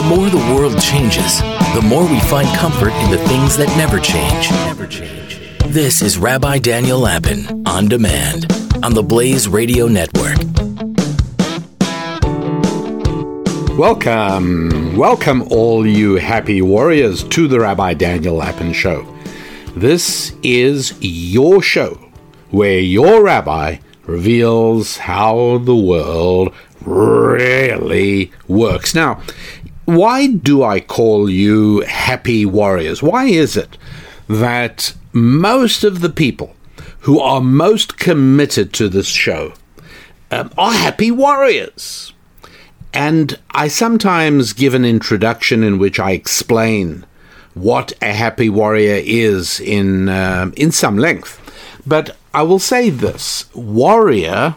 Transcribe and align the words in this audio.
The 0.00 0.16
more 0.16 0.30
the 0.30 0.54
world 0.54 0.80
changes, 0.80 1.42
the 1.74 1.82
more 1.84 2.06
we 2.06 2.18
find 2.20 2.48
comfort 2.56 2.90
in 2.90 3.10
the 3.10 3.18
things 3.18 3.54
that 3.58 3.68
never 3.76 4.00
change. 4.00 4.50
Never 4.50 4.86
change. 4.86 5.38
This 5.66 6.00
is 6.00 6.16
Rabbi 6.16 6.58
Daniel 6.58 7.00
Lapin 7.00 7.62
on 7.66 7.86
demand 7.86 8.50
on 8.82 8.94
the 8.94 9.02
Blaze 9.02 9.46
Radio 9.46 9.88
Network. 9.88 10.38
Welcome, 13.78 14.96
welcome 14.96 15.42
all 15.50 15.86
you 15.86 16.14
happy 16.14 16.62
warriors 16.62 17.22
to 17.24 17.46
the 17.46 17.60
Rabbi 17.60 17.92
Daniel 17.92 18.36
Lapin 18.36 18.72
Show. 18.72 19.06
This 19.76 20.34
is 20.42 20.94
your 21.02 21.60
show 21.60 21.98
where 22.48 22.80
your 22.80 23.22
rabbi 23.22 23.76
reveals 24.06 24.96
how 24.96 25.58
the 25.58 25.76
world 25.76 26.54
really 26.84 28.32
works. 28.48 28.94
Now, 28.94 29.20
why 29.96 30.28
do 30.28 30.62
I 30.62 30.80
call 30.80 31.28
you 31.28 31.80
happy 31.80 32.46
warriors? 32.46 33.02
Why 33.02 33.26
is 33.26 33.56
it 33.56 33.76
that 34.28 34.94
most 35.12 35.84
of 35.84 36.00
the 36.00 36.10
people 36.10 36.54
who 37.00 37.18
are 37.18 37.40
most 37.40 37.98
committed 37.98 38.72
to 38.74 38.88
this 38.88 39.08
show 39.08 39.54
um, 40.30 40.50
are 40.56 40.72
happy 40.72 41.10
warriors? 41.10 42.12
And 42.92 43.38
I 43.52 43.68
sometimes 43.68 44.52
give 44.52 44.74
an 44.74 44.84
introduction 44.84 45.62
in 45.62 45.78
which 45.78 46.00
I 46.00 46.12
explain 46.12 47.06
what 47.54 47.92
a 48.02 48.12
happy 48.12 48.48
warrior 48.48 49.00
is 49.04 49.60
in 49.60 50.08
um, 50.08 50.52
in 50.56 50.72
some 50.72 50.98
length. 50.98 51.38
But 51.86 52.16
I 52.34 52.42
will 52.42 52.58
say 52.58 52.90
this: 52.90 53.44
warrior 53.54 54.56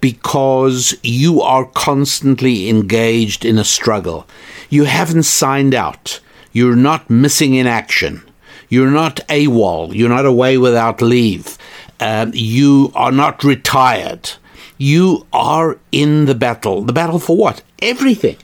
because 0.00 0.96
you 1.02 1.40
are 1.40 1.64
constantly 1.64 2.68
engaged 2.68 3.44
in 3.44 3.58
a 3.58 3.64
struggle. 3.64 4.26
You 4.68 4.84
haven't 4.84 5.22
signed 5.24 5.74
out. 5.74 6.20
You're 6.52 6.76
not 6.76 7.08
missing 7.08 7.54
in 7.54 7.66
action. 7.66 8.22
You're 8.68 8.90
not 8.90 9.20
AWOL. 9.28 9.94
You're 9.94 10.08
not 10.08 10.26
away 10.26 10.58
without 10.58 11.00
leave. 11.00 11.56
Uh, 12.00 12.30
you 12.32 12.92
are 12.94 13.12
not 13.12 13.42
retired. 13.42 14.30
You 14.76 15.26
are 15.32 15.78
in 15.90 16.26
the 16.26 16.34
battle. 16.34 16.82
The 16.82 16.92
battle 16.92 17.18
for 17.18 17.36
what? 17.36 17.62
Everything. 17.80 18.36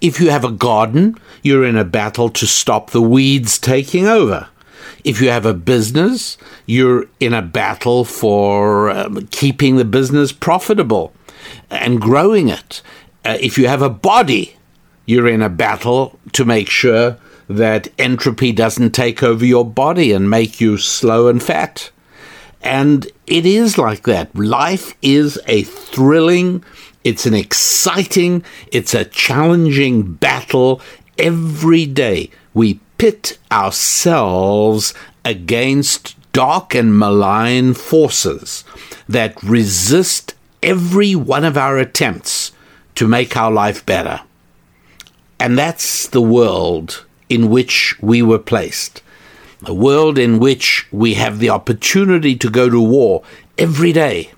If 0.00 0.20
you 0.20 0.30
have 0.30 0.44
a 0.44 0.52
garden, 0.52 1.16
you're 1.42 1.64
in 1.64 1.76
a 1.76 1.84
battle 1.84 2.28
to 2.30 2.46
stop 2.46 2.90
the 2.90 3.02
weeds 3.02 3.58
taking 3.58 4.06
over. 4.06 4.48
If 5.04 5.20
you 5.20 5.30
have 5.30 5.46
a 5.46 5.54
business, 5.54 6.36
you're 6.66 7.06
in 7.18 7.32
a 7.32 7.42
battle 7.42 8.04
for 8.04 8.90
um, 8.90 9.26
keeping 9.28 9.76
the 9.76 9.84
business 9.84 10.30
profitable 10.32 11.12
and 11.70 12.00
growing 12.00 12.48
it. 12.48 12.82
Uh, 13.24 13.38
if 13.40 13.58
you 13.58 13.66
have 13.66 13.82
a 13.82 13.90
body, 13.90 14.56
you're 15.10 15.26
in 15.26 15.42
a 15.42 15.48
battle 15.48 16.18
to 16.32 16.44
make 16.44 16.70
sure 16.70 17.18
that 17.48 17.88
entropy 17.98 18.52
doesn't 18.52 18.92
take 18.92 19.24
over 19.24 19.44
your 19.44 19.64
body 19.68 20.12
and 20.12 20.30
make 20.30 20.60
you 20.60 20.78
slow 20.78 21.26
and 21.26 21.42
fat. 21.42 21.90
And 22.62 23.10
it 23.26 23.44
is 23.44 23.76
like 23.76 24.04
that. 24.04 24.32
Life 24.36 24.94
is 25.02 25.36
a 25.48 25.64
thrilling, 25.64 26.62
it's 27.02 27.26
an 27.26 27.34
exciting, 27.34 28.44
it's 28.70 28.94
a 28.94 29.04
challenging 29.04 30.12
battle 30.14 30.80
every 31.18 31.86
day. 31.86 32.30
We 32.54 32.78
pit 32.96 33.36
ourselves 33.50 34.94
against 35.24 36.14
dark 36.32 36.72
and 36.72 36.96
malign 36.96 37.74
forces 37.74 38.62
that 39.08 39.42
resist 39.42 40.34
every 40.62 41.16
one 41.16 41.44
of 41.44 41.58
our 41.58 41.78
attempts 41.78 42.52
to 42.94 43.08
make 43.08 43.36
our 43.36 43.50
life 43.50 43.84
better. 43.84 44.20
And 45.40 45.58
that's 45.58 46.06
the 46.06 46.20
world 46.20 47.06
in 47.30 47.48
which 47.48 47.96
we 48.02 48.20
were 48.20 48.38
placed. 48.38 49.02
A 49.64 49.74
world 49.74 50.18
in 50.18 50.38
which 50.38 50.86
we 50.92 51.14
have 51.14 51.38
the 51.38 51.48
opportunity 51.48 52.36
to 52.36 52.50
go 52.50 52.68
to 52.68 52.80
war 52.80 53.22
every 53.56 53.92
day 53.92 54.30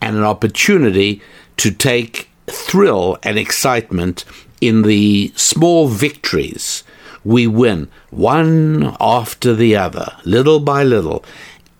and 0.00 0.16
an 0.16 0.22
opportunity 0.22 1.20
to 1.56 1.70
take 1.70 2.28
thrill 2.46 3.18
and 3.22 3.38
excitement 3.38 4.24
in 4.60 4.82
the 4.82 5.32
small 5.34 5.88
victories 5.88 6.84
we 7.24 7.46
win 7.46 7.88
one 8.10 8.94
after 9.00 9.54
the 9.54 9.74
other, 9.74 10.12
little 10.24 10.60
by 10.60 10.84
little, 10.84 11.24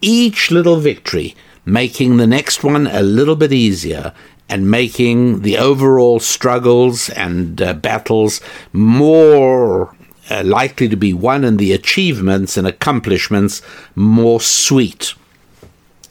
each 0.00 0.50
little 0.50 0.76
victory 0.76 1.36
making 1.66 2.16
the 2.16 2.26
next 2.26 2.62
one 2.62 2.86
a 2.86 3.02
little 3.02 3.36
bit 3.36 3.52
easier 3.52 4.12
and 4.48 4.70
making 4.70 5.42
the 5.42 5.56
overall 5.58 6.20
struggles 6.20 7.10
and 7.10 7.60
uh, 7.60 7.72
battles 7.74 8.40
more 8.72 9.94
uh, 10.30 10.42
likely 10.44 10.88
to 10.88 10.96
be 10.96 11.12
won 11.12 11.44
and 11.44 11.58
the 11.58 11.72
achievements 11.72 12.56
and 12.56 12.66
accomplishments 12.66 13.62
more 13.94 14.40
sweet. 14.40 15.14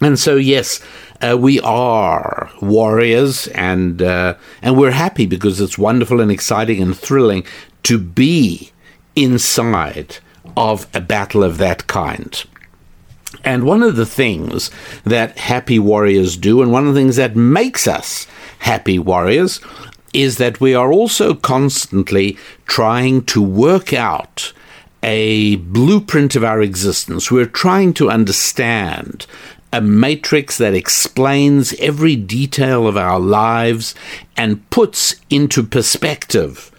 And 0.01 0.19
so, 0.19 0.35
yes, 0.35 0.81
uh, 1.21 1.37
we 1.37 1.59
are 1.61 2.49
warriors, 2.61 3.47
and 3.47 4.01
uh, 4.01 4.35
and 4.61 4.77
we're 4.77 4.91
happy 4.91 5.25
because 5.25 5.61
it's 5.61 5.77
wonderful 5.77 6.19
and 6.19 6.29
exciting 6.29 6.81
and 6.81 6.97
thrilling 6.97 7.45
to 7.83 7.97
be 7.97 8.71
inside 9.15 10.17
of 10.57 10.87
a 10.93 10.99
battle 10.99 11.43
of 11.43 11.57
that 11.59 11.87
kind. 11.87 12.43
And 13.43 13.63
one 13.63 13.83
of 13.83 13.95
the 13.95 14.05
things 14.05 14.71
that 15.03 15.37
happy 15.37 15.79
warriors 15.79 16.37
do, 16.37 16.61
and 16.61 16.71
one 16.71 16.87
of 16.87 16.93
the 16.93 16.99
things 16.99 17.15
that 17.17 17.35
makes 17.35 17.87
us 17.87 18.27
happy 18.59 18.99
warriors, 18.99 19.59
is 20.13 20.37
that 20.37 20.61
we 20.61 20.75
are 20.75 20.91
also 20.91 21.33
constantly 21.33 22.37
trying 22.65 23.23
to 23.25 23.41
work 23.41 23.93
out 23.93 24.53
a 25.01 25.57
blueprint 25.57 26.35
of 26.35 26.43
our 26.43 26.61
existence. 26.61 27.29
We're 27.29 27.45
trying 27.45 27.93
to 27.95 28.09
understand 28.09 29.25
a 29.73 29.81
matrix 29.81 30.57
that 30.59 30.75
explains 30.75 31.73
every 31.73 32.15
detail 32.15 32.87
of 32.87 32.95
our 32.95 33.19
lives 33.19 33.95
and 34.37 34.69
puts 34.69 35.15
into 35.29 35.63
perspective 35.63 36.71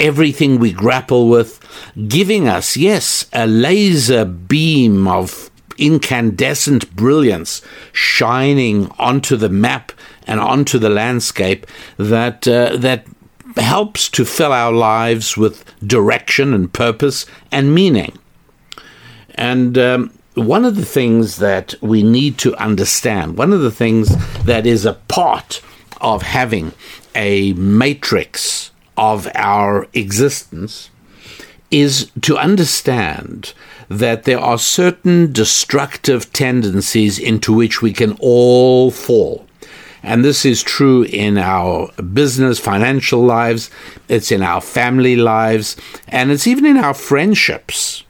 everything 0.00 0.58
we 0.58 0.72
grapple 0.72 1.28
with, 1.28 1.60
giving 2.08 2.48
us, 2.48 2.76
yes, 2.76 3.28
a 3.32 3.46
laser 3.46 4.24
beam 4.24 5.06
of 5.06 5.50
incandescent 5.78 6.94
brilliance 6.94 7.62
shining 7.92 8.90
onto 8.98 9.36
the 9.36 9.48
map 9.48 9.92
and 10.26 10.40
onto 10.40 10.78
the 10.78 10.90
landscape 10.90 11.66
that 11.96 12.46
uh, 12.46 12.76
that 12.76 13.06
helps 13.56 14.08
to 14.10 14.24
fill 14.24 14.52
our 14.52 14.72
lives 14.72 15.36
with 15.36 15.64
direction 15.86 16.54
and 16.54 16.72
purpose 16.72 17.26
and 17.50 17.74
meaning. 17.74 18.16
And 19.34 19.78
um, 19.78 20.18
one 20.34 20.64
of 20.64 20.76
the 20.76 20.84
things 20.84 21.36
that 21.36 21.74
we 21.80 22.02
need 22.02 22.38
to 22.38 22.54
understand, 22.56 23.38
one 23.38 23.52
of 23.52 23.60
the 23.60 23.70
things 23.70 24.14
that 24.44 24.66
is 24.66 24.84
a 24.84 24.94
part 24.94 25.62
of 26.00 26.22
having 26.22 26.72
a 27.14 27.52
matrix 27.54 28.70
of 28.96 29.28
our 29.34 29.88
existence 29.94 30.90
is 31.70 32.10
to 32.22 32.36
understand 32.38 33.52
that 33.88 34.24
there 34.24 34.38
are 34.38 34.58
certain 34.58 35.32
destructive 35.32 36.32
tendencies 36.32 37.18
into 37.18 37.52
which 37.52 37.82
we 37.82 37.92
can 37.92 38.16
all 38.20 38.90
fall. 38.90 39.46
And 40.02 40.24
this 40.24 40.44
is 40.44 40.62
true 40.62 41.02
in 41.02 41.36
our 41.36 41.90
business, 42.02 42.58
financial 42.58 43.20
lives, 43.20 43.70
it's 44.08 44.30
in 44.30 44.42
our 44.42 44.60
family 44.60 45.16
lives, 45.16 45.76
and 46.06 46.30
it's 46.30 46.46
even 46.46 46.64
in 46.64 46.76
our 46.76 46.94
friendships. 46.94 48.04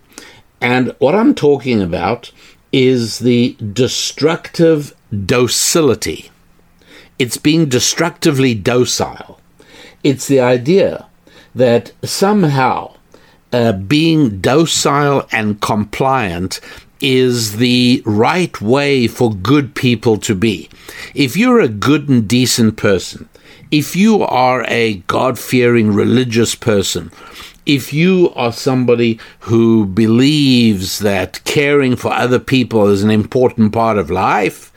And 0.60 0.94
what 0.98 1.14
I'm 1.14 1.34
talking 1.34 1.80
about 1.80 2.30
is 2.72 3.20
the 3.20 3.56
destructive 3.72 4.94
docility. 5.24 6.30
It's 7.18 7.38
being 7.38 7.68
destructively 7.68 8.54
docile. 8.54 9.41
It's 10.04 10.28
the 10.28 10.41
idea 10.41 11.06
that 11.54 11.92
somehow 12.04 12.94
uh, 13.53 13.72
being 13.72 14.41
docile 14.41 15.27
and 15.33 15.60
compliant 15.60 16.60
is 17.00 17.56
the 17.56 18.03
right 18.04 18.60
way 18.60 19.06
for 19.06 19.33
good 19.33 19.74
people 19.74 20.18
to 20.18 20.34
be. 20.34 20.68
If 21.15 21.36
you're 21.36 21.60
a 21.60 21.68
good 21.68 22.09
and 22.09 22.28
decent 22.28 22.77
person, 22.77 23.28
if 23.71 23.95
you 23.95 24.22
are 24.22 24.65
a 24.66 24.95
God 25.06 25.39
fearing 25.39 25.92
religious 25.92 26.54
person, 26.54 27.12
if 27.66 27.92
you 27.92 28.33
are 28.34 28.53
somebody 28.53 29.21
who 29.41 29.84
believes 29.84 31.00
that 31.00 31.45
caring 31.45 31.97
for 31.97 32.12
other 32.12 32.39
people 32.39 32.86
is 32.89 33.03
an 33.03 33.10
important 33.10 33.72
part 33.72 33.98
of 33.98 34.10
life, 34.10 34.72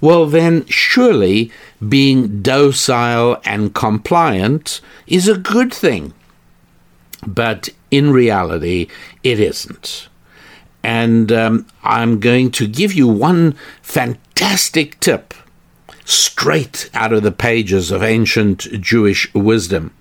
well, 0.00 0.26
then 0.26 0.66
surely 0.66 1.50
being 1.88 2.42
docile 2.42 3.40
and 3.44 3.74
compliant 3.74 4.82
is 5.06 5.26
a 5.26 5.38
good 5.38 5.72
thing. 5.72 6.12
But 7.26 7.68
in 7.90 8.12
reality, 8.12 8.88
it 9.22 9.40
isn't. 9.40 10.08
And 10.82 11.32
um, 11.32 11.66
I'm 11.82 12.20
going 12.20 12.50
to 12.52 12.66
give 12.66 12.92
you 12.92 13.08
one 13.08 13.56
fantastic 13.82 15.00
tip 15.00 15.34
straight 16.04 16.90
out 16.92 17.12
of 17.12 17.22
the 17.22 17.32
pages 17.32 17.90
of 17.90 18.02
ancient 18.02 18.60
Jewish 18.80 19.32
wisdom. 19.34 19.92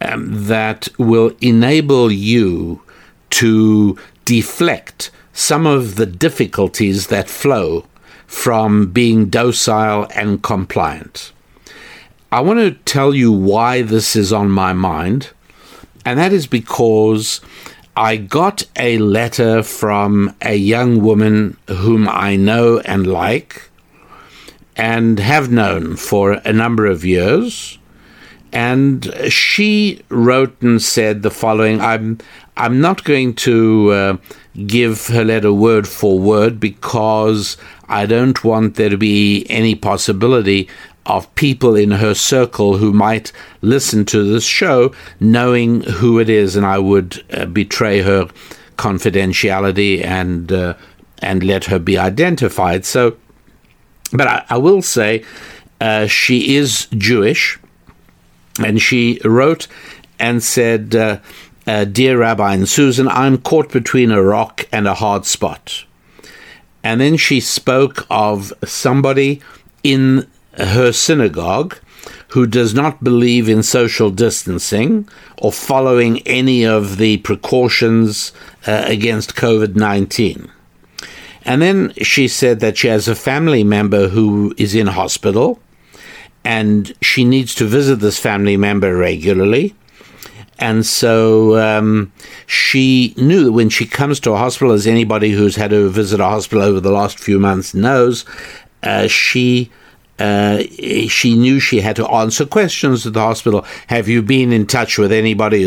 um, 0.00 0.46
that 0.46 0.88
will 0.98 1.32
enable 1.40 2.10
you 2.10 2.82
to 3.30 3.98
deflect 4.24 5.10
some 5.32 5.66
of 5.66 5.96
the 5.96 6.06
difficulties 6.06 7.08
that 7.08 7.28
flow 7.28 7.86
from 8.26 8.90
being 8.90 9.26
docile 9.26 10.06
and 10.14 10.42
compliant. 10.42 11.32
I 12.32 12.40
want 12.40 12.60
to 12.60 12.72
tell 12.84 13.14
you 13.14 13.32
why 13.32 13.82
this 13.82 14.14
is 14.14 14.32
on 14.32 14.50
my 14.50 14.72
mind, 14.72 15.30
and 16.04 16.18
that 16.18 16.32
is 16.32 16.46
because 16.46 17.40
I 17.96 18.16
got 18.16 18.62
a 18.76 18.98
letter 18.98 19.62
from 19.62 20.34
a 20.40 20.54
young 20.54 21.02
woman 21.02 21.56
whom 21.68 22.08
I 22.08 22.36
know 22.36 22.78
and 22.80 23.06
like 23.06 23.70
and 24.76 25.18
have 25.18 25.50
known 25.50 25.96
for 25.96 26.32
a 26.32 26.52
number 26.52 26.86
of 26.86 27.04
years. 27.04 27.78
And 28.52 29.12
she 29.28 30.02
wrote 30.08 30.60
and 30.62 30.80
said 30.80 31.22
the 31.22 31.30
following 31.30 31.80
I'm, 31.80 32.18
I'm 32.56 32.80
not 32.80 33.04
going 33.04 33.34
to 33.34 33.90
uh, 33.92 34.16
give 34.66 35.06
her 35.08 35.24
letter 35.24 35.52
word 35.52 35.86
for 35.86 36.18
word 36.18 36.58
because 36.58 37.56
I 37.88 38.06
don't 38.06 38.42
want 38.42 38.76
there 38.76 38.88
to 38.88 38.96
be 38.96 39.46
any 39.50 39.74
possibility 39.74 40.68
of 41.06 41.34
people 41.34 41.74
in 41.74 41.92
her 41.92 42.14
circle 42.14 42.76
who 42.76 42.92
might 42.92 43.32
listen 43.62 44.04
to 44.06 44.22
this 44.22 44.44
show 44.44 44.92
knowing 45.18 45.82
who 45.82 46.18
it 46.18 46.28
is, 46.28 46.56
and 46.56 46.66
I 46.66 46.78
would 46.78 47.24
uh, 47.32 47.46
betray 47.46 48.02
her 48.02 48.28
confidentiality 48.76 50.04
and 50.04 50.52
uh, 50.52 50.74
and 51.22 51.42
let 51.42 51.64
her 51.66 51.78
be 51.78 51.98
identified. 51.98 52.84
So, 52.84 53.16
but 54.12 54.26
I, 54.26 54.44
I 54.50 54.58
will 54.58 54.82
say 54.82 55.24
uh, 55.80 56.06
she 56.06 56.56
is 56.56 56.86
Jewish, 56.96 57.58
and 58.58 58.80
she 58.80 59.20
wrote 59.24 59.66
and 60.18 60.42
said. 60.42 60.94
Uh, 60.94 61.18
uh, 61.66 61.84
Dear 61.84 62.18
Rabbi 62.18 62.54
and 62.54 62.68
Susan, 62.68 63.06
I'm 63.06 63.38
caught 63.38 63.70
between 63.70 64.10
a 64.10 64.22
rock 64.22 64.66
and 64.72 64.88
a 64.88 64.94
hard 64.94 65.24
spot. 65.24 65.84
And 66.82 67.00
then 67.00 67.16
she 67.16 67.38
spoke 67.38 68.06
of 68.10 68.52
somebody 68.64 69.40
in 69.82 70.26
her 70.56 70.92
synagogue 70.92 71.76
who 72.28 72.46
does 72.46 72.74
not 72.74 73.02
believe 73.02 73.48
in 73.48 73.62
social 73.62 74.10
distancing 74.10 75.08
or 75.38 75.52
following 75.52 76.20
any 76.26 76.64
of 76.64 76.96
the 76.96 77.18
precautions 77.18 78.32
uh, 78.66 78.84
against 78.86 79.34
COVID 79.34 79.74
19. 79.74 80.50
And 81.44 81.62
then 81.62 81.92
she 82.02 82.28
said 82.28 82.60
that 82.60 82.76
she 82.76 82.88
has 82.88 83.08
a 83.08 83.14
family 83.14 83.64
member 83.64 84.08
who 84.08 84.54
is 84.56 84.74
in 84.74 84.86
hospital 84.88 85.58
and 86.44 86.92
she 87.02 87.24
needs 87.24 87.54
to 87.56 87.64
visit 87.64 87.96
this 87.96 88.18
family 88.18 88.56
member 88.56 88.96
regularly. 88.96 89.74
And 90.58 90.84
so 90.84 91.58
um, 91.58 92.12
she 92.46 93.14
knew 93.16 93.44
that 93.44 93.52
when 93.52 93.70
she 93.70 93.86
comes 93.86 94.20
to 94.20 94.32
a 94.32 94.36
hospital, 94.36 94.72
as 94.72 94.86
anybody 94.86 95.30
who's 95.30 95.56
had 95.56 95.70
to 95.70 95.88
visit 95.88 96.20
a 96.20 96.24
hospital 96.24 96.62
over 96.62 96.80
the 96.80 96.92
last 96.92 97.18
few 97.18 97.38
months 97.40 97.72
knows, 97.72 98.26
uh, 98.82 99.06
she 99.06 99.70
uh, 100.20 100.62
she 101.08 101.34
knew 101.34 101.58
she 101.58 101.80
had 101.80 101.96
to 101.96 102.06
answer 102.08 102.44
questions 102.44 103.06
at 103.06 103.14
the 103.14 103.20
hospital. 103.20 103.64
Have 103.86 104.06
you 104.06 104.22
been 104.22 104.52
in 104.52 104.66
touch 104.66 104.98
with 104.98 105.10
anybody? 105.10 105.64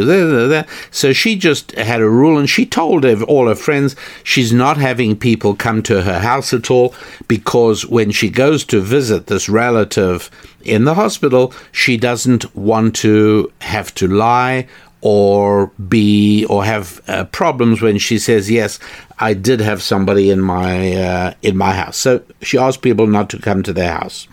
So 0.92 1.12
she 1.12 1.36
just 1.36 1.72
had 1.72 2.02
a 2.02 2.10
rule, 2.10 2.38
and 2.38 2.50
she 2.50 2.66
told 2.66 3.04
all 3.04 3.48
her 3.48 3.56
friends 3.56 3.96
she's 4.24 4.54
not 4.54 4.78
having 4.78 5.18
people 5.18 5.56
come 5.56 5.82
to 5.84 6.04
her 6.04 6.20
house 6.20 6.54
at 6.54 6.70
all 6.70 6.94
because 7.28 7.86
when 7.88 8.12
she 8.12 8.30
goes 8.30 8.64
to 8.66 8.80
visit 8.80 9.28
this 9.28 9.50
relative 9.50 10.30
in 10.64 10.86
the 10.86 10.94
hospital, 10.94 11.54
she 11.72 11.98
doesn't 11.98 12.56
want 12.56 12.96
to 12.98 13.52
have 13.62 13.94
to 13.96 14.08
lie 14.08 14.68
or 15.06 15.68
be 15.90 16.46
or 16.46 16.64
have 16.64 17.02
uh, 17.08 17.26
problems 17.26 17.82
when 17.82 17.98
she 17.98 18.18
says 18.18 18.50
yes 18.50 18.80
i 19.20 19.34
did 19.34 19.60
have 19.60 19.82
somebody 19.82 20.32
in 20.32 20.40
my 20.40 20.94
uh, 20.94 21.34
in 21.42 21.58
my 21.58 21.74
house. 21.74 21.98
So 21.98 22.24
she 22.42 22.58
asked 22.58 22.82
people 22.82 23.06
not 23.08 23.30
to 23.32 23.40
come 23.40 23.64
to 23.64 23.74
their 23.74 23.92
house. 23.92 24.28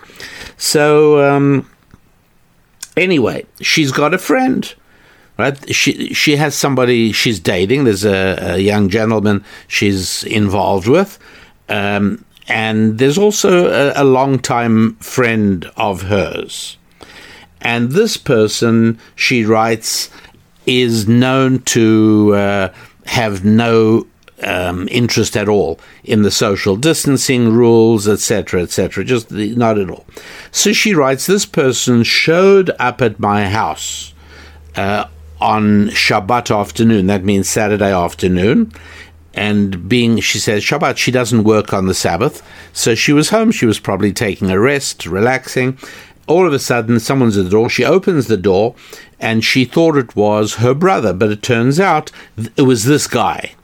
So 0.56 1.20
um, 1.28 1.68
anyway 2.96 3.46
she's 3.60 3.90
got 3.90 4.14
a 4.14 4.18
friend 4.18 4.72
right? 5.40 5.74
She 5.74 6.12
she 6.14 6.36
has 6.36 6.54
somebody 6.54 7.12
she's 7.12 7.40
dating. 7.40 7.84
There's 7.84 8.04
a, 8.04 8.54
a 8.54 8.58
young 8.58 8.88
gentleman 8.88 9.44
she's 9.66 10.22
involved 10.24 10.86
with. 10.86 11.18
Um, 11.68 12.24
and 12.46 12.98
there's 12.98 13.16
also 13.16 13.68
a, 13.68 14.02
a 14.02 14.04
long-time 14.04 14.96
friend 14.96 15.70
of 15.76 16.02
hers. 16.02 16.76
And 17.60 17.92
this 17.92 18.16
person 18.16 18.98
she 19.16 19.44
writes 19.44 20.10
is 20.70 21.08
known 21.08 21.60
to 21.62 22.34
uh, 22.34 22.74
have 23.06 23.44
no 23.44 24.06
um, 24.42 24.88
interest 24.90 25.36
at 25.36 25.48
all 25.48 25.78
in 26.04 26.22
the 26.22 26.30
social 26.30 26.76
distancing 26.76 27.52
rules, 27.52 28.08
etc., 28.08 28.62
etc. 28.62 29.04
Just 29.04 29.28
the, 29.30 29.54
not 29.56 29.78
at 29.78 29.90
all. 29.90 30.06
So 30.50 30.72
she 30.72 30.94
writes, 30.94 31.26
this 31.26 31.46
person 31.46 32.02
showed 32.02 32.70
up 32.78 33.02
at 33.02 33.18
my 33.18 33.48
house 33.48 34.14
uh, 34.76 35.06
on 35.40 35.88
Shabbat 35.88 36.56
afternoon. 36.56 37.06
That 37.06 37.24
means 37.24 37.48
Saturday 37.48 37.92
afternoon. 37.92 38.72
And 39.32 39.88
being, 39.88 40.18
she 40.20 40.38
says, 40.38 40.64
Shabbat, 40.64 40.96
she 40.96 41.12
doesn't 41.12 41.44
work 41.44 41.72
on 41.72 41.86
the 41.86 41.94
Sabbath. 41.94 42.42
So 42.72 42.94
she 42.94 43.12
was 43.12 43.30
home. 43.30 43.52
She 43.52 43.66
was 43.66 43.78
probably 43.78 44.12
taking 44.12 44.50
a 44.50 44.58
rest, 44.58 45.06
relaxing 45.06 45.78
all 46.30 46.46
of 46.46 46.52
a 46.52 46.58
sudden 46.58 47.00
someone's 47.00 47.36
at 47.36 47.44
the 47.44 47.50
door. 47.50 47.68
She 47.68 47.84
opens 47.84 48.26
the 48.28 48.36
door 48.36 48.76
and 49.18 49.44
she 49.44 49.64
thought 49.64 49.96
it 49.96 50.14
was 50.14 50.54
her 50.54 50.74
brother, 50.74 51.12
but 51.12 51.30
it 51.30 51.42
turns 51.42 51.80
out 51.80 52.12
it 52.56 52.62
was 52.62 52.84
this 52.84 53.08
guy. 53.08 53.54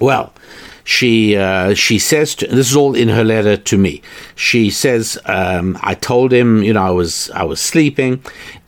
Well, 0.00 0.32
she 0.84 1.36
uh, 1.36 1.74
she 1.74 1.98
says 1.98 2.36
to, 2.36 2.46
this 2.46 2.70
is 2.70 2.76
all 2.76 2.94
in 2.94 3.08
her 3.08 3.24
letter 3.24 3.56
to 3.56 3.76
me. 3.76 4.02
She 4.36 4.70
says 4.70 5.18
um, 5.26 5.76
I 5.82 5.94
told 5.94 6.32
him 6.32 6.62
you 6.62 6.72
know 6.72 6.82
I 6.82 6.90
was 6.90 7.28
I 7.30 7.42
was 7.42 7.60
sleeping, 7.60 8.22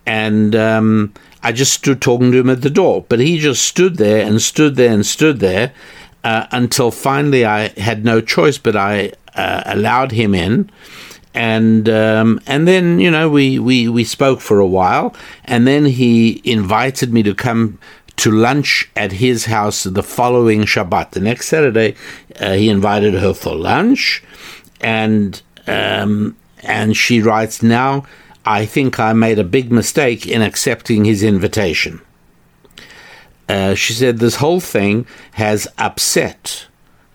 and 0.04 0.56
um, 0.56 1.14
I 1.44 1.52
just 1.52 1.72
stood 1.72 2.02
talking 2.02 2.32
to 2.32 2.38
him 2.38 2.50
at 2.50 2.62
the 2.62 2.70
door, 2.70 3.06
but 3.08 3.20
he 3.20 3.38
just 3.38 3.64
stood 3.64 3.96
there 3.96 4.26
and 4.26 4.42
stood 4.42 4.74
there 4.74 4.92
and 4.92 5.06
stood 5.06 5.38
there 5.38 5.72
uh, 6.24 6.46
until 6.50 6.90
finally 6.90 7.46
I 7.46 7.68
had 7.78 8.04
no 8.04 8.20
choice, 8.20 8.58
but 8.58 8.74
I 8.74 9.12
uh, 9.34 9.62
allowed 9.64 10.10
him 10.10 10.34
in 10.34 10.70
and 11.34 11.88
um, 11.88 12.40
and 12.46 12.66
then 12.66 12.98
you 12.98 13.10
know 13.10 13.28
we, 13.28 13.58
we 13.58 13.88
we 13.88 14.04
spoke 14.04 14.40
for 14.40 14.58
a 14.58 14.66
while, 14.66 15.14
and 15.44 15.66
then 15.66 15.86
he 15.86 16.40
invited 16.44 17.12
me 17.12 17.22
to 17.22 17.34
come 17.34 17.78
to 18.16 18.30
lunch 18.30 18.90
at 18.96 19.12
his 19.12 19.46
house 19.46 19.84
the 19.84 20.02
following 20.02 20.62
Shabbat. 20.62 21.12
The 21.12 21.20
next 21.20 21.48
Saturday, 21.48 21.94
uh, 22.38 22.52
he 22.52 22.68
invited 22.68 23.14
her 23.14 23.32
for 23.32 23.54
lunch, 23.54 24.22
and 24.80 25.40
um, 25.66 26.36
and 26.62 26.96
she 26.96 27.20
writes 27.20 27.62
now. 27.62 28.04
I 28.42 28.64
think 28.64 28.98
I 28.98 29.12
made 29.12 29.38
a 29.38 29.44
big 29.44 29.70
mistake 29.70 30.26
in 30.26 30.40
accepting 30.40 31.04
his 31.04 31.22
invitation. 31.22 32.00
Uh, 33.50 33.74
she 33.74 33.92
said 33.92 34.18
this 34.18 34.36
whole 34.36 34.60
thing 34.60 35.06
has 35.32 35.68
upset 35.76 36.66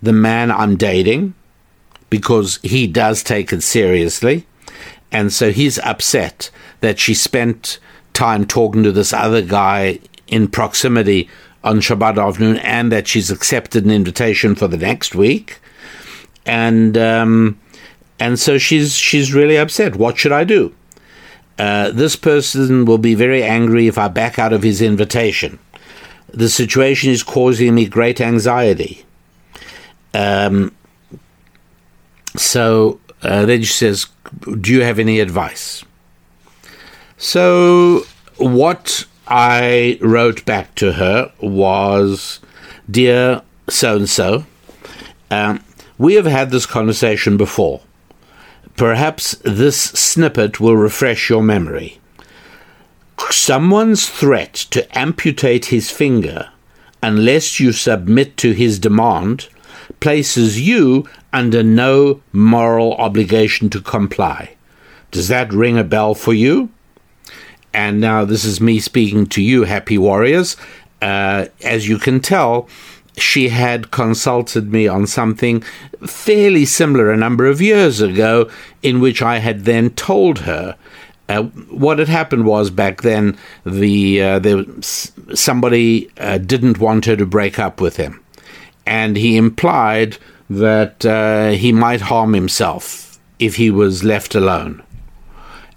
the 0.03 0.13
man 0.13 0.51
I'm 0.51 0.75
dating 0.75 1.33
because 2.09 2.59
he 2.63 2.87
does 2.87 3.23
take 3.23 3.51
it 3.51 3.61
seriously. 3.61 4.45
And 5.11 5.31
so 5.31 5.51
he's 5.51 5.79
upset 5.79 6.49
that 6.81 6.99
she 6.99 7.13
spent 7.13 7.79
time 8.13 8.45
talking 8.45 8.83
to 8.83 8.91
this 8.91 9.13
other 9.13 9.41
guy 9.41 9.99
in 10.27 10.47
proximity 10.47 11.29
on 11.63 11.79
Shabbat 11.79 12.21
afternoon 12.21 12.57
and 12.57 12.91
that 12.91 13.07
she's 13.07 13.31
accepted 13.31 13.85
an 13.85 13.91
invitation 13.91 14.55
for 14.55 14.67
the 14.67 14.77
next 14.77 15.15
week. 15.15 15.59
And 16.45 16.97
um, 16.97 17.59
and 18.19 18.39
so 18.39 18.57
she's 18.57 18.93
she's 18.93 19.33
really 19.33 19.57
upset. 19.57 19.95
What 19.95 20.17
should 20.17 20.31
I 20.31 20.43
do? 20.43 20.73
Uh, 21.57 21.91
this 21.91 22.15
person 22.15 22.85
will 22.85 22.97
be 22.97 23.15
very 23.15 23.41
angry 23.41 23.87
if 23.87 23.97
I 23.97 24.09
back 24.09 24.37
out 24.37 24.53
of 24.53 24.63
his 24.63 24.81
invitation. 24.81 25.57
The 26.27 26.49
situation 26.49 27.11
is 27.11 27.23
causing 27.23 27.73
me 27.75 27.85
great 27.85 28.19
anxiety. 28.19 29.05
Um, 30.13 30.74
so 32.39 32.99
uh, 33.21 33.45
then 33.45 33.61
she 33.61 33.73
says, 33.73 34.07
Do 34.59 34.71
you 34.71 34.83
have 34.83 34.99
any 34.99 35.19
advice? 35.19 35.83
So 37.17 38.03
what 38.37 39.05
I 39.27 39.97
wrote 40.01 40.45
back 40.45 40.75
to 40.75 40.93
her 40.93 41.31
was, 41.39 42.39
Dear 42.89 43.41
so 43.69 43.95
and 43.95 44.09
so, 44.09 44.45
we 45.97 46.15
have 46.15 46.25
had 46.25 46.51
this 46.51 46.65
conversation 46.65 47.37
before. 47.37 47.81
Perhaps 48.75 49.37
this 49.43 49.77
snippet 49.77 50.59
will 50.59 50.75
refresh 50.75 51.29
your 51.29 51.41
memory. 51.41 51.99
Someone's 53.31 54.09
threat 54.09 54.53
to 54.53 54.97
amputate 54.97 55.65
his 55.65 55.89
finger 55.89 56.49
unless 57.01 57.59
you 57.59 57.71
submit 57.71 58.35
to 58.37 58.51
his 58.51 58.77
demand 58.77 59.47
places 59.99 60.59
you 60.59 61.07
under 61.35 61.61
no 61.61 62.21
moral 62.31 62.93
obligation 62.93 63.69
to 63.69 63.81
comply. 63.81 64.55
Does 65.11 65.27
that 65.27 65.51
ring 65.51 65.77
a 65.77 65.83
bell 65.83 66.15
for 66.15 66.33
you? 66.33 66.69
And 67.73 67.99
now 67.99 68.23
this 68.23 68.45
is 68.45 68.61
me 68.61 68.79
speaking 68.79 69.25
to 69.27 69.41
you, 69.41 69.65
happy 69.65 69.97
warriors. 69.97 70.55
Uh, 71.01 71.47
as 71.61 71.89
you 71.89 71.97
can 71.97 72.21
tell, 72.21 72.69
she 73.17 73.49
had 73.49 73.91
consulted 73.91 74.71
me 74.71 74.87
on 74.87 75.07
something 75.07 75.61
fairly 76.07 76.63
similar 76.63 77.11
a 77.11 77.17
number 77.17 77.45
of 77.47 77.61
years 77.61 77.99
ago, 77.99 78.49
in 78.81 79.01
which 79.01 79.21
I 79.21 79.39
had 79.39 79.65
then 79.65 79.89
told 79.89 80.39
her. 80.39 80.77
Uh, 81.27 81.43
what 81.69 81.99
had 81.99 82.07
happened 82.07 82.45
was 82.45 82.69
back 82.69 83.01
then 83.01 83.37
the, 83.65 84.21
uh, 84.21 84.65
somebody 85.33 86.09
uh, 86.17 86.37
didn't 86.37 86.79
want 86.79 87.05
her 87.05 87.17
to 87.17 87.25
break 87.25 87.59
up 87.59 87.81
with 87.81 87.97
him, 87.97 88.23
and 88.85 89.17
he 89.17 89.35
implied 89.35 90.17
that 90.49 91.05
uh, 91.05 91.49
he 91.51 91.71
might 91.71 92.01
harm 92.01 92.33
himself 92.33 93.19
if 93.39 93.55
he 93.55 93.69
was 93.69 94.03
left 94.03 94.35
alone. 94.35 94.83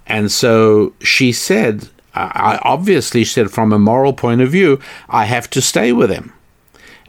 And 0.05 0.31
so 0.31 0.93
she 1.01 1.31
said, 1.31 1.89
I 2.13 2.59
obviously 2.63 3.23
said 3.23 3.51
from 3.51 3.71
a 3.71 3.79
moral 3.79 4.13
point 4.13 4.41
of 4.41 4.49
view, 4.51 4.79
I 5.07 5.25
have 5.25 5.49
to 5.51 5.61
stay 5.61 5.91
with 5.91 6.09
him. 6.09 6.33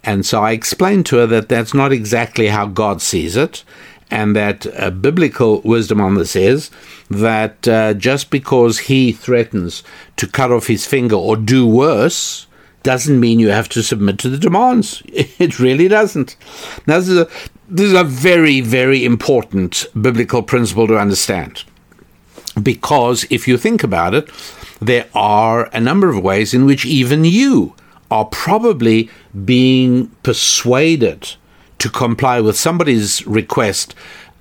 And 0.04 0.24
so 0.24 0.42
I 0.42 0.52
explained 0.52 1.06
to 1.06 1.16
her 1.16 1.26
that 1.26 1.48
that's 1.48 1.74
not 1.74 1.92
exactly 1.92 2.48
how 2.48 2.66
God 2.66 3.02
sees 3.02 3.36
it, 3.36 3.64
and 4.10 4.34
that 4.34 4.66
uh, 4.78 4.90
biblical 4.90 5.60
wisdom 5.62 6.00
on 6.00 6.14
this 6.14 6.34
is 6.34 6.70
that 7.08 7.68
uh, 7.68 7.94
just 7.94 8.30
because 8.30 8.80
he 8.80 9.12
threatens 9.12 9.82
to 10.16 10.26
cut 10.26 10.50
off 10.50 10.66
his 10.66 10.86
finger 10.86 11.16
or 11.16 11.36
do 11.36 11.66
worse, 11.66 12.46
doesn't 12.82 13.20
mean 13.20 13.40
you 13.40 13.50
have 13.50 13.68
to 13.70 13.82
submit 13.82 14.18
to 14.18 14.28
the 14.28 14.38
demands. 14.38 15.02
It 15.38 15.58
really 15.58 15.88
doesn't. 15.88 16.36
Now, 16.86 16.98
this 16.98 17.08
is 17.08 17.18
a, 17.18 17.28
this 17.68 17.86
is 17.86 17.94
a 17.94 18.04
very, 18.04 18.60
very 18.60 19.04
important 19.04 19.86
biblical 20.00 20.42
principle 20.42 20.86
to 20.88 20.98
understand. 20.98 21.64
Because 22.62 23.26
if 23.30 23.46
you 23.48 23.56
think 23.56 23.82
about 23.82 24.14
it, 24.14 24.28
there 24.80 25.08
are 25.14 25.70
a 25.72 25.80
number 25.80 26.10
of 26.10 26.22
ways 26.22 26.52
in 26.52 26.66
which 26.66 26.84
even 26.84 27.24
you 27.24 27.74
are 28.10 28.24
probably 28.24 29.08
being 29.44 30.08
persuaded 30.22 31.34
to 31.78 31.88
comply 31.88 32.40
with 32.40 32.58
somebody's 32.58 33.26
request 33.26 33.94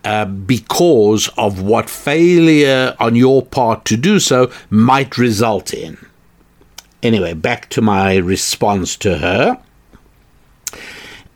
uh, 0.04 0.26
because 0.26 1.30
of 1.38 1.62
what 1.62 1.90
failure 1.90 2.96
on 3.00 3.16
your 3.16 3.46
part 3.46 3.86
to 3.86 3.98
do 3.98 4.20
so 4.20 4.52
might 4.70 5.18
result 5.18 5.74
in. 5.74 5.98
Anyway, 7.02 7.34
back 7.34 7.70
to 7.70 7.82
my 7.82 8.18
response 8.18 8.96
to 8.98 9.18
her. 9.20 9.60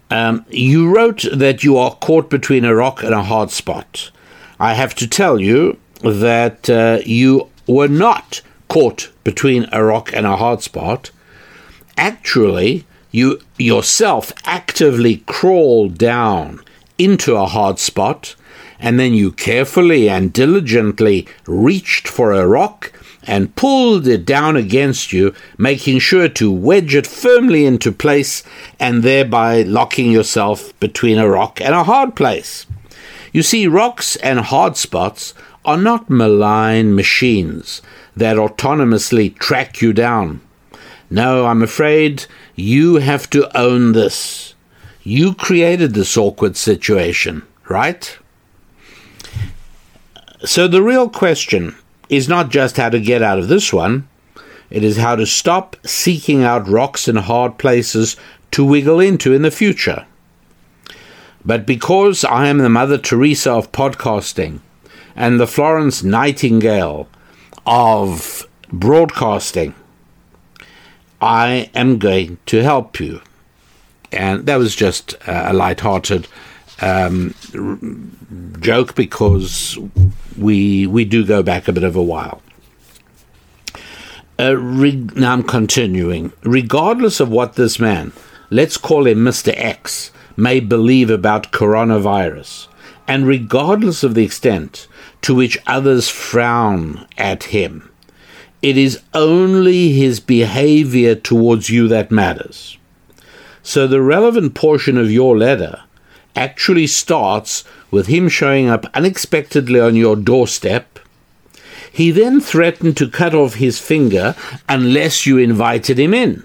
Um, 0.10 0.46
you 0.50 0.94
wrote 0.94 1.26
that 1.34 1.64
you 1.64 1.78
are 1.78 1.96
caught 1.96 2.30
between 2.30 2.66
a 2.66 2.76
rock 2.76 3.04
and 3.04 3.14
a 3.14 3.24
hard 3.24 3.50
spot. 3.50 4.12
I 4.60 4.74
have 4.74 4.94
to 4.96 5.08
tell 5.08 5.40
you 5.40 5.78
that 6.02 6.70
uh, 6.70 7.00
you 7.06 7.50
were 7.68 7.88
not 7.88 8.42
caught 8.68 9.12
between 9.24 9.68
a 9.72 9.84
rock 9.84 10.12
and 10.14 10.26
a 10.26 10.38
hard 10.38 10.62
spot 10.62 11.12
actually 11.98 12.86
you 13.12 13.40
yourself 13.58 14.34
actively 14.46 15.18
crawled 15.28 15.98
down 15.98 16.60
into 16.98 17.36
a 17.36 17.46
hard 17.46 17.80
spot 17.80 18.36
and 18.80 19.00
then 19.00 19.14
you 19.14 19.32
carefully 19.32 20.10
and 20.10 20.34
diligently 20.34 21.28
reached 21.46 22.08
for 22.08 22.32
a 22.32 22.48
rock 22.48 22.92
and 23.26 23.56
pulled 23.56 24.08
it 24.08 24.26
down 24.26 24.56
against 24.56 25.14
you, 25.14 25.34
making 25.58 26.00
sure 26.00 26.28
to 26.30 26.52
wedge 26.52 26.96
it 26.96 27.08
firmly 27.08 27.66
into 27.66 27.92
place 27.92 28.44
and 28.80 29.04
thereby 29.04 29.62
locking 29.62 30.12
yourself 30.12 30.78
between 30.80 31.18
a 31.18 31.30
rock 31.30 31.62
and 31.62 31.74
a 31.74 31.84
hard 31.84 32.16
place. 32.16 32.66
You 33.32 33.42
see, 33.42 33.68
rocks 33.68 34.16
and 34.18 34.40
hard 34.40 34.78
spots 34.78 35.34
are 35.66 35.78
not 35.78 36.10
malign 36.10 36.96
machines 36.96 37.82
that 38.16 38.38
autonomously 38.38 39.36
track 39.38 39.82
you 39.82 39.94
down. 39.94 40.42
No, 41.10 41.46
I'm 41.46 41.64
afraid 41.64 42.26
you 42.56 42.96
have 42.96 43.30
to 43.32 43.56
own 43.58 43.94
this. 43.94 44.54
You 45.04 45.34
created 45.34 45.94
this 45.94 46.18
awkward 46.18 46.58
situation, 46.58 47.44
right? 47.70 48.18
So 50.46 50.68
the 50.68 50.82
real 50.82 51.10
question 51.10 51.76
is 52.10 52.28
not 52.28 52.50
just 52.50 52.78
how 52.78 52.90
to 52.90 53.00
get 53.00 53.22
out 53.22 53.40
of 53.40 53.48
this 53.48 53.74
one, 53.74 54.08
it 54.70 54.84
is 54.84 54.98
how 54.98 55.16
to 55.16 55.26
stop 55.26 55.76
seeking 55.86 56.44
out 56.44 56.68
rocks 56.68 57.08
and 57.08 57.18
hard 57.20 57.58
places 57.58 58.18
to 58.52 58.66
wiggle 58.66 59.00
into 59.00 59.34
in 59.34 59.42
the 59.42 59.52
future. 59.52 60.06
But 61.46 61.66
because 61.66 62.24
I 62.24 62.48
am 62.48 62.60
the 62.60 62.70
Mother 62.70 62.98
Teresa 62.98 63.52
of 63.52 63.72
podcasting 63.72 64.60
and 65.16 65.40
the 65.40 65.48
Florence 65.48 66.02
Nightingale 66.04 67.08
of 67.66 68.48
broadcasting, 68.70 69.76
I 71.22 71.70
am 71.76 72.00
going 72.00 72.38
to 72.48 72.64
help 72.64 73.00
you. 73.00 73.22
And 74.12 74.46
that 74.46 74.58
was 74.58 74.76
just 74.76 75.16
uh, 75.28 75.46
a 75.48 75.54
light-hearted 75.54 76.28
um, 76.82 77.34
joke 78.60 78.96
because 78.96 79.78
we 80.38 80.88
we 80.88 81.06
do 81.06 81.26
go 81.26 81.44
back 81.44 81.68
a 81.68 81.74
bit 81.74 81.84
of 81.84 81.96
a 81.96 82.04
while. 82.04 82.42
Uh, 84.40 84.58
re- 84.58 85.10
now 85.16 85.34
I'm 85.34 85.44
continuing. 85.44 86.34
Regardless 86.44 87.20
of 87.20 87.30
what 87.30 87.54
this 87.54 87.80
man, 87.80 88.12
let's 88.50 88.78
call 88.78 89.06
him 89.06 89.20
Mr. 89.20 89.54
X, 89.56 90.12
may 90.36 90.60
believe 90.60 91.10
about 91.10 91.52
coronavirus, 91.52 92.68
and 93.08 93.28
regardless 93.28 94.04
of 94.04 94.16
the 94.16 94.26
extent 94.26 94.88
to 95.22 95.36
which 95.36 95.58
others 95.68 96.10
frown 96.10 97.08
at 97.18 97.46
him, 97.46 97.90
it 98.62 98.78
is 98.78 99.02
only 99.14 99.92
his 99.92 100.20
behavior 100.20 101.14
towards 101.14 101.70
you 101.70 101.88
that 101.90 102.12
matters. 102.12 102.78
So 103.62 103.88
the 103.88 104.02
relevant 104.02 104.56
portion 104.56 104.98
of 104.98 105.12
your 105.12 105.38
letter 105.38 105.84
actually 106.36 106.88
starts 106.88 107.64
with 107.92 108.08
him 108.08 108.28
showing 108.30 108.70
up 108.70 108.86
unexpectedly 108.94 109.80
on 109.80 109.96
your 109.96 110.16
doorstep. 110.16 111.00
He 111.92 112.10
then 112.10 112.42
threatened 112.42 112.98
to 112.98 113.10
cut 113.10 113.36
off 113.36 113.56
his 113.56 113.80
finger 113.80 114.36
unless 114.68 115.26
you 115.26 115.38
invited 115.38 116.00
him 116.00 116.14
in. 116.14 116.44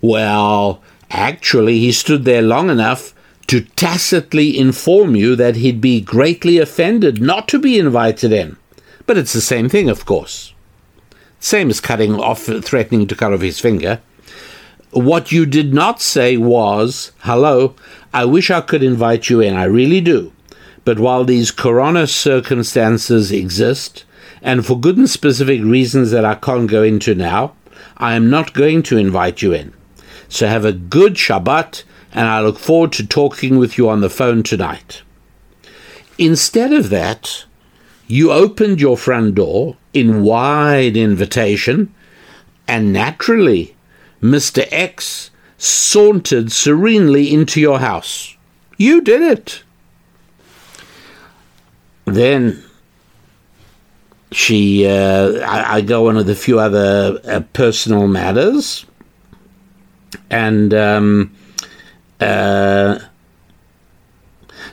Well, 0.00 0.82
actually, 1.10 1.78
he 1.78 1.92
stood 1.92 2.24
there 2.24 2.42
long 2.42 2.68
enough 2.68 3.14
to 3.46 3.60
tacitly 3.60 4.58
inform 4.58 5.14
you 5.14 5.36
that 5.36 5.56
he'd 5.56 5.80
be 5.80 6.00
greatly 6.00 6.58
offended 6.58 7.22
not 7.22 7.46
to 7.48 7.60
be 7.60 7.78
invited 7.78 8.32
in. 8.32 8.56
But 9.06 9.16
it's 9.16 9.32
the 9.32 9.40
same 9.40 9.68
thing, 9.68 9.88
of 9.88 10.04
course. 10.04 10.52
Same 11.38 11.70
as 11.70 11.80
cutting 11.80 12.14
off, 12.14 12.42
threatening 12.42 13.06
to 13.06 13.14
cut 13.14 13.32
off 13.32 13.40
his 13.40 13.60
finger. 13.60 14.00
What 14.90 15.30
you 15.30 15.46
did 15.46 15.72
not 15.72 16.02
say 16.02 16.36
was, 16.36 17.12
Hello, 17.18 17.76
I 18.16 18.24
wish 18.24 18.50
I 18.50 18.62
could 18.62 18.82
invite 18.82 19.28
you 19.28 19.42
in, 19.42 19.54
I 19.54 19.64
really 19.64 20.00
do. 20.00 20.32
But 20.86 20.98
while 20.98 21.22
these 21.22 21.50
corona 21.50 22.06
circumstances 22.06 23.30
exist, 23.30 24.06
and 24.40 24.64
for 24.64 24.80
good 24.80 24.96
and 24.96 25.10
specific 25.10 25.62
reasons 25.62 26.12
that 26.12 26.24
I 26.24 26.34
can't 26.34 26.66
go 26.66 26.82
into 26.82 27.14
now, 27.14 27.52
I 27.98 28.14
am 28.14 28.30
not 28.30 28.54
going 28.54 28.82
to 28.84 28.96
invite 28.96 29.42
you 29.42 29.52
in. 29.52 29.74
So 30.30 30.46
have 30.46 30.64
a 30.64 30.72
good 30.72 31.16
Shabbat, 31.16 31.82
and 32.10 32.26
I 32.26 32.40
look 32.40 32.58
forward 32.58 32.92
to 32.92 33.06
talking 33.06 33.58
with 33.58 33.76
you 33.76 33.86
on 33.86 34.00
the 34.00 34.08
phone 34.08 34.42
tonight. 34.42 35.02
Instead 36.16 36.72
of 36.72 36.88
that, 36.88 37.44
you 38.06 38.32
opened 38.32 38.80
your 38.80 38.96
front 38.96 39.34
door 39.34 39.76
in 39.92 40.22
wide 40.22 40.96
invitation, 40.96 41.94
and 42.66 42.94
naturally, 42.94 43.76
Mr. 44.22 44.66
X 44.70 45.30
sauntered 45.58 46.52
serenely 46.52 47.32
into 47.32 47.60
your 47.60 47.78
house. 47.78 48.36
You 48.76 49.00
did 49.00 49.22
it. 49.22 49.62
Then 52.04 52.62
she, 54.30 54.86
uh, 54.86 55.40
I, 55.46 55.76
I, 55.76 55.80
go 55.80 56.08
on 56.08 56.16
with 56.16 56.28
a 56.28 56.34
few 56.34 56.60
other 56.60 57.20
uh, 57.24 57.40
personal 57.52 58.06
matters, 58.06 58.86
and 60.30 60.72
um, 60.74 61.34
uh, 62.20 62.98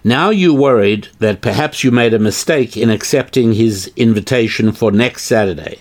now 0.03 0.29
you 0.29 0.53
worried 0.53 1.07
that 1.19 1.41
perhaps 1.41 1.83
you 1.83 1.91
made 1.91 2.13
a 2.13 2.19
mistake 2.19 2.75
in 2.75 2.89
accepting 2.89 3.53
his 3.53 3.91
invitation 3.95 4.71
for 4.71 4.91
next 4.91 5.23
Saturday. 5.23 5.79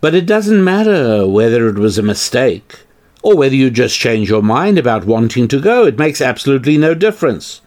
But 0.00 0.14
it 0.14 0.26
doesn't 0.26 0.62
matter 0.62 1.26
whether 1.26 1.68
it 1.68 1.76
was 1.76 1.98
a 1.98 2.02
mistake 2.02 2.80
or 3.22 3.36
whether 3.36 3.54
you 3.54 3.70
just 3.70 3.98
change 3.98 4.28
your 4.28 4.42
mind 4.42 4.78
about 4.78 5.04
wanting 5.04 5.48
to 5.48 5.60
go. 5.60 5.86
It 5.86 5.98
makes 5.98 6.20
absolutely 6.20 6.78
no 6.78 6.94
difference. 6.94 7.60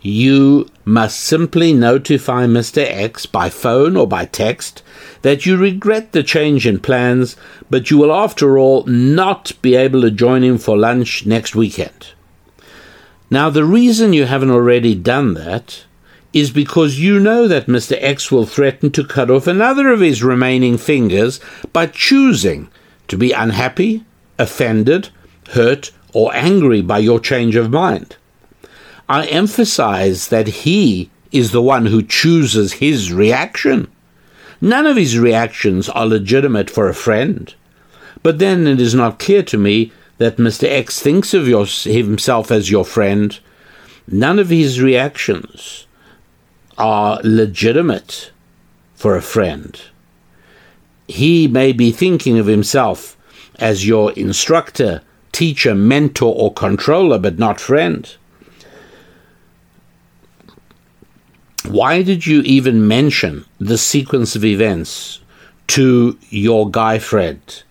You 0.00 0.68
must 0.84 1.20
simply 1.20 1.72
notify 1.72 2.46
Mr. 2.46 2.86
X 2.88 3.26
by 3.26 3.50
phone 3.50 3.96
or 3.96 4.06
by 4.06 4.26
text 4.26 4.82
that 5.22 5.44
you 5.44 5.56
regret 5.56 6.12
the 6.12 6.22
change 6.22 6.66
in 6.66 6.78
plans, 6.78 7.36
but 7.68 7.90
you 7.90 7.98
will, 7.98 8.12
after 8.12 8.56
all, 8.56 8.84
not 8.84 9.52
be 9.60 9.74
able 9.74 10.02
to 10.02 10.10
join 10.10 10.44
him 10.44 10.56
for 10.56 10.78
lunch 10.78 11.26
next 11.26 11.56
weekend. 11.56 12.12
Now, 13.30 13.50
the 13.50 13.64
reason 13.64 14.12
you 14.12 14.24
haven't 14.24 14.50
already 14.50 14.94
done 14.94 15.34
that 15.34 15.84
is 16.32 16.50
because 16.50 17.00
you 17.00 17.18
know 17.18 17.48
that 17.48 17.66
Mr. 17.66 17.96
X 18.00 18.30
will 18.30 18.46
threaten 18.46 18.90
to 18.92 19.04
cut 19.04 19.30
off 19.30 19.46
another 19.46 19.90
of 19.90 20.00
his 20.00 20.22
remaining 20.22 20.78
fingers 20.78 21.40
by 21.72 21.86
choosing 21.86 22.70
to 23.08 23.16
be 23.16 23.32
unhappy, 23.32 24.04
offended, 24.38 25.10
hurt, 25.50 25.90
or 26.12 26.34
angry 26.34 26.80
by 26.80 26.98
your 26.98 27.20
change 27.20 27.56
of 27.56 27.70
mind. 27.70 28.16
I 29.08 29.26
emphasize 29.26 30.28
that 30.28 30.48
he 30.48 31.10
is 31.32 31.50
the 31.50 31.62
one 31.62 31.86
who 31.86 32.02
chooses 32.02 32.74
his 32.74 33.12
reaction. 33.12 33.88
None 34.60 34.86
of 34.86 34.96
his 34.96 35.18
reactions 35.18 35.88
are 35.88 36.06
legitimate 36.06 36.70
for 36.70 36.88
a 36.88 36.94
friend. 36.94 37.54
But 38.22 38.38
then 38.38 38.66
it 38.66 38.80
is 38.80 38.94
not 38.94 39.18
clear 39.18 39.42
to 39.44 39.58
me 39.58 39.92
that 40.18 40.36
Mr. 40.36 40.64
X 40.64 41.00
thinks 41.00 41.32
of 41.32 41.46
your, 41.46 41.66
himself 41.66 42.50
as 42.50 42.70
your 42.70 42.84
friend. 42.84 43.38
None 44.06 44.38
of 44.38 44.48
his 44.48 44.80
reactions 44.80 45.86
are 46.76 47.20
legitimate 47.22 48.32
for 48.94 49.16
a 49.16 49.22
friend. 49.22 49.80
He 51.06 51.46
may 51.46 51.72
be 51.72 51.92
thinking 51.92 52.38
of 52.38 52.46
himself 52.46 53.16
as 53.58 53.86
your 53.86 54.12
instructor, 54.12 55.02
teacher, 55.32 55.74
mentor, 55.74 56.34
or 56.36 56.52
controller, 56.52 57.18
but 57.18 57.38
not 57.38 57.60
friend. 57.60 58.16
Why 61.66 62.02
did 62.02 62.26
you 62.26 62.40
even 62.42 62.88
mention 62.88 63.44
the 63.58 63.76
sequence 63.78 64.34
of 64.34 64.44
events 64.44 65.20
to 65.68 66.18
your 66.30 66.70
guy 66.70 66.98
friend? 66.98 67.62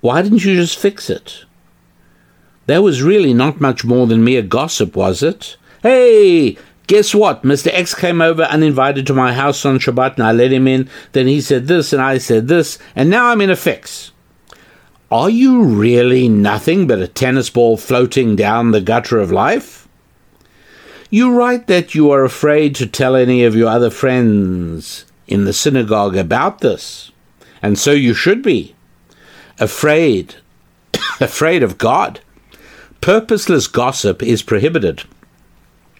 Why 0.00 0.22
didn't 0.22 0.44
you 0.44 0.54
just 0.54 0.78
fix 0.78 1.08
it? 1.08 1.44
That 2.66 2.82
was 2.82 3.02
really 3.02 3.32
not 3.32 3.60
much 3.60 3.84
more 3.84 4.06
than 4.06 4.24
mere 4.24 4.42
gossip, 4.42 4.96
was 4.96 5.22
it? 5.22 5.56
Hey, 5.82 6.58
guess 6.88 7.14
what? 7.14 7.42
Mr. 7.42 7.70
X 7.72 7.94
came 7.94 8.20
over 8.20 8.42
uninvited 8.42 9.06
to 9.06 9.14
my 9.14 9.32
house 9.32 9.64
on 9.64 9.78
Shabbat 9.78 10.14
and 10.14 10.24
I 10.24 10.32
let 10.32 10.52
him 10.52 10.66
in. 10.66 10.90
Then 11.12 11.26
he 11.26 11.40
said 11.40 11.68
this 11.68 11.92
and 11.92 12.02
I 12.02 12.18
said 12.18 12.48
this, 12.48 12.78
and 12.94 13.08
now 13.08 13.28
I'm 13.28 13.40
in 13.40 13.50
a 13.50 13.56
fix. 13.56 14.12
Are 15.10 15.30
you 15.30 15.62
really 15.62 16.28
nothing 16.28 16.88
but 16.88 16.98
a 16.98 17.06
tennis 17.06 17.48
ball 17.48 17.76
floating 17.76 18.34
down 18.34 18.72
the 18.72 18.80
gutter 18.80 19.18
of 19.18 19.30
life? 19.30 19.86
You 21.10 21.32
write 21.32 21.68
that 21.68 21.94
you 21.94 22.10
are 22.10 22.24
afraid 22.24 22.74
to 22.76 22.88
tell 22.88 23.14
any 23.14 23.44
of 23.44 23.54
your 23.54 23.68
other 23.68 23.90
friends 23.90 25.04
in 25.28 25.44
the 25.44 25.52
synagogue 25.52 26.16
about 26.16 26.58
this, 26.58 27.12
and 27.62 27.78
so 27.78 27.92
you 27.92 28.14
should 28.14 28.42
be. 28.42 28.74
Afraid, 29.60 30.34
afraid 31.20 31.62
of 31.62 31.78
God. 31.78 32.18
Purposeless 33.00 33.68
gossip 33.68 34.24
is 34.24 34.42
prohibited, 34.42 35.04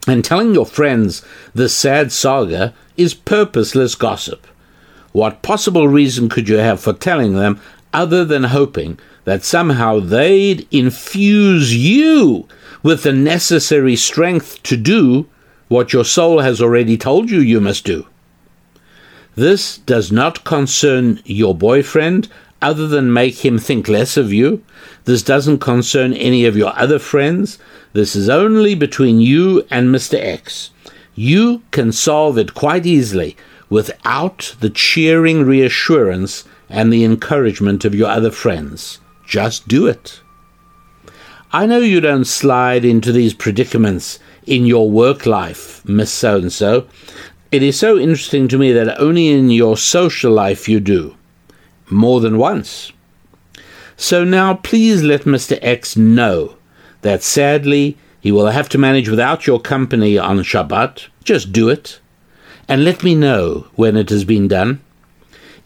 and 0.09 0.25
telling 0.25 0.53
your 0.53 0.67
friends 0.67 1.25
the 1.55 1.69
sad 1.69 2.11
saga 2.11 2.75
is 2.97 3.15
purposeless 3.15 3.95
gossip. 3.95 4.49
What 5.13 5.43
possible 5.43 5.87
reason 5.87 6.29
could 6.29 6.49
you 6.49 6.57
have 6.57 6.81
for 6.81 6.93
telling 6.93 7.37
them 7.37 7.61
other 7.97 8.25
than 8.27 8.45
hoping 8.45 8.99
that 9.25 9.43
somehow 9.43 9.99
they'd 9.99 10.69
infuse 10.71 11.75
you 11.75 12.47
with 12.83 13.03
the 13.03 13.13
necessary 13.13 13.97
strength 13.97 14.63
to 14.63 14.77
do 14.77 15.27
what 15.69 15.93
your 15.93 16.05
soul 16.05 16.41
has 16.41 16.61
already 16.61 16.97
told 16.97 17.31
you 17.31 17.41
you 17.41 17.61
must 17.61 17.85
do. 17.85 18.07
This 19.35 19.79
does 19.79 20.13
not 20.13 20.45
concern 20.45 21.21
your 21.25 21.55
boyfriend 21.55 22.29
other 22.63 22.87
than 22.87 23.13
make 23.13 23.45
him 23.45 23.59
think 23.59 23.89
less 23.89 24.17
of 24.17 24.33
you. 24.33 24.63
This 25.05 25.23
doesn't 25.23 25.59
concern 25.59 26.13
any 26.13 26.45
of 26.45 26.57
your 26.57 26.73
other 26.79 26.99
friends. 26.99 27.59
This 27.95 28.15
is 28.15 28.29
only 28.29 28.75
between 28.75 29.21
you 29.21 29.67
and 29.71 29.89
Mr. 29.89 30.19
X. 30.21 30.71
You 31.15 31.63
can 31.71 31.93
solve 31.93 32.37
it 32.37 32.55
quite 32.55 32.85
easily 32.87 33.37
without 33.69 34.55
the 34.61 34.71
cheering 34.71 35.45
reassurance 35.45 36.45
and 36.69 36.93
the 36.93 37.05
encouragement 37.05 37.85
of 37.85 37.95
your 37.95 38.09
other 38.09 38.31
friends. 38.31 39.01
Just 39.27 39.69
do 39.69 39.87
it. 39.87 40.21
I 41.53 41.67
know 41.67 41.79
you 41.79 42.01
don't 42.01 42.25
slide 42.25 42.85
into 42.85 43.13
these 43.13 43.35
predicaments 43.35 44.19
in 44.47 44.67
your 44.67 44.91
work 44.91 45.27
life, 45.27 45.85
Miss 45.89 46.13
So 46.13 46.37
and 46.37 46.53
so. 46.53 46.87
It 47.53 47.63
is 47.63 47.79
so 47.79 47.99
interesting 47.99 48.49
to 48.49 48.59
me 48.59 48.73
that 48.73 49.01
only 49.01 49.29
in 49.29 49.51
your 49.51 49.77
social 49.77 50.33
life 50.33 50.69
you 50.69 50.81
do. 50.81 51.17
More 51.89 52.21
than 52.21 52.39
once. 52.39 52.93
So 53.97 54.25
now 54.25 54.55
please 54.55 55.03
let 55.03 55.23
Mr. 55.23 55.59
X 55.63 55.97
know 55.97 56.57
that 57.03 57.23
sadly 57.23 57.97
he 58.21 58.33
will 58.33 58.49
have 58.49 58.69
to 58.71 58.79
manage 58.79 59.09
without 59.09 59.47
your 59.47 59.61
company 59.61 60.19
on 60.19 60.39
Shabbat. 60.39 61.07
Just 61.23 61.53
do 61.53 61.69
it. 61.69 62.01
And 62.69 62.85
let 62.85 63.05
me 63.05 63.15
know 63.15 63.69
when 63.77 63.97
it 63.97 64.11
has 64.11 64.25
been 64.25 64.49
done. 64.49 64.81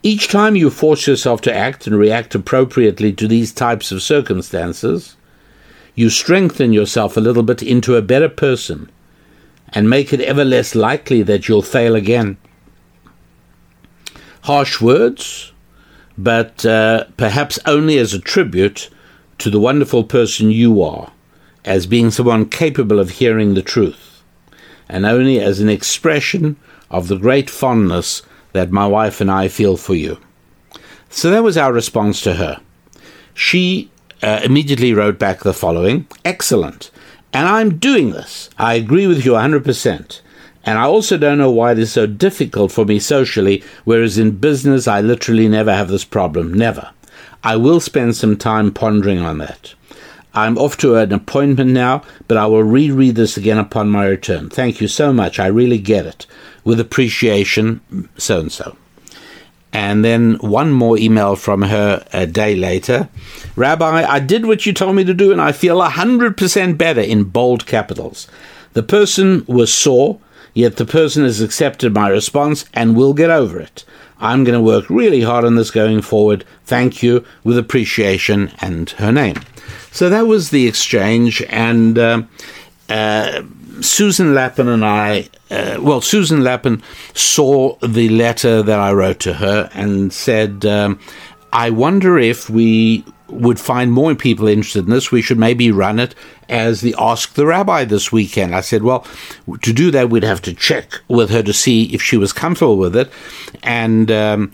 Each 0.03 0.29
time 0.29 0.57
you 0.57 0.71
force 0.71 1.07
yourself 1.07 1.43
to 1.43 1.55
act 1.55 1.87
and 1.87 1.99
react 1.99 2.35
appropriately 2.35 3.13
to 3.13 3.29
these 3.29 3.53
types 3.53 3.93
of 3.93 4.03
circumstances, 4.03 5.17
you 5.95 6.09
strengthen 6.09 6.73
yourself 6.73 7.17
a 7.17 7.21
little 7.21 7.43
bit 7.43 7.63
into 7.63 7.97
a 7.97 8.03
better 8.03 8.29
person 8.29 8.91
and 9.69 9.91
make 9.91 10.13
it 10.13 10.21
ever 10.21 10.45
less 10.45 10.75
likely 10.75 11.23
that 11.23 11.49
you'll 11.49 11.61
fail 11.61 11.95
again. 11.95 12.39
Harsh 14.45 14.81
words, 14.81 15.53
but 16.17 16.65
uh, 16.65 17.05
perhaps 17.19 17.59
only 17.67 17.99
as 17.99 18.15
a 18.15 18.19
tribute 18.19 18.89
to 19.37 19.51
the 19.51 19.61
wonderful 19.61 20.05
person 20.05 20.51
you 20.51 20.83
are, 20.83 21.13
as 21.65 21.87
being 21.87 22.11
someone 22.11 22.49
capable 22.49 22.99
of 22.99 23.11
hearing 23.11 23.53
the 23.53 23.63
truth, 23.63 24.23
and 24.89 25.05
only 25.05 25.39
as 25.39 25.61
an 25.61 25.69
expression 25.69 26.57
of 26.91 27.09
the 27.09 27.19
great 27.19 27.51
fondness 27.51 28.23
that 28.53 28.71
my 28.71 28.87
wife 28.87 29.21
and 29.21 29.31
I 29.31 29.49
feel 29.49 29.77
for 29.77 29.95
you. 29.95 30.19
So 31.09 31.31
that 31.31 31.43
was 31.43 31.57
our 31.57 31.73
response 31.73 32.21
to 32.23 32.35
her. 32.35 32.61
She 33.35 33.91
uh, 34.23 34.41
immediately 34.45 34.93
wrote 34.93 35.19
back 35.19 35.41
the 35.41 35.53
following 35.53 36.07
Excellent. 36.25 36.91
And 37.33 37.47
I'm 37.49 37.79
doing 37.79 38.11
this. 38.11 38.51
I 38.59 38.75
agree 38.75 39.07
with 39.07 39.25
you 39.25 39.33
100%. 39.33 40.21
And 40.65 40.79
I 40.79 40.85
also 40.85 41.17
don't 41.17 41.39
know 41.39 41.51
why 41.51 41.73
it 41.73 41.79
is 41.79 41.93
so 41.93 42.07
difficult 42.07 42.71
for 42.71 42.85
me 42.85 42.99
socially, 42.99 43.63
whereas 43.85 44.19
in 44.19 44.33
business 44.33 44.87
I 44.87 45.01
literally 45.01 45.49
never 45.49 45.75
have 45.75 45.89
this 45.89 46.05
problem. 46.05 46.53
Never. 46.53 46.91
I 47.43 47.57
will 47.57 47.81
spend 47.81 48.17
some 48.17 48.37
time 48.37 48.73
pondering 48.73 49.21
on 49.21 49.39
that. 49.39 49.75
I'm 50.35 50.59
off 50.59 50.77
to 50.79 50.97
an 50.97 51.13
appointment 51.13 51.71
now, 51.71 52.03
but 52.29 52.37
I 52.37 52.47
will 52.47 52.63
reread 52.63 53.17
this 53.17 53.37
again 53.37 53.59
upon 53.59 53.91
my 53.91 54.07
return. 54.07 54.49
Thank 54.49 54.81
you 54.81 54.89
so 54.89 55.13
much. 55.13 55.39
I 55.39 55.47
really 55.47 55.79
get 55.79 56.07
it. 56.07 56.27
With 56.65 56.79
appreciation, 56.79 57.81
so 58.17 58.41
and 58.41 58.53
so. 58.53 58.77
And 59.73 60.05
then 60.05 60.35
one 60.35 60.73
more 60.73 60.99
email 60.99 61.37
from 61.37 61.63
her 61.63 62.05
a 62.13 62.27
day 62.27 62.57
later. 62.57 63.09
Rabbi, 63.57 64.05
I 64.05 64.19
did 64.19 64.47
what 64.47 64.67
you 64.67 64.73
told 64.73 64.97
me 64.97 65.05
to 65.05 65.15
do 65.15 65.33
and 65.33 65.41
I 65.41 65.53
feel 65.53 65.81
100% 65.81 66.79
better 66.79 67.01
in 67.01 67.25
bold 67.25 67.67
capitals. 67.67 68.27
The 68.73 68.83
person 68.83 69.45
was 69.47 69.73
sore, 69.73 70.19
yet 70.55 70.77
the 70.77 70.87
person 70.87 71.25
has 71.25 71.41
accepted 71.41 71.95
my 71.95 72.09
response 72.09 72.65
and 72.75 72.97
will 72.97 73.15
get 73.15 73.31
over 73.31 73.61
it. 73.61 73.85
I'm 74.19 74.45
going 74.45 74.59
to 74.59 74.63
work 74.63 74.91
really 74.91 75.23
hard 75.23 75.45
on 75.45 75.55
this 75.55 75.71
going 75.71 76.03
forward. 76.03 76.45
Thank 76.65 77.03
you, 77.03 77.25
with 77.43 77.57
appreciation, 77.57 78.53
and 78.61 78.91
her 78.91 79.11
name. 79.11 79.37
So 79.93 80.09
that 80.09 80.27
was 80.27 80.51
the 80.51 80.67
exchange, 80.67 81.43
and 81.49 81.99
uh, 81.99 82.23
uh, 82.89 83.43
Susan 83.81 84.35
Lapin 84.35 84.69
and 84.69 84.85
I, 84.85 85.29
uh, 85.51 85.79
well, 85.81 86.01
Susan 86.01 86.43
Lapin 86.43 86.83
saw 87.15 87.77
the 87.77 88.09
letter 88.09 88.63
that 88.63 88.79
I 88.79 88.93
wrote 88.93 89.21
to 89.21 89.35
her 89.35 89.71
and 89.75 90.13
said, 90.13 90.67
um, 90.67 91.01
I 91.53 91.71
wonder 91.71 92.19
if 92.19 92.51
we 92.51 93.05
would 93.29 93.61
find 93.61 93.93
more 93.93 94.15
people 94.15 94.49
interested 94.49 94.85
in 94.85 94.91
this, 94.91 95.13
we 95.13 95.23
should 95.23 95.39
maybe 95.39 95.71
run 95.71 95.99
it 95.99 96.15
as 96.49 96.81
the 96.81 96.95
Ask 96.99 97.35
the 97.35 97.47
Rabbi 97.47 97.85
this 97.85 98.11
weekend. 98.11 98.55
I 98.55 98.61
said, 98.61 98.83
well, 98.83 99.07
to 99.63 99.73
do 99.73 99.91
that, 99.93 100.11
we'd 100.11 100.25
have 100.25 100.43
to 100.43 100.55
check 100.55 101.01
with 101.09 101.31
her 101.31 101.43
to 101.43 101.53
see 101.53 101.85
if 101.95 102.03
she 102.03 102.17
was 102.17 102.33
comfortable 102.33 102.77
with 102.77 102.97
it. 102.97 103.11
And 103.63 104.11
um, 104.11 104.53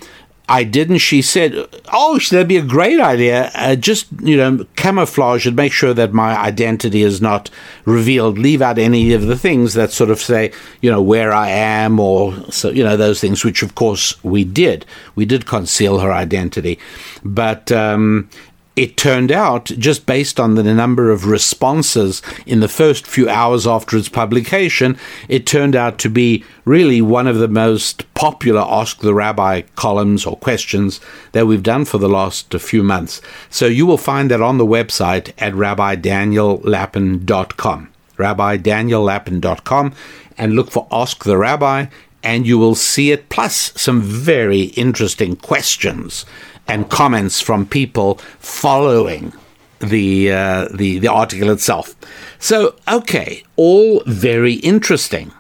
I 0.49 0.63
didn't. 0.63 0.99
She 0.99 1.23
said, 1.23 1.67
"Oh, 1.93 2.19
that'd 2.19 2.47
be 2.47 2.57
a 2.57 2.63
great 2.63 3.01
idea. 3.01 3.51
Uh, 3.55 3.75
just 3.75 4.07
you 4.23 4.37
know, 4.37 4.65
camouflage 4.77 5.47
and 5.47 5.57
make 5.57 5.73
sure 5.73 5.93
that 5.95 6.13
my 6.13 6.37
identity 6.39 7.03
is 7.03 7.21
not 7.21 7.51
revealed. 7.85 8.39
Leave 8.39 8.63
out 8.63 8.79
any 8.79 9.13
of 9.13 9.27
the 9.27 9.37
things 9.37 9.75
that 9.75 9.91
sort 9.91 10.11
of 10.11 10.21
say, 10.21 10.53
you 10.81 10.91
know, 10.91 11.03
where 11.03 11.33
I 11.33 11.51
am, 11.51 11.99
or 11.99 12.35
so 12.51 12.71
you 12.71 12.85
know 12.85 12.97
those 12.97 13.21
things. 13.21 13.45
Which, 13.45 13.63
of 13.63 13.75
course, 13.75 14.23
we 14.23 14.45
did. 14.45 14.87
We 15.17 15.27
did 15.27 15.47
conceal 15.47 15.99
her 15.99 16.13
identity, 16.13 16.79
but 17.25 17.73
um, 17.73 18.29
it 18.77 18.97
turned 18.99 19.33
out, 19.33 19.65
just 19.65 20.05
based 20.05 20.39
on 20.39 20.55
the 20.55 20.63
number 20.63 21.11
of 21.11 21.27
responses 21.27 22.21
in 22.45 22.61
the 22.61 22.69
first 22.69 23.07
few 23.07 23.27
hours 23.27 23.67
after 23.67 23.97
its 23.97 24.11
publication, 24.11 24.99
it 25.29 25.47
turned 25.47 25.75
out 25.75 25.99
to 25.99 26.11
be 26.11 26.45
really 26.67 27.01
one 27.01 27.27
of 27.27 27.39
the 27.39 27.49
most 27.49 28.13
popular 28.13 28.61
Ask 28.61 29.01
the 29.01 29.15
Rabbi 29.15 29.63
columns 29.77 30.27
or 30.27 30.37
questions 30.37 31.01
that 31.33 31.47
we've 31.47 31.63
done 31.63 31.87
for 31.87 31.97
the 31.97 32.09
last 32.09 32.53
few 32.53 32.83
months. 32.83 33.23
So 33.49 33.65
you 33.65 33.87
will 33.87 33.97
find 33.97 34.31
that 34.31 34.43
on 34.43 34.59
the 34.59 34.67
website 34.67 35.33
at 35.39 35.55
rabbidaniellapin.com. 35.55 37.89
rabbidaniellapin.com, 38.19 39.95
and 40.37 40.55
look 40.55 40.71
for 40.71 40.87
Ask 40.93 41.25
the 41.25 41.39
Rabbi, 41.39 41.87
and 42.23 42.47
you 42.47 42.59
will 42.59 42.75
see 42.75 43.11
it, 43.11 43.31
plus 43.31 43.73
some 43.81 44.03
very 44.03 44.65
interesting 44.65 45.37
questions 45.37 46.27
and 46.69 46.91
comments 46.91 47.41
from 47.41 47.67
people 47.67 48.17
following 48.39 49.33
the 49.79 50.33
uh, 50.33 50.69
the 50.75 50.99
the 50.99 51.09
article 51.09 51.51
itself. 51.51 51.95
So, 52.39 52.77
okay, 52.89 53.45
all 53.57 54.03
very 54.07 54.55
interesting. 54.55 55.33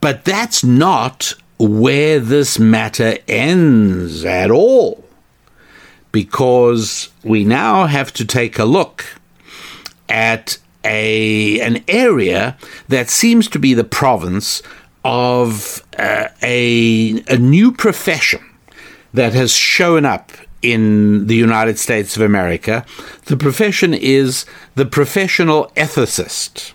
But 0.00 0.24
that's 0.24 0.62
not 0.62 1.34
where 1.58 2.20
this 2.20 2.58
matter 2.58 3.18
ends 3.26 4.24
at 4.24 4.50
all. 4.50 5.04
Because 6.12 7.10
we 7.22 7.44
now 7.44 7.86
have 7.86 8.12
to 8.14 8.24
take 8.24 8.58
a 8.58 8.64
look 8.64 9.04
at 10.08 10.58
a 10.84 11.60
an 11.60 11.84
area 11.88 12.56
that 12.88 13.10
seems 13.10 13.48
to 13.48 13.58
be 13.58 13.74
the 13.74 13.84
province 13.84 14.62
of 15.04 15.82
uh, 15.98 16.28
a 16.42 17.22
a 17.28 17.36
new 17.36 17.72
profession 17.72 18.40
that 19.12 19.32
has 19.32 19.52
shown 19.52 20.04
up 20.04 20.32
in 20.62 21.26
the 21.26 21.36
United 21.36 21.78
States 21.78 22.16
of 22.16 22.22
America. 22.22 22.84
The 23.26 23.36
profession 23.36 23.94
is 23.94 24.44
the 24.74 24.86
professional 24.86 25.72
ethicist. 25.76 26.72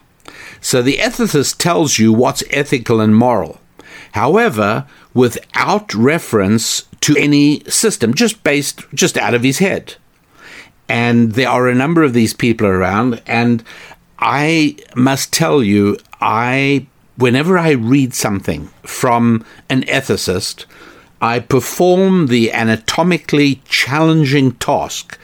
So 0.62 0.82
the 0.82 0.98
ethicist 0.98 1.58
tells 1.58 2.00
you 2.00 2.14
what's 2.14 2.44
ethical 2.50 3.02
and 3.02 3.16
moral. 3.16 3.60
However, 4.14 4.86
without 5.14 5.94
reference 5.94 6.84
to 7.02 7.16
any 7.18 7.64
system, 7.66 8.14
just 8.14 8.44
based 8.44 8.82
just 8.94 9.18
out 9.18 9.34
of 9.34 9.44
his 9.44 9.60
head. 9.60 9.96
And 10.88 11.34
there 11.34 11.50
are 11.50 11.68
a 11.68 11.76
number 11.76 12.04
of 12.04 12.14
these 12.14 12.34
people 12.34 12.68
around, 12.68 13.22
and 13.26 13.64
I 14.20 14.78
must 14.96 15.34
tell 15.34 15.64
you, 15.64 15.98
I 16.22 16.88
whenever 17.18 17.58
I 17.58 17.72
read 17.72 18.14
something 18.14 18.68
from 18.84 19.46
an 19.70 19.84
ethicist, 19.84 20.66
I 21.24 21.40
perform 21.40 22.28
the 22.28 22.52
anatomically 22.52 23.62
challenging 23.64 24.52
task 24.56 25.18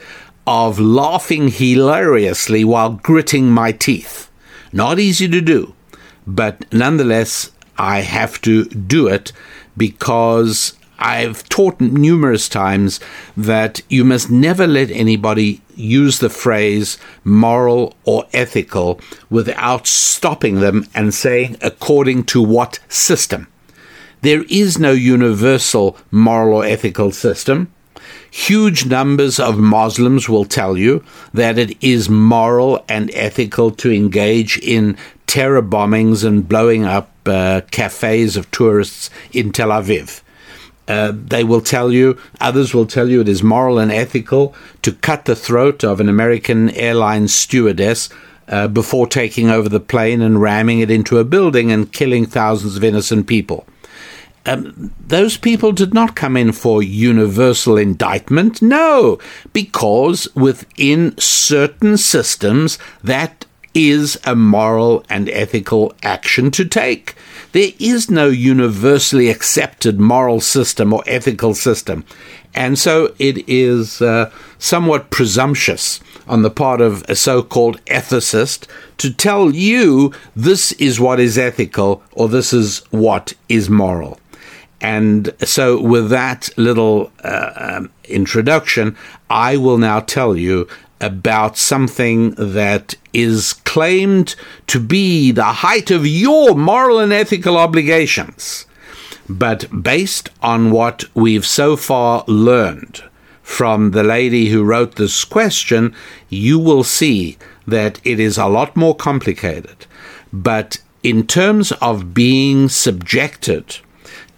of 0.46 0.80
laughing 0.80 1.48
hilariously 1.48 2.64
while 2.64 2.92
gritting 2.92 3.50
my 3.50 3.72
teeth. 3.72 4.30
Not 4.72 4.98
easy 4.98 5.28
to 5.28 5.42
do, 5.42 5.74
but 6.26 6.64
nonetheless, 6.72 7.50
I 7.76 8.00
have 8.00 8.40
to 8.40 8.64
do 8.64 9.08
it 9.08 9.32
because 9.76 10.72
I've 10.98 11.46
taught 11.50 11.82
numerous 11.82 12.48
times 12.48 12.98
that 13.36 13.82
you 13.90 14.02
must 14.02 14.30
never 14.30 14.66
let 14.66 14.90
anybody 14.90 15.60
use 15.76 16.20
the 16.20 16.30
phrase 16.30 16.96
moral 17.24 17.94
or 18.04 18.24
ethical 18.32 19.02
without 19.28 19.86
stopping 19.86 20.60
them 20.60 20.86
and 20.94 21.12
saying, 21.12 21.58
according 21.60 22.24
to 22.32 22.40
what 22.40 22.78
system. 22.88 23.48
There 24.22 24.44
is 24.50 24.78
no 24.78 24.92
universal 24.92 25.96
moral 26.10 26.58
or 26.58 26.64
ethical 26.64 27.10
system. 27.10 27.72
Huge 28.30 28.84
numbers 28.84 29.40
of 29.40 29.58
Muslims 29.58 30.28
will 30.28 30.44
tell 30.44 30.76
you 30.76 31.02
that 31.32 31.58
it 31.58 31.76
is 31.82 32.10
moral 32.10 32.84
and 32.88 33.10
ethical 33.14 33.70
to 33.72 33.90
engage 33.90 34.58
in 34.58 34.96
terror 35.26 35.62
bombings 35.62 36.22
and 36.24 36.46
blowing 36.46 36.84
up 36.84 37.10
uh, 37.26 37.62
cafes 37.70 38.36
of 38.36 38.50
tourists 38.50 39.08
in 39.32 39.52
Tel 39.52 39.70
Aviv. 39.70 40.22
Uh, 40.86 41.12
they 41.14 41.44
will 41.44 41.60
tell 41.60 41.92
you, 41.92 42.18
others 42.40 42.74
will 42.74 42.86
tell 42.86 43.08
you 43.08 43.20
it 43.20 43.28
is 43.28 43.42
moral 43.42 43.78
and 43.78 43.92
ethical 43.92 44.54
to 44.82 44.92
cut 44.92 45.24
the 45.24 45.36
throat 45.36 45.82
of 45.82 46.00
an 46.00 46.08
American 46.08 46.68
Airlines 46.70 47.32
stewardess 47.32 48.10
uh, 48.48 48.68
before 48.68 49.06
taking 49.06 49.48
over 49.48 49.68
the 49.68 49.80
plane 49.80 50.20
and 50.20 50.42
ramming 50.42 50.80
it 50.80 50.90
into 50.90 51.18
a 51.18 51.24
building 51.24 51.70
and 51.70 51.92
killing 51.92 52.26
thousands 52.26 52.76
of 52.76 52.84
innocent 52.84 53.26
people 53.26 53.64
um, 54.46 54.92
those 54.98 55.36
people 55.36 55.72
did 55.72 55.92
not 55.92 56.16
come 56.16 56.36
in 56.36 56.52
for 56.52 56.82
universal 56.82 57.76
indictment. 57.76 58.62
No, 58.62 59.18
because 59.52 60.28
within 60.34 61.16
certain 61.18 61.96
systems, 61.96 62.78
that 63.02 63.44
is 63.74 64.18
a 64.24 64.34
moral 64.34 65.04
and 65.08 65.28
ethical 65.28 65.94
action 66.02 66.50
to 66.52 66.64
take. 66.64 67.14
There 67.52 67.72
is 67.78 68.10
no 68.10 68.28
universally 68.28 69.28
accepted 69.28 70.00
moral 70.00 70.40
system 70.40 70.92
or 70.92 71.02
ethical 71.06 71.54
system. 71.54 72.04
And 72.54 72.78
so 72.78 73.14
it 73.18 73.48
is 73.48 74.02
uh, 74.02 74.32
somewhat 74.58 75.10
presumptuous 75.10 76.00
on 76.26 76.42
the 76.42 76.50
part 76.50 76.80
of 76.80 77.04
a 77.08 77.14
so 77.14 77.42
called 77.42 77.84
ethicist 77.86 78.66
to 78.98 79.12
tell 79.12 79.54
you 79.54 80.12
this 80.34 80.72
is 80.72 81.00
what 81.00 81.20
is 81.20 81.38
ethical 81.38 82.02
or 82.12 82.28
this 82.28 82.52
is 82.52 82.82
what 82.90 83.34
is 83.48 83.70
moral. 83.70 84.19
And 84.80 85.34
so, 85.40 85.80
with 85.80 86.08
that 86.10 86.48
little 86.56 87.12
uh, 87.22 87.52
um, 87.56 87.90
introduction, 88.04 88.96
I 89.28 89.56
will 89.56 89.78
now 89.78 90.00
tell 90.00 90.36
you 90.36 90.68
about 91.00 91.56
something 91.56 92.30
that 92.32 92.94
is 93.12 93.54
claimed 93.64 94.36
to 94.66 94.80
be 94.80 95.32
the 95.32 95.44
height 95.44 95.90
of 95.90 96.06
your 96.06 96.54
moral 96.54 96.98
and 96.98 97.12
ethical 97.12 97.56
obligations. 97.56 98.66
But 99.28 99.82
based 99.82 100.30
on 100.42 100.70
what 100.70 101.04
we've 101.14 101.46
so 101.46 101.76
far 101.76 102.24
learned 102.26 103.02
from 103.42 103.92
the 103.92 104.02
lady 104.02 104.48
who 104.48 104.64
wrote 104.64 104.96
this 104.96 105.24
question, 105.24 105.94
you 106.28 106.58
will 106.58 106.84
see 106.84 107.38
that 107.66 108.00
it 108.04 108.20
is 108.20 108.36
a 108.36 108.46
lot 108.46 108.76
more 108.76 108.94
complicated. 108.94 109.86
But 110.32 110.78
in 111.02 111.26
terms 111.26 111.72
of 111.80 112.12
being 112.12 112.68
subjected 112.68 113.78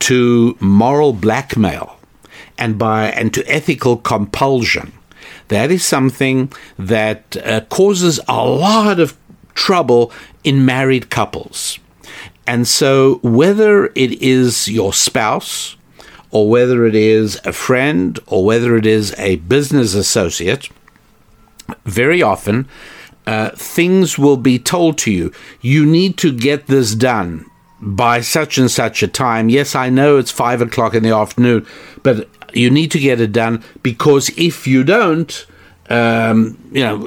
to 0.02 0.56
moral 0.58 1.12
blackmail 1.12 1.96
and 2.58 2.76
by 2.76 3.08
and 3.10 3.32
to 3.34 3.44
ethical 3.48 3.96
compulsion. 3.96 4.92
That 5.48 5.70
is 5.70 5.84
something 5.84 6.52
that 6.78 7.36
uh, 7.36 7.60
causes 7.68 8.18
a 8.26 8.44
lot 8.44 8.98
of 8.98 9.16
trouble 9.54 10.12
in 10.42 10.64
married 10.64 11.08
couples. 11.08 11.78
And 12.46 12.66
so, 12.66 13.20
whether 13.22 13.86
it 13.94 14.20
is 14.20 14.66
your 14.68 14.92
spouse, 14.92 15.76
or 16.32 16.48
whether 16.48 16.84
it 16.86 16.96
is 16.96 17.38
a 17.44 17.52
friend, 17.52 18.18
or 18.26 18.44
whether 18.44 18.76
it 18.76 18.86
is 18.86 19.14
a 19.18 19.36
business 19.36 19.94
associate, 19.94 20.68
very 21.84 22.22
often 22.22 22.68
uh, 23.26 23.50
things 23.50 24.18
will 24.18 24.36
be 24.36 24.58
told 24.58 24.98
to 24.98 25.12
you. 25.12 25.32
You 25.60 25.86
need 25.86 26.16
to 26.18 26.32
get 26.32 26.66
this 26.66 26.96
done 26.96 27.46
by 27.82 28.20
such 28.20 28.58
and 28.58 28.70
such 28.70 29.02
a 29.02 29.08
time. 29.08 29.48
Yes, 29.48 29.74
I 29.74 29.90
know 29.90 30.16
it's 30.16 30.30
five 30.30 30.62
o'clock 30.62 30.94
in 30.94 31.02
the 31.02 31.10
afternoon, 31.10 31.66
but 32.04 32.28
you 32.54 32.70
need 32.70 32.92
to 32.92 33.00
get 33.00 33.20
it 33.20 33.32
done 33.32 33.62
because 33.82 34.30
if 34.38 34.66
you 34.66 34.84
don't, 34.84 35.46
um, 35.90 36.56
you 36.70 36.82
know, 36.82 36.98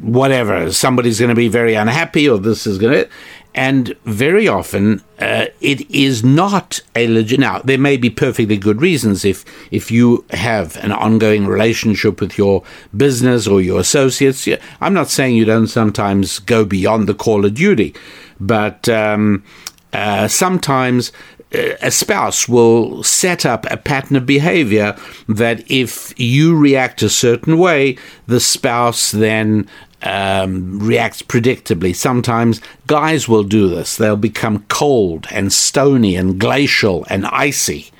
whatever, 0.00 0.72
somebody's 0.72 1.18
going 1.18 1.28
to 1.28 1.34
be 1.34 1.48
very 1.48 1.74
unhappy 1.74 2.28
or 2.28 2.38
this 2.38 2.66
is 2.66 2.78
going 2.78 3.04
to. 3.04 3.08
And 3.54 3.94
very 4.04 4.48
often, 4.48 5.02
uh, 5.18 5.46
it 5.60 5.90
is 5.90 6.24
not 6.24 6.80
a 6.96 7.06
legit. 7.06 7.38
Now, 7.38 7.58
there 7.58 7.76
may 7.76 7.98
be 7.98 8.08
perfectly 8.08 8.56
good 8.56 8.80
reasons 8.80 9.26
if 9.26 9.44
if 9.70 9.90
you 9.90 10.24
have 10.30 10.76
an 10.76 10.90
ongoing 10.90 11.46
relationship 11.46 12.18
with 12.22 12.38
your 12.38 12.62
business 12.96 13.46
or 13.46 13.60
your 13.60 13.80
associates. 13.80 14.48
I'm 14.80 14.94
not 14.94 15.10
saying 15.10 15.36
you 15.36 15.44
don't 15.44 15.66
sometimes 15.66 16.38
go 16.38 16.64
beyond 16.64 17.06
the 17.06 17.14
call 17.14 17.44
of 17.44 17.52
duty, 17.52 17.94
but 18.40 18.88
um, 18.88 19.44
uh, 19.92 20.28
sometimes 20.28 21.12
uh, 21.54 21.74
a 21.82 21.90
spouse 21.90 22.48
will 22.48 23.02
set 23.02 23.44
up 23.44 23.66
a 23.70 23.76
pattern 23.76 24.16
of 24.16 24.26
behavior 24.26 24.96
that 25.28 25.70
if 25.70 26.18
you 26.18 26.56
react 26.56 27.02
a 27.02 27.08
certain 27.08 27.58
way, 27.58 27.96
the 28.26 28.40
spouse 28.40 29.10
then 29.10 29.68
um, 30.02 30.78
reacts 30.78 31.22
predictably. 31.22 31.94
Sometimes 31.94 32.60
guys 32.86 33.28
will 33.28 33.44
do 33.44 33.68
this. 33.68 33.96
They'll 33.96 34.16
become 34.16 34.64
cold 34.68 35.26
and 35.30 35.52
stony 35.52 36.16
and 36.16 36.40
glacial 36.40 37.06
and 37.08 37.26
icy. 37.26 37.90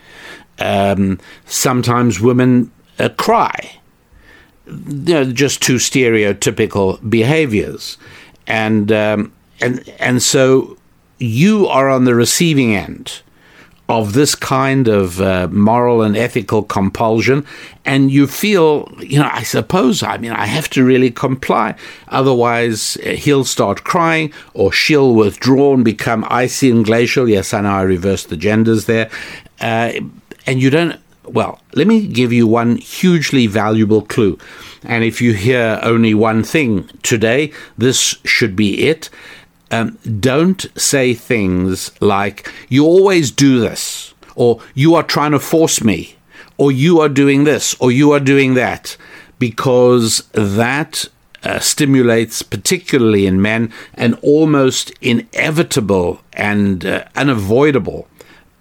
Um, 0.58 1.20
sometimes 1.46 2.20
women 2.20 2.70
uh, 2.98 3.10
cry. 3.10 3.78
Know, 4.66 5.24
just 5.24 5.60
two 5.60 5.76
stereotypical 5.76 7.08
behaviors. 7.08 7.98
And, 8.46 8.90
um, 8.92 9.32
and, 9.60 9.88
and 9.98 10.22
so 10.22 10.76
you 11.22 11.66
are 11.68 11.88
on 11.88 12.04
the 12.04 12.14
receiving 12.14 12.74
end 12.74 13.22
of 13.88 14.14
this 14.14 14.34
kind 14.34 14.88
of 14.88 15.20
uh, 15.20 15.48
moral 15.48 16.02
and 16.02 16.16
ethical 16.16 16.62
compulsion, 16.62 17.44
and 17.84 18.10
you 18.10 18.26
feel, 18.26 18.90
you 19.00 19.18
know, 19.18 19.28
I 19.30 19.42
suppose, 19.42 20.02
I 20.02 20.16
mean, 20.16 20.32
I 20.32 20.46
have 20.46 20.70
to 20.70 20.84
really 20.84 21.10
comply. 21.10 21.74
Otherwise, 22.08 22.96
uh, 23.04 23.10
he'll 23.10 23.44
start 23.44 23.84
crying 23.84 24.32
or 24.54 24.72
she'll 24.72 25.14
withdraw 25.14 25.74
and 25.74 25.84
become 25.84 26.24
icy 26.30 26.70
and 26.70 26.84
glacial. 26.84 27.28
Yes, 27.28 27.52
I 27.52 27.60
know 27.60 27.70
I 27.70 27.82
reversed 27.82 28.30
the 28.30 28.36
genders 28.36 28.86
there. 28.86 29.10
Uh, 29.60 29.92
and 30.46 30.62
you 30.62 30.70
don't, 30.70 30.98
well, 31.24 31.60
let 31.74 31.86
me 31.86 32.06
give 32.06 32.32
you 32.32 32.46
one 32.46 32.78
hugely 32.78 33.46
valuable 33.46 34.02
clue. 34.02 34.38
And 34.84 35.04
if 35.04 35.20
you 35.20 35.34
hear 35.34 35.78
only 35.82 36.14
one 36.14 36.44
thing 36.44 36.88
today, 37.02 37.52
this 37.76 38.16
should 38.24 38.56
be 38.56 38.88
it 38.88 39.10
um, 39.72 39.98
don't 40.20 40.66
say 40.78 41.14
things 41.14 41.90
like, 42.00 42.50
you 42.68 42.84
always 42.84 43.30
do 43.30 43.58
this, 43.58 44.14
or 44.36 44.60
you 44.74 44.94
are 44.94 45.02
trying 45.02 45.32
to 45.32 45.40
force 45.40 45.82
me, 45.82 46.16
or 46.58 46.70
you 46.70 47.00
are 47.00 47.08
doing 47.08 47.44
this, 47.44 47.74
or 47.80 47.90
you 47.90 48.12
are 48.12 48.20
doing 48.20 48.54
that, 48.54 48.96
because 49.38 50.28
that 50.32 51.06
uh, 51.42 51.58
stimulates, 51.58 52.42
particularly 52.42 53.26
in 53.26 53.42
men, 53.42 53.72
an 53.94 54.14
almost 54.22 54.92
inevitable 55.00 56.20
and 56.34 56.86
uh, 56.86 57.04
unavoidable 57.16 58.06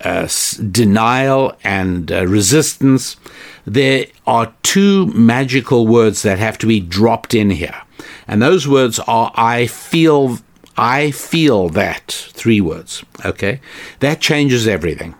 uh, 0.03 0.27
denial 0.71 1.55
and 1.63 2.11
uh, 2.11 2.25
resistance. 2.25 3.17
There 3.65 4.07
are 4.25 4.51
two 4.63 5.07
magical 5.07 5.85
words 5.85 6.23
that 6.23 6.39
have 6.39 6.57
to 6.59 6.67
be 6.67 6.79
dropped 6.79 7.35
in 7.35 7.51
here. 7.51 7.79
And 8.27 8.41
those 8.41 8.67
words 8.67 8.97
are 8.99 9.31
I 9.35 9.67
feel 9.67 10.39
I 10.81 11.11
feel 11.11 11.69
that 11.69 12.07
three 12.33 12.59
words, 12.59 13.05
okay? 13.23 13.61
That 13.99 14.19
changes 14.19 14.67
everything. 14.67 15.13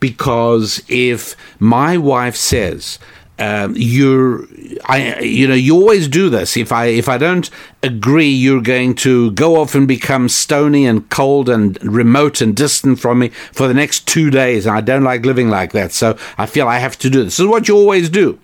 Because 0.00 0.82
if 0.88 1.36
my 1.60 1.98
wife 1.98 2.34
says, 2.34 2.98
um, 3.38 3.74
you're 3.76 4.46
I 4.86 5.20
you 5.20 5.48
know 5.48 5.54
you 5.54 5.74
always 5.74 6.06
do 6.06 6.30
this 6.30 6.56
if 6.56 6.70
I 6.70 6.86
if 6.86 7.08
I 7.08 7.18
don't 7.18 7.48
agree 7.82 8.28
you're 8.28 8.62
going 8.62 8.94
to 8.96 9.32
go 9.32 9.56
off 9.56 9.74
and 9.74 9.88
become 9.88 10.28
stony 10.28 10.86
and 10.86 11.08
cold 11.08 11.48
and 11.48 11.82
remote 11.82 12.40
and 12.40 12.54
distant 12.54 13.00
from 13.00 13.20
me 13.20 13.30
for 13.52 13.66
the 13.66 13.74
next 13.74 14.06
2 14.06 14.30
days 14.30 14.66
and 14.66 14.76
I 14.76 14.80
don't 14.82 15.02
like 15.02 15.24
living 15.24 15.48
like 15.48 15.72
that 15.72 15.92
so 15.92 16.16
I 16.36 16.46
feel 16.46 16.68
I 16.68 16.78
have 16.78 16.98
to 16.98 17.10
do 17.10 17.24
this. 17.24 17.38
This 17.38 17.40
is 17.40 17.46
what 17.46 17.68
you 17.68 17.74
always 17.74 18.08
do. 18.10 18.38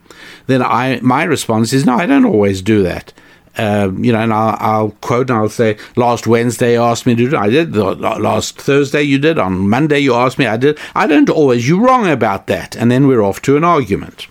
Then 0.46 0.62
I 0.62 1.00
my 1.00 1.22
response 1.22 1.72
is 1.72 1.84
no 1.86 1.94
I 1.96 2.06
don't 2.06 2.24
always 2.24 2.60
do 2.62 2.82
that. 2.82 3.12
Uh, 3.58 3.90
you 3.96 4.12
know, 4.12 4.20
and 4.20 4.32
I'll, 4.32 4.56
I'll, 4.60 4.90
quote 5.00 5.30
and 5.30 5.38
I'll 5.38 5.48
say, 5.48 5.76
last 5.96 6.28
Wednesday 6.28 6.74
you 6.74 6.82
asked 6.82 7.06
me 7.06 7.16
to 7.16 7.30
do 7.30 7.36
it. 7.36 7.38
I 7.38 7.48
did. 7.48 7.74
Last 7.76 8.56
Thursday 8.56 9.02
you 9.02 9.18
did. 9.18 9.36
On 9.36 9.68
Monday 9.68 9.98
you 9.98 10.14
asked 10.14 10.38
me. 10.38 10.46
I 10.46 10.56
did. 10.56 10.78
I 10.94 11.08
don't 11.08 11.28
always. 11.28 11.68
You're 11.68 11.80
wrong 11.80 12.08
about 12.08 12.46
that. 12.46 12.76
And 12.76 12.88
then 12.88 13.08
we're 13.08 13.20
off 13.22 13.42
to 13.42 13.56
an 13.56 13.64
argument. 13.64 14.28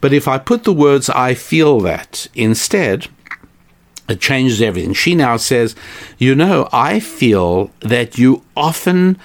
But 0.00 0.12
if 0.12 0.26
I 0.26 0.38
put 0.38 0.64
the 0.64 0.72
words 0.72 1.08
I 1.08 1.34
feel 1.34 1.80
that 1.80 2.26
instead, 2.34 3.06
it 4.08 4.20
changes 4.20 4.60
everything. 4.60 4.92
She 4.92 5.14
now 5.14 5.36
says, 5.36 5.74
You 6.18 6.34
know, 6.34 6.68
I 6.72 7.00
feel 7.00 7.70
that 7.80 8.18
you 8.18 8.42
often 8.56 9.18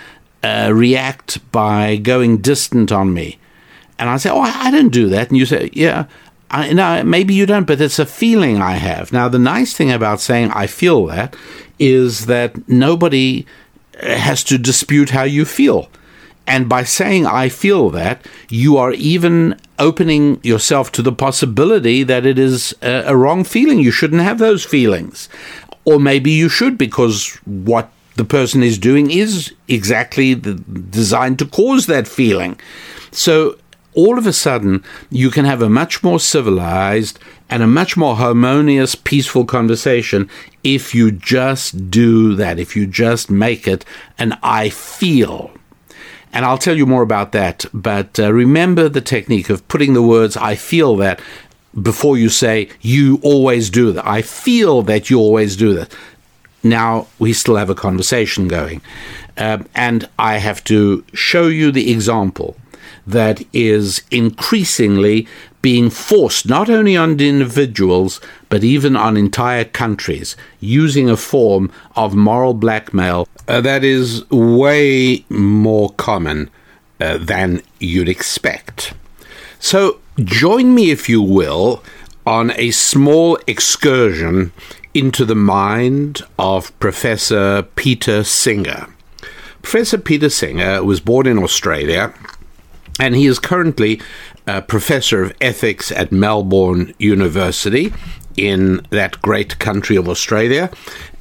uh, 0.43 0.71
react 0.73 1.51
by 1.51 1.97
going 1.97 2.37
distant 2.37 2.91
on 2.91 3.13
me. 3.13 3.39
And 3.97 4.09
I 4.09 4.17
say, 4.17 4.29
Oh, 4.29 4.39
I, 4.39 4.71
don't 4.71 4.89
do 4.89 5.09
that. 5.09 5.29
And 5.29 5.37
you 5.37 5.45
say, 5.45 5.69
Yeah, 5.73 6.05
I, 6.51 6.73
no, 6.73 7.03
maybe 7.03 7.33
you 7.33 7.45
don't, 7.45 7.67
but 7.67 7.81
it's 7.81 7.99
a 7.99 8.05
feeling 8.05 8.61
I 8.61 8.73
have. 8.73 9.13
Now, 9.13 9.29
the 9.29 9.39
nice 9.39 9.73
thing 9.73 9.91
about 9.91 10.19
saying 10.19 10.51
I 10.51 10.67
feel 10.67 11.05
that 11.07 11.35
is 11.77 12.25
that 12.25 12.67
nobody 12.67 13.45
uh, 14.01 14.15
has 14.15 14.43
to 14.45 14.57
dispute 14.57 15.11
how 15.11 15.23
you 15.23 15.45
feel. 15.45 15.89
And 16.47 16.67
by 16.67 16.83
saying, 16.83 17.27
I 17.27 17.49
feel 17.49 17.91
that, 17.91 18.25
you 18.49 18.77
are 18.77 18.91
even 18.93 19.59
opening 19.77 20.39
yourself 20.43 20.91
to 20.93 21.03
the 21.03 21.11
possibility 21.11 22.01
that 22.03 22.25
it 22.25 22.39
is 22.39 22.75
a, 22.81 23.03
a 23.05 23.15
wrong 23.15 23.43
feeling. 23.43 23.79
You 23.79 23.91
shouldn't 23.91 24.23
have 24.23 24.39
those 24.39 24.65
feelings. 24.65 25.29
Or 25.85 25.99
maybe 25.99 26.31
you 26.31 26.49
should, 26.49 26.77
because 26.77 27.35
what 27.45 27.91
the 28.15 28.25
person 28.25 28.63
is 28.63 28.79
doing 28.79 29.11
is 29.11 29.53
exactly 29.67 30.33
the, 30.33 30.55
designed 30.55 31.37
to 31.39 31.45
cause 31.45 31.85
that 31.85 32.07
feeling. 32.07 32.59
So 33.11 33.57
all 33.99 34.17
of 34.17 34.27
a 34.27 34.33
sudden, 34.33 34.83
you 35.09 35.29
can 35.29 35.45
have 35.45 35.61
a 35.61 35.69
much 35.81 36.03
more 36.03 36.19
civilized 36.19 37.19
and 37.49 37.61
a 37.63 37.67
much 37.67 37.97
more 37.97 38.15
harmonious, 38.15 38.95
peaceful 38.95 39.45
conversation 39.45 40.29
if 40.63 40.93
you 40.93 41.11
just 41.11 41.89
do 41.89 42.35
that, 42.35 42.59
if 42.59 42.75
you 42.75 42.85
just 42.87 43.29
make 43.29 43.67
it 43.67 43.85
an 44.17 44.37
I 44.43 44.69
feel 44.69 45.51
and 46.31 46.45
I'll 46.45 46.57
tell 46.57 46.77
you 46.77 46.85
more 46.85 47.01
about 47.01 47.31
that. 47.31 47.65
But 47.73 48.19
uh, 48.19 48.31
remember 48.31 48.87
the 48.87 49.01
technique 49.01 49.49
of 49.49 49.67
putting 49.67 49.93
the 49.93 50.01
words, 50.01 50.37
I 50.37 50.55
feel 50.55 50.95
that, 50.97 51.19
before 51.81 52.17
you 52.17 52.29
say, 52.29 52.69
you 52.81 53.19
always 53.23 53.69
do 53.69 53.91
that. 53.93 54.07
I 54.07 54.21
feel 54.21 54.81
that 54.83 55.09
you 55.09 55.17
always 55.19 55.55
do 55.55 55.73
that. 55.73 55.95
Now 56.61 57.07
we 57.17 57.33
still 57.33 57.55
have 57.55 57.69
a 57.69 57.75
conversation 57.75 58.47
going. 58.47 58.81
Um, 59.37 59.67
and 59.73 60.07
I 60.19 60.37
have 60.37 60.63
to 60.65 61.03
show 61.13 61.47
you 61.47 61.71
the 61.71 61.91
example 61.91 62.57
that 63.05 63.43
is 63.53 64.01
increasingly 64.11 65.27
being 65.61 65.89
forced 65.89 66.47
not 66.47 66.69
only 66.69 66.95
on 66.95 67.19
individuals 67.19 68.21
but 68.47 68.63
even 68.63 68.95
on 68.95 69.17
entire 69.17 69.65
countries 69.65 70.37
using 70.59 71.09
a 71.09 71.17
form 71.17 71.71
of 71.95 72.15
moral 72.15 72.53
blackmail 72.53 73.27
uh, 73.47 73.59
that 73.59 73.83
is 73.83 74.29
way 74.29 75.25
more 75.29 75.89
common 75.91 76.49
uh, 76.99 77.17
than 77.17 77.61
you'd 77.79 78.09
expect. 78.09 78.93
So, 79.59 79.99
join 80.17 80.75
me, 80.75 80.91
if 80.91 81.09
you 81.09 81.21
will, 81.21 81.83
on 82.25 82.51
a 82.51 82.71
small 82.71 83.39
excursion 83.47 84.51
into 84.93 85.25
the 85.25 85.35
mind 85.35 86.21
of 86.37 86.77
Professor 86.79 87.63
Peter 87.75 88.23
Singer. 88.23 88.87
Professor 89.61 89.97
Peter 89.97 90.29
Singer 90.29 90.83
was 90.83 90.99
born 90.99 91.25
in 91.25 91.39
Australia 91.39 92.13
and 92.99 93.15
he 93.15 93.25
is 93.25 93.39
currently 93.39 94.01
a 94.45 94.61
professor 94.61 95.23
of 95.23 95.35
ethics 95.41 95.91
at 95.91 96.11
Melbourne 96.11 96.93
University 96.99 97.93
in 98.35 98.85
that 98.89 99.21
great 99.21 99.59
country 99.59 99.95
of 99.95 100.07
Australia. 100.07 100.69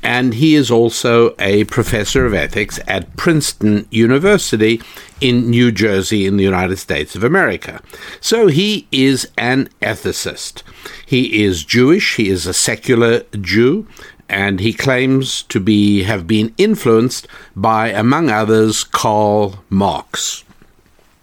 And 0.02 0.34
he 0.34 0.54
is 0.54 0.70
also 0.70 1.34
a 1.38 1.64
professor 1.64 2.24
of 2.24 2.34
ethics 2.34 2.78
at 2.86 3.16
Princeton 3.16 3.86
University 3.90 4.80
in 5.20 5.50
New 5.50 5.72
Jersey, 5.72 6.26
in 6.26 6.36
the 6.36 6.44
United 6.44 6.76
States 6.76 7.16
of 7.16 7.24
America. 7.24 7.80
So 8.20 8.46
he 8.46 8.86
is 8.92 9.28
an 9.36 9.68
ethicist. 9.82 10.62
He 11.04 11.42
is 11.42 11.64
Jewish, 11.64 12.16
he 12.16 12.28
is 12.28 12.46
a 12.46 12.54
secular 12.54 13.24
Jew, 13.40 13.88
and 14.28 14.60
he 14.60 14.72
claims 14.72 15.42
to 15.44 15.58
be 15.58 16.04
have 16.04 16.26
been 16.26 16.54
influenced 16.58 17.26
by, 17.56 17.88
among 17.88 18.30
others, 18.30 18.84
Karl 18.84 19.64
Marx. 19.68 20.44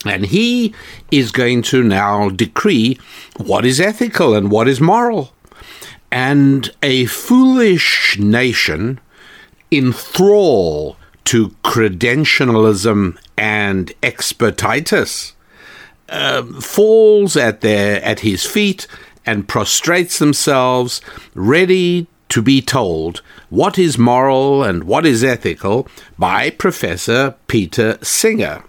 And 0.05 0.27
he 0.27 0.73
is 1.11 1.31
going 1.31 1.63
to 1.63 1.83
now 1.83 2.29
decree 2.29 2.99
what 3.37 3.65
is 3.65 3.81
ethical 3.81 4.35
and 4.35 4.51
what 4.51 4.67
is 4.67 4.79
moral. 4.79 5.33
And 6.11 6.71
a 6.83 7.05
foolish 7.05 8.17
nation 8.19 8.99
in 9.71 9.91
thrall 9.91 10.95
to 11.25 11.49
credentialism 11.63 13.17
and 13.37 13.91
expertitis 14.01 15.33
uh, 16.07 16.43
falls 16.61 17.35
at 17.35 17.61
their 17.61 18.01
at 18.03 18.19
his 18.19 18.45
feet 18.45 18.87
and 19.25 19.47
prostrates 19.47 20.19
themselves, 20.19 21.01
ready 21.33 22.05
to 22.29 22.41
be 22.41 22.61
told 22.61 23.21
what 23.49 23.79
is 23.79 23.97
moral 23.97 24.63
and 24.63 24.83
what 24.83 25.05
is 25.05 25.23
ethical 25.23 25.87
by 26.17 26.51
Professor 26.51 27.35
Peter 27.47 27.97
Singer. 28.03 28.63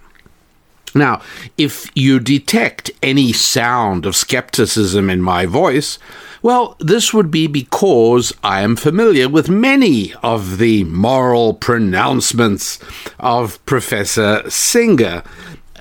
Now, 0.96 1.20
if 1.58 1.90
you 1.94 2.18
detect 2.18 2.90
any 3.02 3.32
sound 3.32 4.06
of 4.06 4.16
skepticism 4.16 5.10
in 5.10 5.20
my 5.20 5.44
voice, 5.44 5.98
well, 6.42 6.76
this 6.80 7.12
would 7.12 7.30
be 7.30 7.46
because 7.46 8.32
I 8.42 8.62
am 8.62 8.76
familiar 8.76 9.28
with 9.28 9.48
many 9.48 10.14
of 10.22 10.58
the 10.58 10.84
moral 10.84 11.54
pronouncements 11.54 12.78
of 13.18 13.64
Professor 13.66 14.48
Singer. 14.48 15.22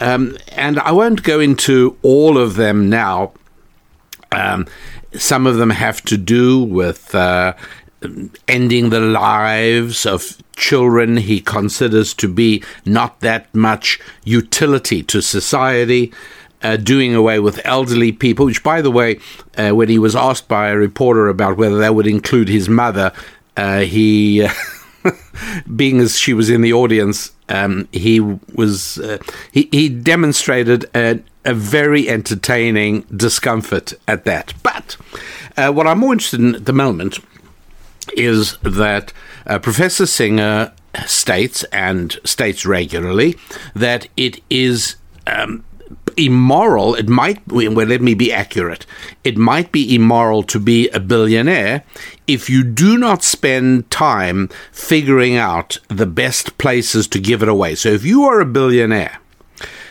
Um, 0.02 0.38
and 0.52 0.80
I 0.80 0.92
won't 0.92 1.24
go 1.24 1.40
into 1.40 1.98
all 2.02 2.38
of 2.38 2.56
them 2.56 2.90
now. 2.90 3.32
Um, 4.32 4.68
some 5.14 5.48
of 5.48 5.56
them 5.56 5.70
have 5.70 6.02
to 6.06 6.18
do 6.18 6.62
with 6.62 7.16
uh, 7.16 7.54
ending 8.48 8.90
the 8.90 9.00
lives 9.00 10.06
of 10.06 10.38
children 10.56 11.18
he 11.18 11.40
considers 11.40 12.14
to 12.16 12.28
be 12.28 12.64
not 12.86 13.20
that 13.22 13.54
much 13.54 14.00
utility 14.24 15.04
to 15.04 15.22
society. 15.22 16.12
Uh, 16.62 16.78
doing 16.78 17.14
away 17.14 17.38
with 17.38 17.62
elderly 17.64 18.12
people, 18.12 18.48
which, 18.48 18.64
by 18.64 18.82
the 18.82 18.90
way, 18.90 19.20
uh, 19.56 19.70
when 19.70 19.88
he 19.88 20.00
was 20.00 20.16
asked 20.16 20.48
by 20.48 20.70
a 20.70 20.76
reporter 20.76 21.28
about 21.28 21.58
whether 21.58 21.78
that 21.78 21.94
would 21.94 22.08
include 22.08 22.48
his 22.48 22.68
mother, 22.68 23.12
uh, 23.56 23.82
he, 23.82 24.48
being 25.76 26.00
as 26.00 26.18
she 26.18 26.34
was 26.34 26.50
in 26.50 26.62
the 26.62 26.74
audience, 26.74 27.32
um, 27.50 27.88
he 27.92 28.20
was 28.20 28.98
uh, 29.00 29.18
he, 29.52 29.70
he 29.72 29.90
demonstrated 29.90 30.86
a, 30.96 31.20
a, 31.44 31.54
very 31.54 32.10
entertaining 32.10 33.02
discomfort 33.16 33.94
at 34.08 34.26
that. 34.26 34.54
But 34.64 34.98
uh, 35.56 35.72
what 35.72 35.86
I'm 35.86 36.00
more 36.00 36.14
interested 36.14 36.40
in 36.40 36.56
at 36.56 36.66
the 36.66 36.74
moment 36.74 37.20
is 38.18 38.58
that 38.60 39.14
uh, 39.46 39.60
Professor 39.60 40.06
Singer 40.06 40.74
states 41.06 41.64
and 41.66 42.18
states 42.24 42.66
regularly 42.66 43.38
that 43.74 44.08
it 44.16 44.42
is 44.50 44.96
um, 45.28 45.64
immoral. 46.18 46.96
It 46.96 47.08
might, 47.08 47.46
well, 47.48 47.72
let 47.72 48.02
me 48.02 48.14
be 48.14 48.32
accurate. 48.32 48.86
It 49.24 49.38
might 49.38 49.72
be 49.72 49.94
immoral 49.94 50.44
to 50.44 50.60
be 50.60 50.90
a 50.90 51.00
billionaire 51.00 51.84
if 52.28 52.50
you 52.50 52.64
do 52.64 52.98
not 52.98 53.24
spend 53.24 53.90
time 53.92 54.50
figuring 54.72 55.36
out 55.36 55.78
the 55.90 56.06
best 56.06 56.58
places 56.58 57.08
to 57.10 57.20
give 57.20 57.44
it 57.44 57.50
away. 57.50 57.76
So 57.76 57.90
if 57.90 58.06
you 58.06 58.24
are 58.24 58.40
a 58.40 58.46
billionaire 58.46 59.20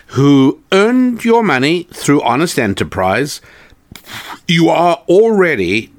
who 0.09 0.63
earned 0.73 1.25
your 1.25 1.43
money 1.43 1.85
through 1.93 2.23
honest 2.23 2.59
enterprise, 2.59 3.41
you 4.47 4.69
are 4.69 4.97
already 5.09 5.94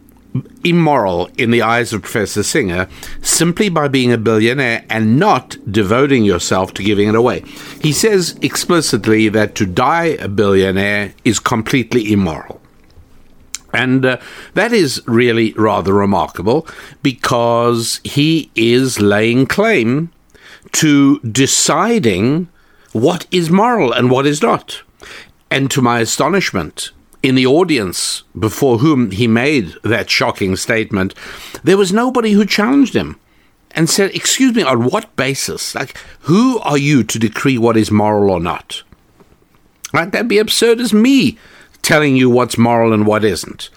immoral 0.63 1.29
in 1.37 1.51
the 1.51 1.61
eyes 1.61 1.93
of 1.93 2.01
Professor 2.01 2.43
Singer 2.43 2.87
simply 3.21 3.69
by 3.69 3.87
being 3.87 4.11
a 4.11 4.17
billionaire 4.17 4.85
and 4.89 5.19
not 5.19 5.57
devoting 5.71 6.23
yourself 6.23 6.73
to 6.73 6.83
giving 6.83 7.07
it 7.07 7.15
away. 7.15 7.41
He 7.81 7.91
says 7.91 8.37
explicitly 8.41 9.29
that 9.29 9.55
to 9.55 9.65
die 9.65 10.17
a 10.19 10.27
billionaire 10.27 11.13
is 11.23 11.39
completely 11.39 12.11
immoral. 12.11 12.61
And 13.73 14.05
uh, 14.05 14.17
that 14.53 14.71
is 14.71 15.01
really 15.05 15.53
rather 15.53 15.93
remarkable 15.93 16.65
because 17.03 17.99
he 18.03 18.49
is 18.55 19.01
laying 19.01 19.45
claim 19.45 20.11
to 20.73 21.19
deciding 21.19 22.47
what 22.93 23.27
is 23.31 23.49
moral 23.49 23.91
and 23.91 24.09
what 24.09 24.25
is 24.25 24.41
not. 24.41 24.81
And 25.51 25.69
to 25.71 25.81
my 25.81 25.99
astonishment, 25.99 26.91
in 27.25 27.33
the 27.33 27.47
audience 27.47 28.23
before 28.37 28.77
whom 28.77 29.09
he 29.09 29.27
made 29.27 29.73
that 29.83 30.11
shocking 30.11 30.55
statement, 30.55 31.15
there 31.63 31.77
was 31.77 31.91
nobody 31.91 32.33
who 32.33 32.45
challenged 32.45 32.95
him 32.95 33.19
and 33.71 33.89
said, 33.89 34.13
Excuse 34.13 34.55
me, 34.55 34.61
on 34.61 34.85
what 34.85 35.15
basis? 35.15 35.73
Like, 35.73 35.97
who 36.21 36.59
are 36.59 36.77
you 36.77 37.03
to 37.03 37.17
decree 37.17 37.57
what 37.57 37.77
is 37.77 37.89
moral 37.89 38.29
or 38.29 38.39
not? 38.39 38.83
Right? 39.91 40.11
That'd 40.11 40.27
be 40.27 40.37
absurd 40.37 40.79
as 40.79 40.93
me 40.93 41.39
telling 41.81 42.15
you 42.15 42.29
what's 42.29 42.59
moral 42.59 42.93
and 42.93 43.07
what 43.07 43.25
isn't. 43.25 43.71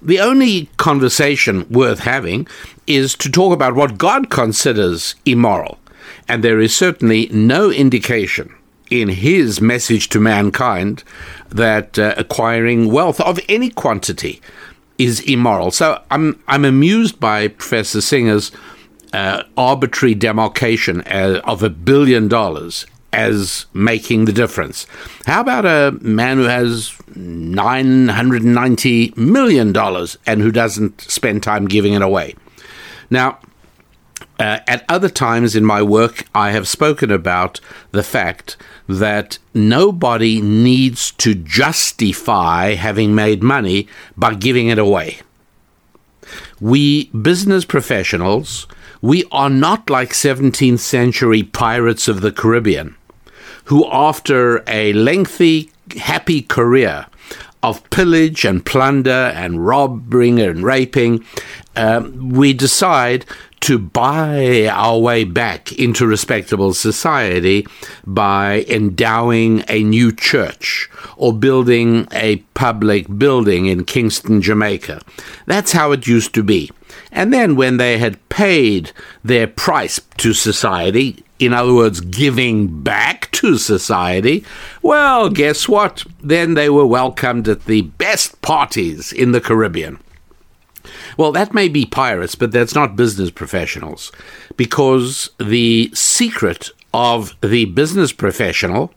The 0.00 0.20
only 0.20 0.66
conversation 0.76 1.68
worth 1.68 2.00
having 2.00 2.46
is 2.86 3.16
to 3.16 3.30
talk 3.30 3.52
about 3.52 3.74
what 3.74 3.98
God 3.98 4.30
considers 4.30 5.16
immoral. 5.24 5.78
And 6.28 6.44
there 6.44 6.60
is 6.60 6.76
certainly 6.76 7.28
no 7.32 7.70
indication 7.70 8.54
in 9.00 9.08
his 9.08 9.60
message 9.60 10.08
to 10.10 10.20
mankind 10.20 11.02
that 11.48 11.98
uh, 11.98 12.14
acquiring 12.16 12.92
wealth 12.92 13.20
of 13.20 13.40
any 13.48 13.70
quantity 13.70 14.40
is 14.98 15.20
immoral. 15.20 15.70
So 15.70 16.02
I'm 16.10 16.40
I'm 16.46 16.64
amused 16.64 17.18
by 17.18 17.48
Professor 17.48 18.00
Singer's 18.00 18.52
uh, 19.12 19.42
arbitrary 19.56 20.14
demarcation 20.14 21.00
uh, 21.02 21.40
of 21.44 21.62
a 21.62 21.70
billion 21.70 22.28
dollars 22.28 22.86
as 23.12 23.66
making 23.72 24.24
the 24.24 24.32
difference. 24.32 24.86
How 25.26 25.40
about 25.40 25.64
a 25.64 25.96
man 26.00 26.38
who 26.38 26.44
has 26.44 26.90
$990 27.12 29.16
million 29.16 29.76
and 30.26 30.42
who 30.42 30.50
doesn't 30.50 31.00
spend 31.00 31.44
time 31.44 31.66
giving 31.66 31.92
it 31.92 32.02
away? 32.02 32.34
Now, 33.10 33.38
uh, 34.38 34.60
at 34.66 34.84
other 34.88 35.08
times 35.08 35.54
in 35.54 35.64
my 35.64 35.82
work, 35.82 36.24
I 36.34 36.50
have 36.50 36.66
spoken 36.66 37.10
about 37.10 37.60
the 37.92 38.02
fact 38.02 38.56
that 38.88 39.38
nobody 39.52 40.40
needs 40.40 41.12
to 41.12 41.34
justify 41.34 42.74
having 42.74 43.14
made 43.14 43.42
money 43.42 43.88
by 44.16 44.34
giving 44.34 44.68
it 44.68 44.78
away. 44.78 45.18
We 46.60 47.06
business 47.10 47.64
professionals, 47.64 48.66
we 49.00 49.24
are 49.30 49.50
not 49.50 49.90
like 49.90 50.10
17th 50.10 50.78
century 50.78 51.42
pirates 51.42 52.08
of 52.08 52.20
the 52.20 52.32
Caribbean, 52.32 52.96
who, 53.64 53.86
after 53.90 54.64
a 54.66 54.92
lengthy, 54.94 55.70
happy 55.96 56.42
career 56.42 57.06
of 57.62 57.88
pillage 57.90 58.44
and 58.44 58.64
plunder 58.64 59.32
and 59.34 59.66
robbing 59.66 60.40
and 60.40 60.62
raping, 60.62 61.24
um, 61.76 62.30
we 62.30 62.52
decide 62.52 63.24
to 63.64 63.78
buy 63.78 64.66
our 64.66 64.98
way 64.98 65.24
back 65.24 65.72
into 65.72 66.06
respectable 66.06 66.74
society 66.74 67.66
by 68.06 68.62
endowing 68.68 69.64
a 69.68 69.82
new 69.82 70.12
church 70.12 70.90
or 71.16 71.32
building 71.32 72.06
a 72.12 72.36
public 72.52 73.06
building 73.16 73.64
in 73.64 73.86
Kingston, 73.86 74.42
Jamaica. 74.42 75.00
That's 75.46 75.72
how 75.72 75.92
it 75.92 76.06
used 76.06 76.34
to 76.34 76.42
be. 76.42 76.70
And 77.10 77.32
then, 77.32 77.56
when 77.56 77.78
they 77.78 77.96
had 77.96 78.28
paid 78.28 78.92
their 79.22 79.46
price 79.46 79.98
to 80.18 80.34
society, 80.34 81.24
in 81.38 81.54
other 81.54 81.72
words, 81.72 82.02
giving 82.02 82.82
back 82.82 83.30
to 83.32 83.56
society, 83.56 84.44
well, 84.82 85.30
guess 85.30 85.66
what? 85.66 86.04
Then 86.22 86.52
they 86.52 86.68
were 86.68 86.86
welcomed 86.86 87.48
at 87.48 87.64
the 87.64 87.80
best 87.80 88.42
parties 88.42 89.10
in 89.10 89.32
the 89.32 89.40
Caribbean. 89.40 90.00
Well, 91.16 91.32
that 91.32 91.54
may 91.54 91.68
be 91.68 91.86
pirates, 91.86 92.34
but 92.34 92.52
that's 92.52 92.74
not 92.74 92.96
business 92.96 93.30
professionals. 93.30 94.12
Because 94.56 95.30
the 95.38 95.90
secret 95.94 96.70
of 96.92 97.36
the 97.40 97.66
business 97.66 98.12
professional 98.12 98.92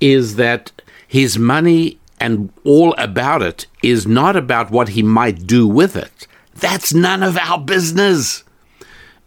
is 0.00 0.36
that 0.36 0.72
his 1.06 1.38
money 1.38 1.98
and 2.20 2.52
all 2.64 2.94
about 2.98 3.42
it 3.42 3.66
is 3.82 4.06
not 4.06 4.36
about 4.36 4.70
what 4.70 4.90
he 4.90 5.02
might 5.02 5.46
do 5.46 5.66
with 5.66 5.96
it. 5.96 6.26
That's 6.54 6.92
none 6.92 7.22
of 7.22 7.36
our 7.36 7.58
business. 7.58 8.44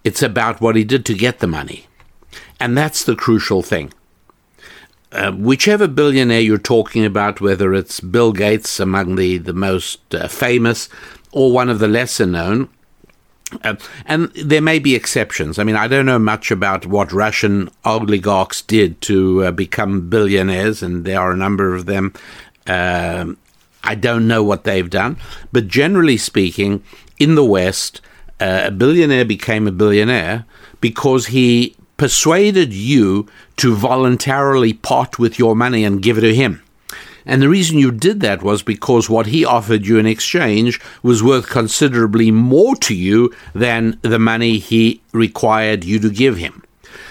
It's 0.04 0.22
about 0.22 0.62
what 0.62 0.76
he 0.76 0.84
did 0.84 1.06
to 1.06 1.13
get 1.13 1.39
the 1.39 1.48
money. 1.48 1.88
And 2.60 2.78
that's 2.78 3.04
the 3.04 3.15
crucial 3.15 3.62
thing. 3.62 3.94
Uh, 5.12 5.32
whichever 5.32 5.88
billionaire 5.88 6.39
you're 6.39 6.58
talking 6.58 7.04
about, 7.04 7.41
whether 7.41 7.74
it's 7.74 8.00
Bill 8.00 8.32
Gates 8.32 8.80
among 8.80 9.15
the, 9.15 9.38
the 9.38 9.54
most 9.54 10.15
uh, 10.15 10.28
famous, 10.28 10.88
or 11.32 11.52
one 11.52 11.70
of 11.70 11.80
the 11.80 11.88
lesser 11.88 12.26
known. 12.26 12.70
Uh, 13.63 13.76
and 14.06 14.32
there 14.34 14.62
may 14.62 14.80
be 14.80 14.96
exceptions. 14.96 15.60
I 15.60 15.63
mean, 15.63 15.76
I 15.76 15.88
don't 15.88 16.06
know 16.06 16.20
much 16.20 16.52
about 16.52 16.86
what 16.86 17.12
Russian 17.12 17.70
oligarchs 17.84 18.62
did 18.62 19.02
to 19.02 19.46
uh, 19.46 19.52
become 19.52 20.10
billionaires, 20.10 20.82
and 20.82 21.04
there 21.04 21.20
are 21.20 21.32
a 21.32 21.38
number 21.38 21.76
of 21.76 21.86
them. 21.86 22.13
Uh, 22.65 23.34
I 23.84 23.96
don't 23.96 24.28
know 24.28 24.44
what 24.44 24.63
they've 24.63 24.89
done. 24.89 25.17
But 25.52 25.67
generally 25.67 26.17
speaking, 26.17 26.84
in 27.20 27.36
the 27.36 27.44
West, 27.44 28.00
uh, 28.39 28.63
a 28.65 28.72
billionaire 28.72 29.26
became 29.26 29.67
a 29.67 29.72
billionaire 29.72 30.46
because 30.80 31.28
he 31.28 31.76
persuaded 31.98 32.74
you 32.74 33.28
to 33.58 33.76
voluntarily 33.76 34.74
part 34.74 35.20
with 35.20 35.38
your 35.38 35.56
money 35.56 35.84
and 35.84 36.02
give 36.02 36.17
it 36.17 36.22
to 36.22 36.34
him. 36.34 36.63
And 37.26 37.42
the 37.42 37.50
reason 37.50 37.78
you 37.78 37.92
did 37.92 38.20
that 38.22 38.42
was 38.42 38.64
because 38.64 39.10
what 39.10 39.28
he 39.28 39.46
offered 39.46 39.86
you 39.86 39.98
in 39.98 40.06
exchange 40.06 40.80
was 41.04 41.24
worth 41.24 41.48
considerably 41.48 42.32
more 42.32 42.76
to 42.78 42.96
you 42.96 43.34
than 43.54 44.00
the 44.02 44.20
money 44.20 44.58
he 44.58 45.02
required 45.12 45.84
you 45.84 46.00
to 46.00 46.10
give 46.10 46.38
him. 46.38 46.64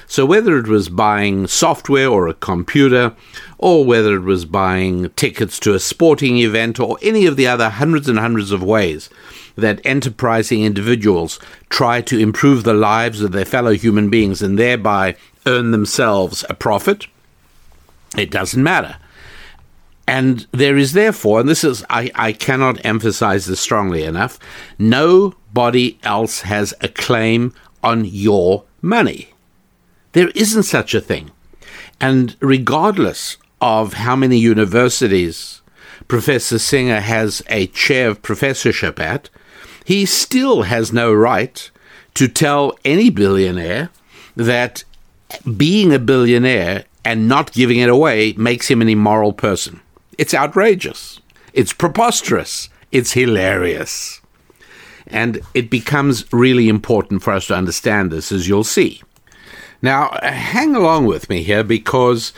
So, 0.07 0.27
whether 0.27 0.59
it 0.59 0.67
was 0.67 0.89
buying 0.89 1.47
software 1.47 2.09
or 2.09 2.27
a 2.27 2.35
computer, 2.35 3.15
or 3.59 3.85
whether 3.85 4.17
it 4.17 4.23
was 4.23 4.45
buying 4.45 5.11
tickets 5.11 5.61
to 5.61 5.75
a 5.75 5.79
sporting 5.79 6.39
event, 6.39 6.81
or 6.81 6.99
any 7.01 7.27
of 7.27 7.37
the 7.37 7.47
other 7.47 7.71
hundreds 7.71 8.09
and 8.09 8.19
hundreds 8.19 8.51
of 8.51 8.63
ways 8.63 9.09
that 9.55 9.81
enterprising 9.85 10.65
individuals 10.65 11.39
try 11.69 12.01
to 12.01 12.19
improve 12.19 12.65
the 12.65 12.75
lives 12.75 13.23
of 13.23 13.33
their 13.33 13.45
fellow 13.45 13.73
human 13.73 14.11
beings 14.11 14.43
and 14.43 14.59
thereby 14.59 15.15
earn 15.47 15.71
themselves 15.71 16.45
a 16.49 16.55
profit, 16.55 17.07
it 18.17 18.31
doesn't 18.31 18.63
matter. 18.63 18.97
And 20.11 20.49
there 20.51 20.77
is 20.77 20.93
therefore, 20.93 21.39
and 21.39 21.49
this 21.49 21.63
is, 21.63 21.85
I, 21.89 22.11
I 22.17 22.33
cannot 22.33 22.85
emphasize 22.85 23.47
this 23.47 23.61
strongly 23.61 24.03
enough, 24.03 24.41
nobody 24.77 26.01
else 26.03 26.41
has 26.41 26.75
a 26.81 26.89
claim 26.89 27.55
on 27.85 28.05
your 28.05 28.65
money. 28.83 29.29
There 30.11 30.31
isn't 30.31 30.65
such 30.65 30.95
a 30.95 31.01
thing. 31.01 31.31
And 32.01 32.37
regardless 32.41 33.37
of 33.61 33.93
how 33.93 34.17
many 34.17 34.37
universities 34.37 35.63
Professor 36.09 36.59
Singer 36.59 36.99
has 36.99 37.41
a 37.49 37.69
chair 37.69 38.09
of 38.09 38.21
professorship 38.21 38.99
at, 38.99 39.31
he 39.85 40.07
still 40.07 40.63
has 40.63 40.93
no 40.93 41.15
right 41.15 41.71
to 42.15 42.27
tell 42.27 42.77
any 42.85 43.11
billionaire 43.11 43.91
that 44.35 44.83
being 45.57 45.95
a 45.95 46.01
billionaire 46.01 46.87
and 47.05 47.29
not 47.29 47.53
giving 47.53 47.79
it 47.79 47.89
away 47.89 48.33
makes 48.33 48.69
him 48.69 48.83
an 48.83 48.89
immoral 48.89 49.33
person. 49.33 49.81
It's 50.21 50.35
outrageous. 50.35 51.19
It's 51.55 51.73
preposterous. 51.73 52.69
It's 52.93 53.15
hilarious. 53.15 54.21
And 55.07 55.41
it 55.55 55.71
becomes 55.71 56.31
really 56.31 56.69
important 56.69 57.23
for 57.23 57.33
us 57.33 57.47
to 57.47 57.55
understand 57.55 58.11
this, 58.11 58.31
as 58.31 58.47
you'll 58.47 58.65
see. 58.65 59.01
Now, 59.81 60.11
hang 60.23 60.75
along 60.77 61.07
with 61.07 61.31
me 61.31 61.43
here 61.43 61.65
because 61.65 62.35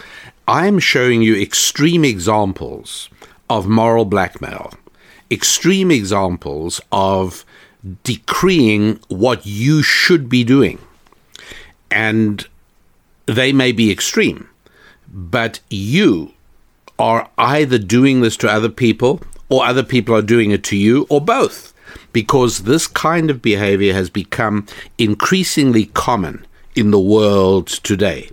I'm 0.46 0.78
showing 0.78 1.22
you 1.22 1.34
extreme 1.34 2.04
examples 2.04 3.08
of 3.50 3.66
moral 3.66 4.04
blackmail, 4.04 4.72
extreme 5.28 5.90
examples 5.90 6.80
of 6.92 7.44
decreeing 8.04 9.00
what 9.08 9.44
you 9.44 9.82
should 9.82 10.28
be 10.28 10.44
doing. 10.44 10.78
And 11.90 12.46
they 13.26 13.52
may 13.52 13.72
be 13.72 13.90
extreme, 13.90 14.48
but 15.12 15.58
you 15.68 16.32
are 17.02 17.28
either 17.36 17.78
doing 17.78 18.20
this 18.20 18.36
to 18.36 18.48
other 18.48 18.68
people 18.68 19.20
or 19.48 19.64
other 19.66 19.82
people 19.82 20.14
are 20.14 20.22
doing 20.22 20.52
it 20.52 20.62
to 20.62 20.76
you 20.76 21.04
or 21.10 21.20
both 21.20 21.74
because 22.12 22.60
this 22.60 22.86
kind 22.86 23.28
of 23.28 23.42
behavior 23.42 23.92
has 23.92 24.08
become 24.08 24.64
increasingly 24.98 25.86
common 25.86 26.46
in 26.76 26.92
the 26.92 27.00
world 27.00 27.66
today. 27.66 28.30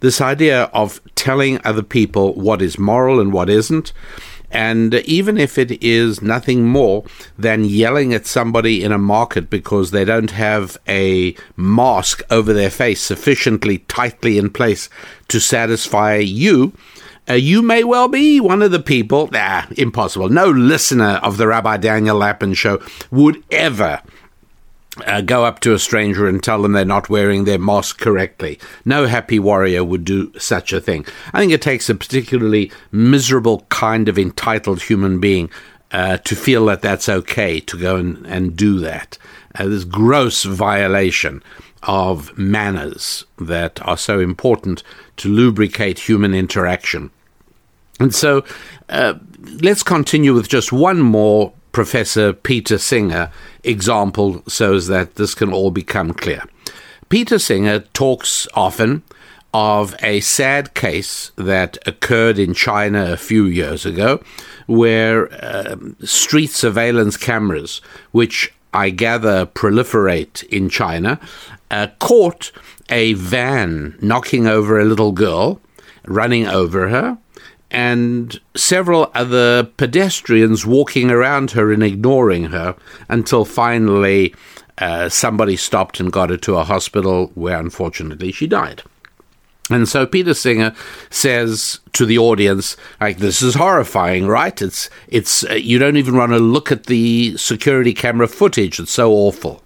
This 0.00 0.20
idea 0.20 0.64
of 0.72 1.00
telling 1.16 1.60
other 1.64 1.82
people 1.82 2.32
what 2.34 2.62
is 2.62 2.78
moral 2.78 3.18
and 3.18 3.32
what 3.32 3.50
isn't, 3.50 3.92
and 4.52 4.94
even 4.94 5.36
if 5.36 5.58
it 5.58 5.82
is 5.82 6.22
nothing 6.22 6.64
more 6.64 7.04
than 7.36 7.64
yelling 7.64 8.14
at 8.14 8.24
somebody 8.24 8.84
in 8.84 8.92
a 8.92 8.98
market 8.98 9.50
because 9.50 9.90
they 9.90 10.04
don't 10.04 10.30
have 10.30 10.78
a 10.86 11.34
mask 11.56 12.22
over 12.30 12.52
their 12.52 12.70
face 12.70 13.00
sufficiently 13.00 13.78
tightly 13.88 14.38
in 14.38 14.48
place 14.48 14.88
to 15.26 15.40
satisfy 15.40 16.16
you, 16.16 16.72
uh, 17.28 17.34
you 17.34 17.62
may 17.62 17.84
well 17.84 18.08
be 18.08 18.40
one 18.40 18.62
of 18.62 18.70
the 18.70 18.80
people. 18.80 19.28
Ah, 19.34 19.66
impossible. 19.76 20.28
No 20.28 20.50
listener 20.50 21.20
of 21.22 21.36
the 21.36 21.46
Rabbi 21.46 21.76
Daniel 21.78 22.16
Lapin 22.16 22.54
show 22.54 22.80
would 23.10 23.42
ever 23.50 24.02
uh, 25.06 25.20
go 25.20 25.44
up 25.44 25.60
to 25.60 25.74
a 25.74 25.78
stranger 25.78 26.26
and 26.26 26.42
tell 26.42 26.62
them 26.62 26.72
they're 26.72 26.84
not 26.84 27.08
wearing 27.08 27.44
their 27.44 27.58
mask 27.58 27.98
correctly. 27.98 28.58
No 28.84 29.06
happy 29.06 29.38
warrior 29.38 29.84
would 29.84 30.04
do 30.04 30.32
such 30.38 30.72
a 30.72 30.80
thing. 30.80 31.04
I 31.32 31.40
think 31.40 31.52
it 31.52 31.62
takes 31.62 31.90
a 31.90 31.94
particularly 31.94 32.70
miserable 32.92 33.66
kind 33.68 34.08
of 34.08 34.18
entitled 34.18 34.82
human 34.82 35.20
being 35.20 35.50
uh, 35.92 36.18
to 36.18 36.34
feel 36.34 36.66
that 36.66 36.82
that's 36.82 37.08
okay 37.08 37.60
to 37.60 37.78
go 37.78 37.96
and, 37.96 38.26
and 38.26 38.56
do 38.56 38.78
that. 38.80 39.18
Uh, 39.54 39.66
this 39.66 39.84
gross 39.84 40.44
violation 40.44 41.42
of 41.82 42.36
manners 42.36 43.24
that 43.38 43.80
are 43.86 43.96
so 43.96 44.18
important 44.18 44.82
to 45.16 45.28
lubricate 45.28 46.00
human 46.00 46.34
interaction. 46.34 47.10
And 47.98 48.14
so 48.14 48.44
uh, 48.88 49.14
let's 49.62 49.82
continue 49.82 50.34
with 50.34 50.48
just 50.48 50.72
one 50.72 51.00
more 51.00 51.52
Professor 51.72 52.32
Peter 52.32 52.78
Singer 52.78 53.30
example 53.62 54.42
so 54.48 54.74
as 54.74 54.86
that 54.88 55.16
this 55.16 55.34
can 55.34 55.52
all 55.52 55.70
become 55.70 56.12
clear. 56.12 56.42
Peter 57.08 57.38
Singer 57.38 57.80
talks 57.80 58.48
often 58.54 59.02
of 59.52 59.94
a 60.02 60.20
sad 60.20 60.74
case 60.74 61.32
that 61.36 61.78
occurred 61.86 62.38
in 62.38 62.52
China 62.52 63.12
a 63.12 63.16
few 63.16 63.44
years 63.44 63.86
ago 63.86 64.20
where 64.66 65.32
uh, 65.42 65.76
street 66.02 66.50
surveillance 66.50 67.16
cameras, 67.16 67.80
which 68.10 68.52
I 68.74 68.90
gather 68.90 69.46
proliferate 69.46 70.42
in 70.44 70.68
China, 70.68 71.20
uh, 71.70 71.88
caught 71.98 72.52
a 72.88 73.14
van 73.14 73.96
knocking 74.00 74.46
over 74.46 74.78
a 74.78 74.84
little 74.84 75.12
girl, 75.12 75.60
running 76.06 76.46
over 76.46 76.88
her, 76.88 77.18
and 77.76 78.40
several 78.56 79.10
other 79.12 79.64
pedestrians 79.64 80.64
walking 80.64 81.10
around 81.10 81.50
her 81.50 81.70
and 81.70 81.82
ignoring 81.82 82.44
her 82.44 82.74
until 83.10 83.44
finally 83.44 84.34
uh, 84.78 85.10
somebody 85.10 85.56
stopped 85.56 86.00
and 86.00 86.10
got 86.10 86.30
her 86.30 86.38
to 86.38 86.56
a 86.56 86.64
hospital 86.64 87.30
where 87.34 87.60
unfortunately 87.60 88.32
she 88.32 88.46
died. 88.46 88.82
And 89.68 89.86
so 89.86 90.06
Peter 90.06 90.32
Singer 90.32 90.74
says 91.10 91.80
to 91.92 92.06
the 92.06 92.16
audience, 92.16 92.78
like, 92.98 93.18
this 93.18 93.42
is 93.42 93.56
horrifying, 93.56 94.26
right? 94.26 94.62
It's, 94.62 94.88
it's, 95.08 95.44
uh, 95.44 95.52
you 95.52 95.78
don't 95.78 95.98
even 95.98 96.16
want 96.16 96.32
to 96.32 96.38
look 96.38 96.72
at 96.72 96.84
the 96.84 97.36
security 97.36 97.92
camera 97.92 98.26
footage. 98.26 98.80
It's 98.80 98.92
so 98.92 99.12
awful. 99.12 99.62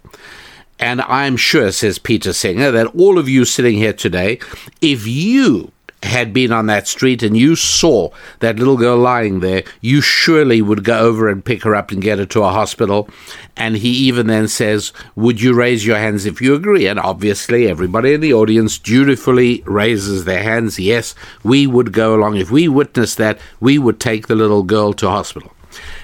And 0.79 0.99
I'm 1.03 1.37
sure, 1.37 1.71
says 1.71 1.97
Peter 1.97 2.33
Singer, 2.33 2.71
that 2.71 2.87
all 2.87 3.17
of 3.17 3.29
you 3.29 3.45
sitting 3.45 3.77
here 3.77 3.93
today, 3.93 4.39
if 4.81 5.07
you 5.07 5.71
had 6.03 6.33
been 6.33 6.51
on 6.51 6.65
that 6.65 6.87
street 6.87 7.21
and 7.21 7.37
you 7.37 7.55
saw 7.55 8.09
that 8.39 8.57
little 8.57 8.77
girl 8.77 8.97
lying 8.97 9.39
there, 9.39 9.63
you 9.81 10.01
surely 10.01 10.61
would 10.61 10.83
go 10.83 10.99
over 10.99 11.29
and 11.29 11.45
pick 11.45 11.63
her 11.63 11.75
up 11.75 11.91
and 11.91 12.01
get 12.01 12.19
her 12.19 12.25
to 12.25 12.43
a 12.43 12.49
hospital. 12.49 13.07
And 13.55 13.77
he 13.77 13.89
even 13.89 14.27
then 14.27 14.47
says, 14.47 14.93
Would 15.15 15.41
you 15.41 15.53
raise 15.53 15.85
your 15.85 15.97
hands 15.97 16.25
if 16.25 16.41
you 16.41 16.55
agree? 16.55 16.87
And 16.87 16.99
obviously, 16.99 17.67
everybody 17.67 18.13
in 18.13 18.21
the 18.21 18.33
audience 18.33 18.79
dutifully 18.79 19.61
raises 19.65 20.25
their 20.25 20.41
hands. 20.41 20.79
Yes, 20.79 21.13
we 21.43 21.67
would 21.67 21.93
go 21.93 22.15
along. 22.15 22.37
If 22.37 22.49
we 22.49 22.67
witnessed 22.67 23.17
that, 23.17 23.39
we 23.59 23.77
would 23.77 23.99
take 23.99 24.27
the 24.27 24.35
little 24.35 24.63
girl 24.63 24.93
to 24.93 25.09
hospital. 25.09 25.53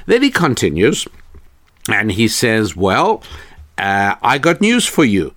Then 0.05 0.21
he 0.21 0.29
continues 0.29 1.07
and 1.89 2.11
he 2.11 2.27
says, 2.27 2.75
Well, 2.75 3.23
uh, 3.77 4.15
I 4.21 4.37
got 4.37 4.61
news 4.61 4.85
for 4.85 5.05
you. 5.05 5.33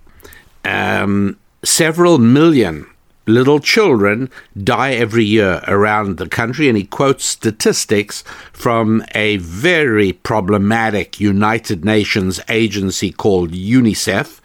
Um, 0.63 1.37
several 1.63 2.17
million 2.17 2.90
little 3.31 3.59
children 3.59 4.29
die 4.63 4.93
every 4.93 5.23
year 5.23 5.61
around 5.67 6.17
the 6.17 6.29
country, 6.29 6.67
and 6.69 6.77
he 6.77 6.83
quotes 6.83 7.25
statistics 7.25 8.23
from 8.53 9.03
a 9.15 9.37
very 9.37 10.13
problematic 10.13 11.19
United 11.19 11.83
Nations 11.83 12.39
agency 12.49 13.11
called 13.11 13.51
UNICEF, 13.51 14.39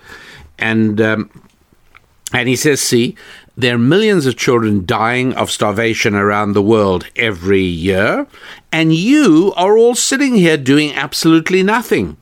and 0.58 1.00
um, 1.00 1.30
and 2.32 2.48
he 2.48 2.56
says, 2.56 2.80
"See, 2.80 3.16
there 3.56 3.74
are 3.74 3.78
millions 3.78 4.26
of 4.26 4.36
children 4.36 4.86
dying 4.86 5.34
of 5.34 5.50
starvation 5.50 6.14
around 6.14 6.52
the 6.52 6.62
world 6.62 7.06
every 7.16 7.62
year, 7.62 8.26
and 8.72 8.94
you 8.94 9.52
are 9.56 9.76
all 9.76 9.94
sitting 9.94 10.34
here 10.36 10.56
doing 10.56 10.94
absolutely 10.94 11.62
nothing." 11.62 12.16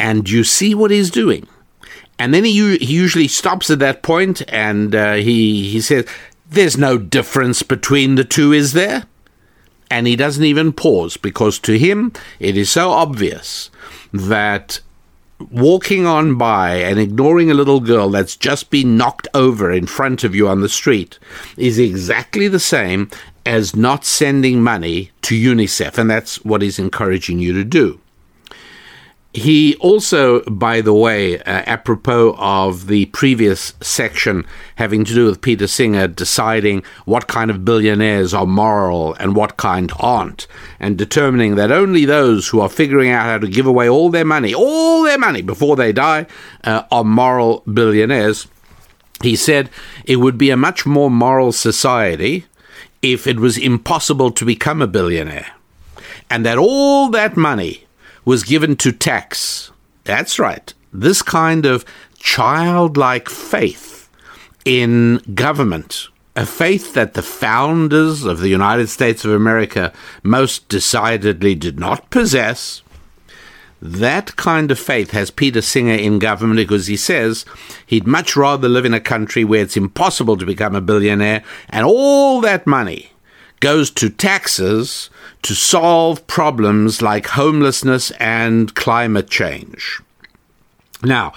And 0.00 0.30
you 0.30 0.44
see 0.44 0.76
what 0.76 0.92
he's 0.92 1.10
doing 1.10 1.48
and 2.18 2.34
then 2.34 2.44
he, 2.44 2.76
he 2.78 2.94
usually 2.94 3.28
stops 3.28 3.70
at 3.70 3.78
that 3.78 4.02
point 4.02 4.42
and 4.48 4.94
uh, 4.94 5.14
he, 5.14 5.70
he 5.70 5.80
says, 5.80 6.06
There's 6.48 6.76
no 6.76 6.98
difference 6.98 7.62
between 7.62 8.16
the 8.16 8.24
two, 8.24 8.52
is 8.52 8.72
there? 8.72 9.04
And 9.90 10.06
he 10.06 10.16
doesn't 10.16 10.44
even 10.44 10.72
pause 10.72 11.16
because 11.16 11.58
to 11.60 11.78
him 11.78 12.12
it 12.40 12.56
is 12.56 12.70
so 12.70 12.90
obvious 12.90 13.70
that 14.12 14.80
walking 15.50 16.04
on 16.04 16.36
by 16.36 16.74
and 16.74 16.98
ignoring 16.98 17.50
a 17.50 17.54
little 17.54 17.80
girl 17.80 18.10
that's 18.10 18.36
just 18.36 18.70
been 18.70 18.96
knocked 18.96 19.28
over 19.34 19.70
in 19.70 19.86
front 19.86 20.24
of 20.24 20.34
you 20.34 20.48
on 20.48 20.60
the 20.60 20.68
street 20.68 21.18
is 21.56 21.78
exactly 21.78 22.48
the 22.48 22.58
same 22.58 23.08
as 23.46 23.76
not 23.76 24.04
sending 24.04 24.62
money 24.62 25.10
to 25.22 25.34
UNICEF. 25.34 25.96
And 25.96 26.10
that's 26.10 26.44
what 26.44 26.60
he's 26.60 26.78
encouraging 26.78 27.38
you 27.38 27.52
to 27.54 27.64
do. 27.64 28.00
He 29.34 29.76
also, 29.76 30.40
by 30.44 30.80
the 30.80 30.94
way, 30.94 31.38
uh, 31.38 31.42
apropos 31.66 32.34
of 32.38 32.86
the 32.86 33.06
previous 33.06 33.74
section 33.82 34.46
having 34.76 35.04
to 35.04 35.12
do 35.12 35.26
with 35.26 35.42
Peter 35.42 35.66
Singer 35.66 36.08
deciding 36.08 36.82
what 37.04 37.28
kind 37.28 37.50
of 37.50 37.64
billionaires 37.64 38.32
are 38.32 38.46
moral 38.46 39.12
and 39.14 39.36
what 39.36 39.58
kind 39.58 39.92
aren't, 40.00 40.46
and 40.80 40.96
determining 40.96 41.56
that 41.56 41.70
only 41.70 42.06
those 42.06 42.48
who 42.48 42.60
are 42.60 42.70
figuring 42.70 43.10
out 43.10 43.26
how 43.26 43.38
to 43.38 43.46
give 43.46 43.66
away 43.66 43.86
all 43.86 44.08
their 44.08 44.24
money, 44.24 44.54
all 44.54 45.02
their 45.02 45.18
money 45.18 45.42
before 45.42 45.76
they 45.76 45.92
die, 45.92 46.26
uh, 46.64 46.84
are 46.90 47.04
moral 47.04 47.62
billionaires. 47.72 48.48
He 49.22 49.36
said 49.36 49.68
it 50.06 50.16
would 50.16 50.38
be 50.38 50.48
a 50.48 50.56
much 50.56 50.86
more 50.86 51.10
moral 51.10 51.52
society 51.52 52.46
if 53.02 53.26
it 53.26 53.38
was 53.38 53.58
impossible 53.58 54.30
to 54.30 54.46
become 54.46 54.80
a 54.80 54.86
billionaire, 54.86 55.52
and 56.30 56.46
that 56.46 56.56
all 56.56 57.10
that 57.10 57.36
money 57.36 57.84
was 58.28 58.42
given 58.42 58.76
to 58.76 58.92
tax. 58.92 59.70
That's 60.04 60.38
right. 60.38 60.74
This 60.92 61.22
kind 61.22 61.64
of 61.64 61.82
childlike 62.18 63.30
faith 63.30 64.10
in 64.66 65.22
government, 65.34 66.08
a 66.36 66.44
faith 66.44 66.92
that 66.92 67.14
the 67.14 67.22
founders 67.22 68.24
of 68.24 68.40
the 68.40 68.50
United 68.50 68.88
States 68.88 69.24
of 69.24 69.30
America 69.30 69.94
most 70.22 70.68
decidedly 70.68 71.54
did 71.54 71.80
not 71.80 72.10
possess. 72.10 72.82
That 73.80 74.36
kind 74.36 74.70
of 74.70 74.78
faith 74.78 75.12
has 75.12 75.30
Peter 75.30 75.62
Singer 75.62 75.94
in 75.94 76.18
government 76.18 76.58
because 76.58 76.86
he 76.86 76.98
says 76.98 77.46
he'd 77.86 78.06
much 78.06 78.36
rather 78.36 78.68
live 78.68 78.84
in 78.84 78.92
a 78.92 79.00
country 79.00 79.42
where 79.42 79.62
it's 79.62 79.74
impossible 79.78 80.36
to 80.36 80.44
become 80.44 80.74
a 80.74 80.82
billionaire 80.82 81.42
and 81.70 81.86
all 81.86 82.42
that 82.42 82.66
money 82.66 83.10
goes 83.60 83.90
to 83.90 84.10
taxes 84.10 85.10
to 85.42 85.54
solve 85.54 86.26
problems 86.26 87.02
like 87.02 87.26
homelessness 87.26 88.10
and 88.12 88.74
climate 88.74 89.30
change. 89.30 90.00
Now, 91.02 91.32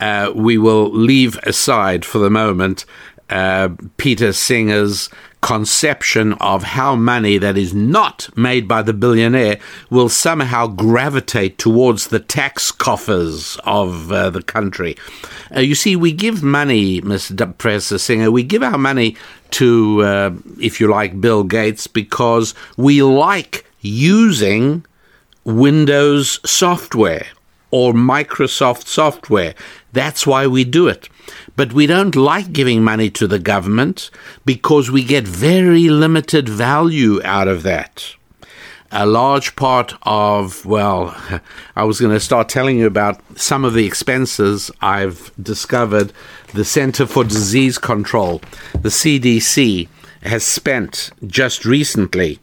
uh, 0.00 0.32
we 0.34 0.58
will 0.58 0.90
leave 0.90 1.38
aside 1.38 2.04
for 2.04 2.18
the 2.18 2.30
moment 2.30 2.84
uh, 3.30 3.70
Peter 3.96 4.32
Singer's 4.32 5.08
conception 5.40 6.32
of 6.34 6.62
how 6.64 6.96
money 6.96 7.38
that 7.38 7.56
is 7.56 7.72
not 7.72 8.28
made 8.36 8.66
by 8.66 8.82
the 8.82 8.92
billionaire 8.92 9.58
will 9.90 10.08
somehow 10.08 10.66
gravitate 10.66 11.56
towards 11.56 12.08
the 12.08 12.18
tax 12.18 12.72
coffers 12.72 13.56
of 13.64 14.10
uh, 14.10 14.30
the 14.30 14.42
country. 14.42 14.96
Uh, 15.54 15.60
you 15.60 15.74
see, 15.74 15.94
we 15.94 16.10
give 16.10 16.42
money, 16.42 17.00
Mr. 17.00 17.56
Professor 17.58 17.98
Singer, 17.98 18.30
we 18.30 18.42
give 18.42 18.62
our 18.62 18.78
money 18.78 19.16
to, 19.52 20.02
uh, 20.02 20.30
if 20.60 20.80
you 20.80 20.88
like, 20.88 21.20
Bill 21.20 21.44
Gates 21.44 21.86
because 21.86 22.54
we 22.76 23.02
like 23.02 23.64
using 23.80 24.84
Windows 25.44 26.40
software 26.48 27.26
or 27.70 27.92
Microsoft 27.92 28.86
software. 28.86 29.54
That's 29.92 30.26
why 30.26 30.46
we 30.46 30.64
do 30.64 30.88
it. 30.88 31.08
But 31.56 31.72
we 31.72 31.86
don't 31.86 32.14
like 32.14 32.52
giving 32.52 32.84
money 32.84 33.10
to 33.10 33.26
the 33.26 33.38
government 33.38 34.10
because 34.44 34.90
we 34.90 35.02
get 35.04 35.26
very 35.26 35.88
limited 35.88 36.48
value 36.48 37.20
out 37.24 37.48
of 37.48 37.62
that. 37.62 38.14
A 38.92 39.06
large 39.06 39.56
part 39.56 39.94
of, 40.02 40.64
well, 40.64 41.16
I 41.76 41.84
was 41.84 42.00
going 42.00 42.12
to 42.12 42.20
start 42.20 42.48
telling 42.48 42.78
you 42.78 42.86
about 42.86 43.20
some 43.38 43.64
of 43.64 43.74
the 43.74 43.86
expenses 43.86 44.70
I've 44.80 45.32
discovered. 45.42 46.12
The 46.56 46.64
Center 46.64 47.06
for 47.06 47.22
Disease 47.22 47.78
Control, 47.78 48.40
the 48.72 48.88
CDC, 48.88 49.88
has 50.22 50.42
spent 50.42 51.10
just 51.26 51.64
recently 51.64 52.40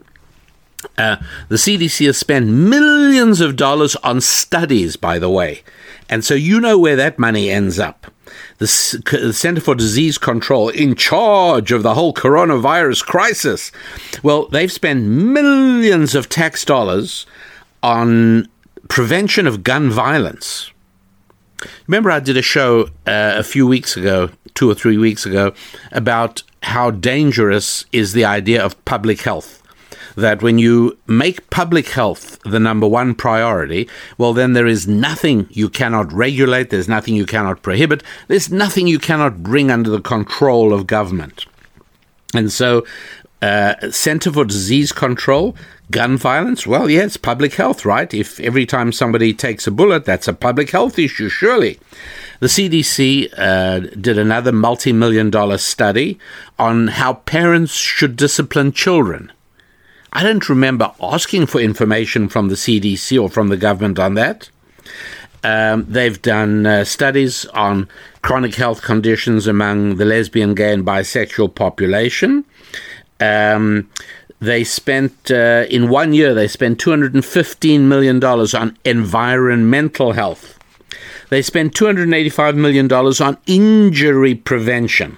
uh, 0.97 1.17
the 1.49 1.55
CDC 1.55 2.05
has 2.05 2.17
spent 2.17 2.47
millions 2.47 3.41
of 3.41 3.55
dollars 3.55 3.95
on 3.97 4.21
studies, 4.21 4.95
by 4.95 5.17
the 5.17 5.29
way. 5.29 5.63
And 6.09 6.23
so 6.23 6.33
you 6.33 6.59
know 6.59 6.77
where 6.77 6.95
that 6.95 7.17
money 7.17 7.49
ends 7.49 7.79
up. 7.79 8.07
The, 8.57 8.67
C- 8.67 8.99
the 9.11 9.33
Center 9.33 9.61
for 9.61 9.75
Disease 9.75 10.17
Control, 10.17 10.69
in 10.69 10.95
charge 10.95 11.71
of 11.71 11.83
the 11.83 11.95
whole 11.95 12.13
coronavirus 12.13 13.03
crisis, 13.05 13.71
well, 14.21 14.47
they've 14.47 14.71
spent 14.71 15.05
millions 15.05 16.15
of 16.15 16.29
tax 16.29 16.63
dollars 16.65 17.25
on 17.81 18.47
prevention 18.89 19.47
of 19.47 19.63
gun 19.63 19.89
violence. 19.89 20.71
Remember, 21.87 22.11
I 22.11 22.19
did 22.19 22.37
a 22.37 22.41
show 22.41 22.83
uh, 23.05 23.35
a 23.37 23.43
few 23.43 23.67
weeks 23.67 23.97
ago, 23.97 24.29
two 24.53 24.69
or 24.69 24.75
three 24.75 24.97
weeks 24.97 25.25
ago, 25.25 25.53
about 25.91 26.43
how 26.63 26.91
dangerous 26.91 27.85
is 27.91 28.13
the 28.13 28.25
idea 28.25 28.63
of 28.63 28.83
public 28.85 29.21
health 29.21 29.63
that 30.15 30.41
when 30.41 30.59
you 30.59 30.97
make 31.07 31.49
public 31.49 31.89
health 31.89 32.39
the 32.43 32.59
number 32.59 32.87
one 32.87 33.15
priority, 33.15 33.89
well, 34.17 34.33
then 34.33 34.53
there 34.53 34.67
is 34.67 34.87
nothing 34.87 35.47
you 35.49 35.69
cannot 35.69 36.11
regulate, 36.13 36.69
there's 36.69 36.87
nothing 36.87 37.15
you 37.15 37.25
cannot 37.25 37.61
prohibit, 37.61 38.03
there's 38.27 38.51
nothing 38.51 38.87
you 38.87 38.99
cannot 38.99 39.41
bring 39.43 39.71
under 39.71 39.89
the 39.89 40.01
control 40.01 40.73
of 40.73 40.87
government. 40.87 41.45
And 42.35 42.51
so, 42.51 42.85
uh, 43.43 43.91
Center 43.91 44.31
for 44.31 44.45
Disease 44.45 44.93
Control, 44.93 45.53
gun 45.91 46.15
violence, 46.15 46.65
well, 46.65 46.89
yeah, 46.89 47.03
it's 47.03 47.17
public 47.17 47.55
health, 47.55 47.83
right? 47.83 48.13
If 48.13 48.39
every 48.39 48.65
time 48.65 48.93
somebody 48.93 49.33
takes 49.33 49.67
a 49.67 49.71
bullet, 49.71 50.05
that's 50.05 50.29
a 50.29 50.33
public 50.33 50.69
health 50.69 50.97
issue, 50.97 51.27
surely. 51.27 51.77
The 52.39 52.47
CDC 52.47 53.33
uh, 53.37 53.79
did 53.99 54.17
another 54.17 54.53
multi 54.53 54.93
million 54.93 55.29
dollar 55.29 55.57
study 55.57 56.19
on 56.57 56.87
how 56.87 57.15
parents 57.15 57.73
should 57.73 58.15
discipline 58.15 58.71
children. 58.71 59.29
I 60.13 60.23
don't 60.23 60.47
remember 60.47 60.93
asking 61.01 61.47
for 61.47 61.59
information 61.59 62.29
from 62.29 62.47
the 62.47 62.55
CDC 62.55 63.21
or 63.21 63.29
from 63.29 63.49
the 63.49 63.57
government 63.57 63.99
on 63.99 64.13
that. 64.13 64.49
Um, 65.43 65.85
they've 65.89 66.21
done 66.21 66.65
uh, 66.65 66.85
studies 66.85 67.45
on 67.47 67.89
chronic 68.21 68.55
health 68.55 68.81
conditions 68.81 69.47
among 69.47 69.97
the 69.97 70.05
lesbian, 70.05 70.53
gay, 70.55 70.73
and 70.73 70.85
bisexual 70.85 71.53
population. 71.55 72.45
Um, 73.23 73.89
they 74.39 74.63
spent, 74.65 75.31
uh, 75.31 75.65
in 75.69 75.89
one 75.89 76.13
year, 76.13 76.33
they 76.33 76.49
spent 76.49 76.77
$215 76.79 77.81
million 77.81 78.23
on 78.23 78.77
environmental 78.83 80.11
health. 80.11 80.59
They 81.29 81.41
spent 81.41 81.73
$285 81.73 82.55
million 82.55 82.91
on 82.91 83.37
injury 83.47 84.35
prevention. 84.35 85.17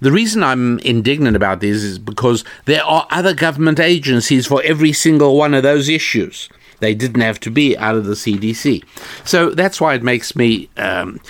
The 0.00 0.10
reason 0.10 0.42
I'm 0.42 0.78
indignant 0.78 1.36
about 1.36 1.60
this 1.60 1.82
is 1.82 1.98
because 1.98 2.42
there 2.64 2.82
are 2.84 3.06
other 3.10 3.34
government 3.34 3.78
agencies 3.78 4.46
for 4.46 4.62
every 4.62 4.92
single 4.92 5.36
one 5.36 5.52
of 5.52 5.62
those 5.62 5.90
issues. 5.90 6.48
They 6.80 6.94
didn't 6.94 7.20
have 7.20 7.38
to 7.40 7.50
be 7.50 7.76
out 7.76 7.96
of 7.96 8.06
the 8.06 8.14
CDC. 8.14 8.82
So 9.24 9.50
that's 9.50 9.80
why 9.80 9.94
it 9.94 10.02
makes 10.02 10.34
me 10.34 10.70
um, 10.78 11.20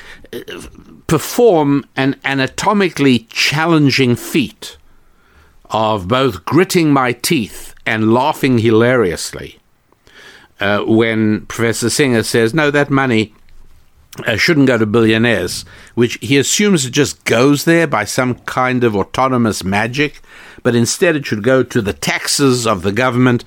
perform 1.09 1.85
an 1.97 2.17
anatomically 2.25 3.27
challenging 3.31 4.15
feat 4.17 4.77
of 5.75 6.07
both 6.07 6.45
gritting 6.45 6.93
my 6.93 7.11
teeth 7.11 7.75
and 7.85 8.15
laughing 8.15 8.59
hilariously 8.59 9.59
uh, 10.61 10.79
when 10.85 11.45
Professor 11.47 11.91
Singer 11.91 12.23
says, 12.23 12.55
no, 12.55 12.71
that 12.71 12.91
money 12.91 13.35
uh, 14.25 14.37
shouldn't 14.37 14.69
go 14.69 14.79
to 14.79 14.87
billionaires, 14.87 15.65
which 15.97 16.17
he 16.23 16.39
assumes 16.39 16.87
it 16.87 16.93
just 16.93 17.25
goes 17.25 17.65
there 17.65 17.89
by 17.89 18.05
some 18.05 18.37
kind 18.37 18.85
of 18.85 18.95
autonomous 18.95 19.65
magic, 19.65 20.23
but 20.63 20.77
instead 20.77 21.17
it 21.17 21.27
should 21.27 21.43
go 21.43 21.65
to 21.65 21.83
the 21.83 21.93
taxes 21.93 22.69
of 22.69 22.83
the 22.83 22.93
government 22.93 23.45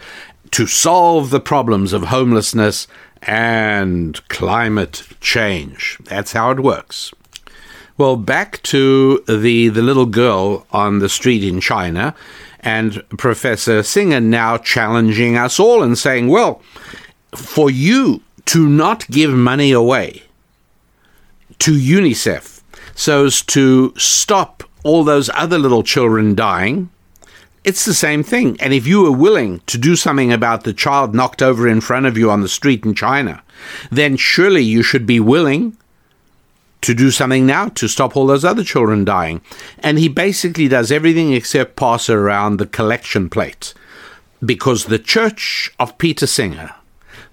to 0.52 0.68
solve 0.68 1.30
the 1.30 1.40
problems 1.40 1.94
of 1.94 2.04
homelessness 2.04 2.90
and 3.22 4.28
climate 4.28 5.08
change. 5.22 5.98
That's 6.04 6.34
how 6.34 6.52
it 6.52 6.60
works. 6.60 7.14
Well, 7.98 8.16
back 8.16 8.62
to 8.64 9.24
the, 9.28 9.70
the 9.70 9.82
little 9.82 10.06
girl 10.06 10.68
on 10.72 11.00
the 11.00 11.10
street 11.10 11.44
in 11.44 11.60
China, 11.60 12.14
and 12.60 13.04
Professor 13.18 13.82
Singer 13.82 14.20
now 14.20 14.58
challenging 14.58 15.36
us 15.36 15.60
all 15.60 15.82
and 15.82 15.98
saying, 15.98 16.28
well, 16.28 16.62
for 17.36 17.72
you 17.72 18.22
to 18.46 18.70
not 18.70 19.08
give 19.10 19.32
money 19.32 19.72
away 19.72 20.24
to 21.60 21.72
UNICEF 21.72 22.62
so 22.94 23.26
as 23.26 23.42
to 23.44 23.94
stop 23.98 24.64
all 24.84 25.04
those 25.04 25.30
other 25.34 25.58
little 25.58 25.84
children 25.84 26.36
dying. 26.36 26.90
It's 27.64 27.84
the 27.84 27.94
same 27.94 28.24
thing. 28.24 28.58
And 28.62 28.74
if 28.74 28.88
you 28.88 29.02
were 29.02 29.12
willing 29.12 29.62
to 29.68 29.78
do 29.78 29.96
something 29.96 30.32
about 30.32 30.64
the 30.64 30.74
child 30.74 31.14
knocked 31.16 31.42
over 31.42 31.68
in 31.68 31.82
front 31.82 32.06
of 32.06 32.18
you 32.18 32.30
on 32.30 32.42
the 32.42 32.48
street 32.48 32.86
in 32.86 32.94
China, 32.94 33.44
then 33.92 34.18
surely 34.18 34.62
you 34.62 34.84
should 34.84 35.06
be 35.06 35.20
willing 35.20 35.76
to 36.82 36.94
do 36.94 37.12
something 37.12 37.46
now 37.46 37.70
to 37.70 37.88
stop 37.88 38.16
all 38.16 38.28
those 38.28 38.46
other 38.46 38.64
children 38.64 39.04
dying. 39.04 39.42
And 39.80 39.98
he 39.98 40.10
basically 40.10 40.68
does 40.68 40.92
everything 40.92 41.34
except 41.34 41.76
pass 41.76 42.10
around 42.10 42.58
the 42.58 42.66
collection 42.66 43.30
plate 43.30 43.74
because 44.46 44.86
the 44.86 45.00
Church 45.00 45.72
of 45.80 45.98
Peter 45.98 46.28
Singer 46.28 46.76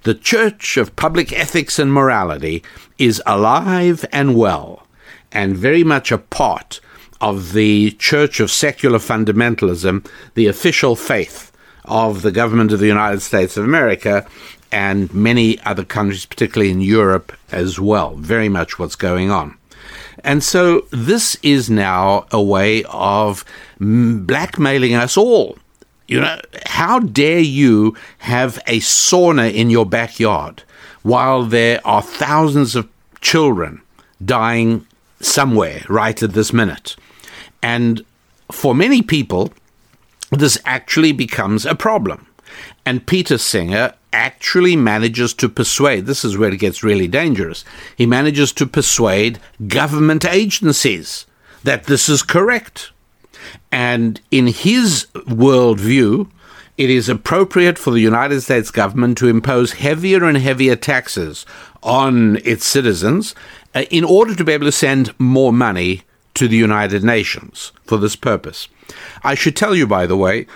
the 0.04 0.14
Church 0.14 0.76
of 0.76 0.94
Public 0.96 1.32
Ethics 1.32 1.78
and 1.78 1.90
Morality 1.90 2.62
is 2.98 3.22
alive 3.24 4.04
and 4.12 4.36
well, 4.36 4.86
and 5.32 5.56
very 5.56 5.82
much 5.82 6.12
a 6.12 6.18
part 6.18 6.78
of 7.22 7.54
the 7.54 7.92
Church 7.92 8.38
of 8.38 8.50
Secular 8.50 8.98
Fundamentalism, 8.98 10.06
the 10.34 10.46
official 10.46 10.94
faith 10.94 11.50
of 11.86 12.20
the 12.20 12.30
government 12.30 12.70
of 12.70 12.80
the 12.80 12.86
United 12.86 13.22
States 13.22 13.56
of 13.56 13.64
America 13.64 14.26
and 14.74 15.12
many 15.14 15.58
other 15.60 15.84
countries, 15.84 16.26
particularly 16.26 16.70
in 16.72 16.80
Europe 16.80 17.32
as 17.52 17.78
well. 17.78 18.16
Very 18.16 18.48
much 18.48 18.78
what's 18.78 18.96
going 18.96 19.30
on. 19.30 19.56
And 20.24 20.42
so 20.42 20.86
this 20.90 21.36
is 21.42 21.70
now 21.70 22.26
a 22.30 22.42
way 22.42 22.82
of 22.84 23.44
blackmailing 23.78 24.94
us 24.94 25.16
all 25.16 25.56
you 26.06 26.20
know, 26.20 26.38
how 26.66 26.98
dare 26.98 27.40
you 27.40 27.96
have 28.18 28.58
a 28.66 28.80
sauna 28.80 29.52
in 29.52 29.70
your 29.70 29.86
backyard 29.86 30.62
while 31.02 31.44
there 31.44 31.80
are 31.86 32.02
thousands 32.02 32.76
of 32.76 32.88
children 33.20 33.80
dying 34.24 34.86
somewhere 35.20 35.82
right 35.88 36.22
at 36.22 36.32
this 36.32 36.52
minute? 36.52 36.96
And 37.62 38.04
for 38.52 38.74
many 38.74 39.00
people, 39.00 39.52
this 40.30 40.58
actually 40.66 41.12
becomes 41.12 41.64
a 41.64 41.74
problem. 41.74 42.26
And 42.84 43.06
Peter 43.06 43.38
Singer 43.38 43.94
actually 44.14 44.76
manages 44.76 45.34
to 45.34 45.48
persuade, 45.48 46.06
this 46.06 46.24
is 46.24 46.38
where 46.38 46.52
it 46.52 46.60
gets 46.60 46.84
really 46.84 47.08
dangerous, 47.08 47.64
he 47.96 48.06
manages 48.06 48.52
to 48.52 48.66
persuade 48.66 49.40
government 49.66 50.24
agencies 50.24 51.26
that 51.64 51.84
this 51.84 52.08
is 52.08 52.22
correct. 52.22 52.92
And 53.72 54.20
in 54.30 54.46
his 54.46 55.06
worldview, 55.14 56.30
it 56.78 56.90
is 56.90 57.08
appropriate 57.08 57.78
for 57.78 57.90
the 57.90 58.00
United 58.00 58.40
States 58.40 58.70
government 58.70 59.18
to 59.18 59.28
impose 59.28 59.72
heavier 59.74 60.24
and 60.24 60.38
heavier 60.38 60.76
taxes 60.76 61.44
on 61.82 62.36
its 62.44 62.66
citizens 62.66 63.34
uh, 63.74 63.82
in 63.90 64.04
order 64.04 64.34
to 64.34 64.44
be 64.44 64.52
able 64.52 64.66
to 64.66 64.72
send 64.72 65.18
more 65.18 65.52
money 65.52 66.02
to 66.34 66.48
the 66.48 66.56
United 66.56 67.04
Nations 67.04 67.72
for 67.84 67.96
this 67.98 68.16
purpose. 68.16 68.68
I 69.22 69.34
should 69.34 69.56
tell 69.56 69.74
you, 69.74 69.86
by 69.86 70.06
the 70.06 70.16
way, 70.16 70.46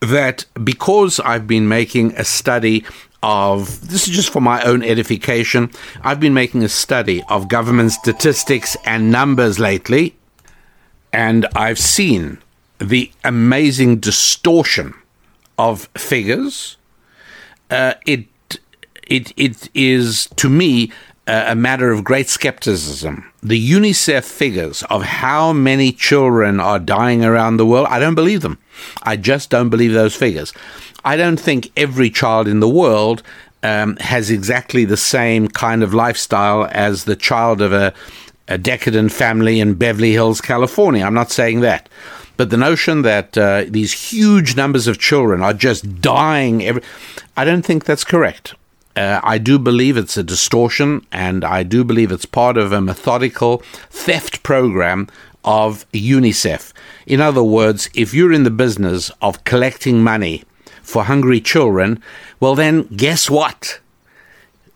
that 0.00 0.44
because 0.62 1.20
I've 1.20 1.46
been 1.46 1.68
making 1.68 2.14
a 2.14 2.24
study 2.24 2.84
of 3.22 3.88
this 3.88 4.06
is 4.06 4.14
just 4.14 4.30
for 4.30 4.40
my 4.40 4.62
own 4.62 4.82
edification, 4.82 5.70
I've 6.02 6.20
been 6.20 6.34
making 6.34 6.62
a 6.62 6.68
study 6.68 7.22
of 7.28 7.48
government 7.48 7.92
statistics 7.92 8.76
and 8.84 9.10
numbers 9.10 9.58
lately 9.58 10.14
and 11.12 11.46
I've 11.56 11.78
seen 11.78 12.38
the 12.78 13.10
amazing 13.24 14.00
distortion 14.00 14.94
of 15.58 15.88
figures. 15.96 16.76
Uh, 17.70 17.94
it 18.04 18.26
it 19.06 19.32
it 19.36 19.68
is 19.74 20.28
to 20.36 20.48
me 20.48 20.92
a 21.26 21.56
matter 21.56 21.90
of 21.90 22.04
great 22.04 22.28
skepticism. 22.28 23.32
The 23.42 23.58
UNICEF 23.72 24.24
figures 24.24 24.84
of 24.84 25.02
how 25.02 25.52
many 25.52 25.90
children 25.90 26.60
are 26.60 26.78
dying 26.78 27.24
around 27.24 27.56
the 27.56 27.66
world, 27.66 27.88
I 27.90 27.98
don't 27.98 28.14
believe 28.14 28.42
them. 28.42 28.58
I 29.02 29.16
just 29.16 29.50
don't 29.50 29.70
believe 29.70 29.92
those 29.92 30.14
figures. 30.14 30.52
I 31.04 31.16
don't 31.16 31.38
think 31.38 31.70
every 31.76 32.10
child 32.10 32.48
in 32.48 32.60
the 32.60 32.68
world 32.68 33.22
um, 33.62 33.96
has 33.96 34.30
exactly 34.30 34.84
the 34.84 34.96
same 34.96 35.48
kind 35.48 35.82
of 35.82 35.94
lifestyle 35.94 36.68
as 36.70 37.04
the 37.04 37.16
child 37.16 37.60
of 37.60 37.72
a, 37.72 37.92
a 38.48 38.58
decadent 38.58 39.12
family 39.12 39.60
in 39.60 39.74
Beverly 39.74 40.12
Hills, 40.12 40.40
California. 40.40 41.04
I'm 41.04 41.14
not 41.14 41.30
saying 41.30 41.60
that. 41.60 41.88
But 42.36 42.50
the 42.50 42.56
notion 42.56 43.02
that 43.02 43.36
uh, 43.38 43.64
these 43.68 43.92
huge 43.92 44.56
numbers 44.56 44.86
of 44.86 44.98
children 44.98 45.42
are 45.42 45.54
just 45.54 46.00
dying 46.00 46.64
every, 46.64 46.82
I 47.36 47.44
don't 47.44 47.64
think 47.64 47.84
that's 47.84 48.04
correct. 48.04 48.54
Uh, 48.94 49.20
I 49.22 49.38
do 49.38 49.58
believe 49.58 49.96
it's 49.96 50.16
a 50.16 50.22
distortion, 50.22 51.06
and 51.12 51.44
I 51.44 51.62
do 51.62 51.84
believe 51.84 52.10
it's 52.10 52.24
part 52.24 52.56
of 52.56 52.72
a 52.72 52.80
methodical 52.80 53.58
theft 53.90 54.42
program 54.42 55.08
of 55.46 55.90
UNICEF. 55.92 56.72
In 57.06 57.20
other 57.20 57.42
words, 57.42 57.88
if 57.94 58.12
you're 58.12 58.32
in 58.32 58.42
the 58.42 58.50
business 58.50 59.10
of 59.22 59.44
collecting 59.44 60.02
money 60.02 60.42
for 60.82 61.04
hungry 61.04 61.40
children, 61.40 62.02
well, 62.40 62.54
then 62.54 62.82
guess 62.88 63.30
what? 63.30 63.80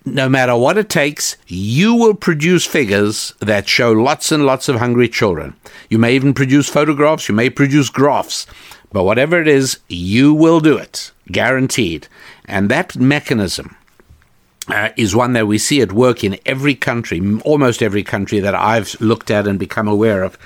No 0.06 0.28
matter 0.28 0.56
what 0.56 0.78
it 0.78 0.88
takes, 0.88 1.36
you 1.46 1.94
will 1.94 2.14
produce 2.14 2.64
figures 2.64 3.34
that 3.40 3.68
show 3.68 3.92
lots 3.92 4.32
and 4.32 4.46
lots 4.46 4.68
of 4.68 4.76
hungry 4.76 5.08
children. 5.08 5.54
You 5.90 5.98
may 5.98 6.14
even 6.14 6.32
produce 6.32 6.68
photographs, 6.68 7.28
you 7.28 7.34
may 7.34 7.50
produce 7.50 7.90
graphs, 7.90 8.46
but 8.92 9.04
whatever 9.04 9.40
it 9.40 9.46
is, 9.46 9.78
you 9.88 10.32
will 10.32 10.60
do 10.60 10.78
it, 10.78 11.12
guaranteed. 11.30 12.08
And 12.46 12.70
that 12.70 12.96
mechanism 12.96 13.76
uh, 14.72 14.90
is 14.96 15.14
one 15.14 15.32
that 15.34 15.46
we 15.46 15.58
see 15.58 15.80
at 15.80 15.92
work 15.92 16.24
in 16.24 16.38
every 16.46 16.74
country, 16.74 17.20
almost 17.44 17.82
every 17.82 18.02
country 18.02 18.40
that 18.40 18.54
I've 18.54 19.00
looked 19.00 19.30
at 19.30 19.46
and 19.46 19.58
become 19.58 19.88
aware 19.88 20.22
of, 20.22 20.38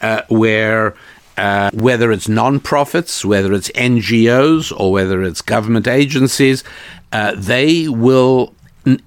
uh, 0.00 0.22
where 0.28 0.94
uh, 1.36 1.70
whether 1.74 2.12
it's 2.12 2.28
non-profits, 2.28 3.24
whether 3.24 3.52
it's 3.52 3.70
NGOs, 3.70 4.72
or 4.78 4.90
whether 4.92 5.22
it's 5.22 5.42
government 5.42 5.86
agencies, 5.86 6.64
uh, 7.12 7.34
they 7.36 7.88
will 7.88 8.54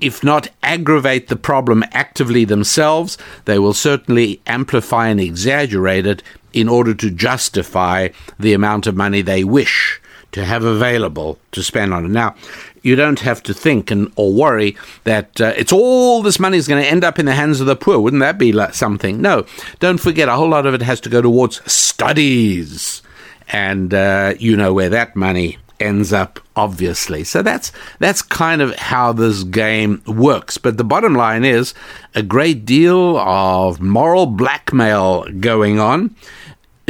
if 0.02 0.24
not 0.26 0.50
aggravate 0.62 1.30
the 1.30 1.38
problem 1.38 1.84
actively 1.94 2.44
themselves, 2.44 3.18
they 3.46 3.58
will 3.58 3.74
certainly 3.74 4.42
amplify 4.46 5.08
and 5.08 5.22
exaggerate 5.22 6.06
it 6.06 6.22
in 6.52 6.68
order 6.68 6.94
to 6.94 7.10
justify 7.10 8.10
the 8.38 8.54
amount 8.54 8.88
of 8.88 8.96
money 8.98 9.22
they 9.22 9.44
wish 9.44 10.02
to 10.32 10.46
have 10.46 10.64
available 10.64 11.40
to 11.52 11.64
spend 11.64 11.94
on 11.94 12.06
it. 12.06 12.10
Now, 12.10 12.36
you 12.82 12.96
don't 12.96 13.20
have 13.20 13.42
to 13.44 13.54
think 13.54 13.92
and 13.92 14.12
or 14.16 14.34
worry 14.34 14.76
that 15.04 15.40
uh, 15.42 15.54
it's 15.58 15.72
all 15.72 16.22
this 16.22 16.40
money 16.40 16.58
is 16.58 16.68
going 16.68 16.82
to 16.82 16.90
end 16.90 17.04
up 17.04 17.20
in 17.20 17.26
the 17.26 17.34
hands 17.34 17.60
of 17.62 17.68
the 17.68 17.76
poor. 17.76 18.00
Wouldn't 18.00 18.22
that 18.22 18.38
be 18.38 18.52
like 18.52 18.74
something? 18.74 19.22
No, 19.22 19.46
don't 19.80 20.00
forget 20.00 20.30
a 20.30 20.34
whole 20.34 20.50
lot 20.50 20.66
of 20.66 20.74
it 20.74 20.82
has 20.82 21.00
to 21.02 21.10
go 21.10 21.22
towards 21.22 21.62
studies, 21.72 23.02
and 23.50 23.94
uh, 23.94 24.34
you 24.40 24.56
know 24.56 24.74
where 24.74 24.90
that 24.90 25.16
money 25.16 25.58
ends 25.80 26.12
up 26.12 26.40
obviously. 26.56 27.24
So 27.24 27.42
that's 27.42 27.72
that's 28.00 28.22
kind 28.22 28.62
of 28.62 28.76
how 28.76 29.14
this 29.14 29.44
game 29.44 30.02
works. 30.06 30.58
But 30.58 30.78
the 30.78 30.84
bottom 30.84 31.14
line 31.14 31.46
is 31.46 31.74
a 32.16 32.22
great 32.22 32.66
deal 32.66 33.18
of 33.18 33.80
moral 33.80 34.26
blackmail 34.26 35.30
going 35.40 35.80
on 35.80 36.16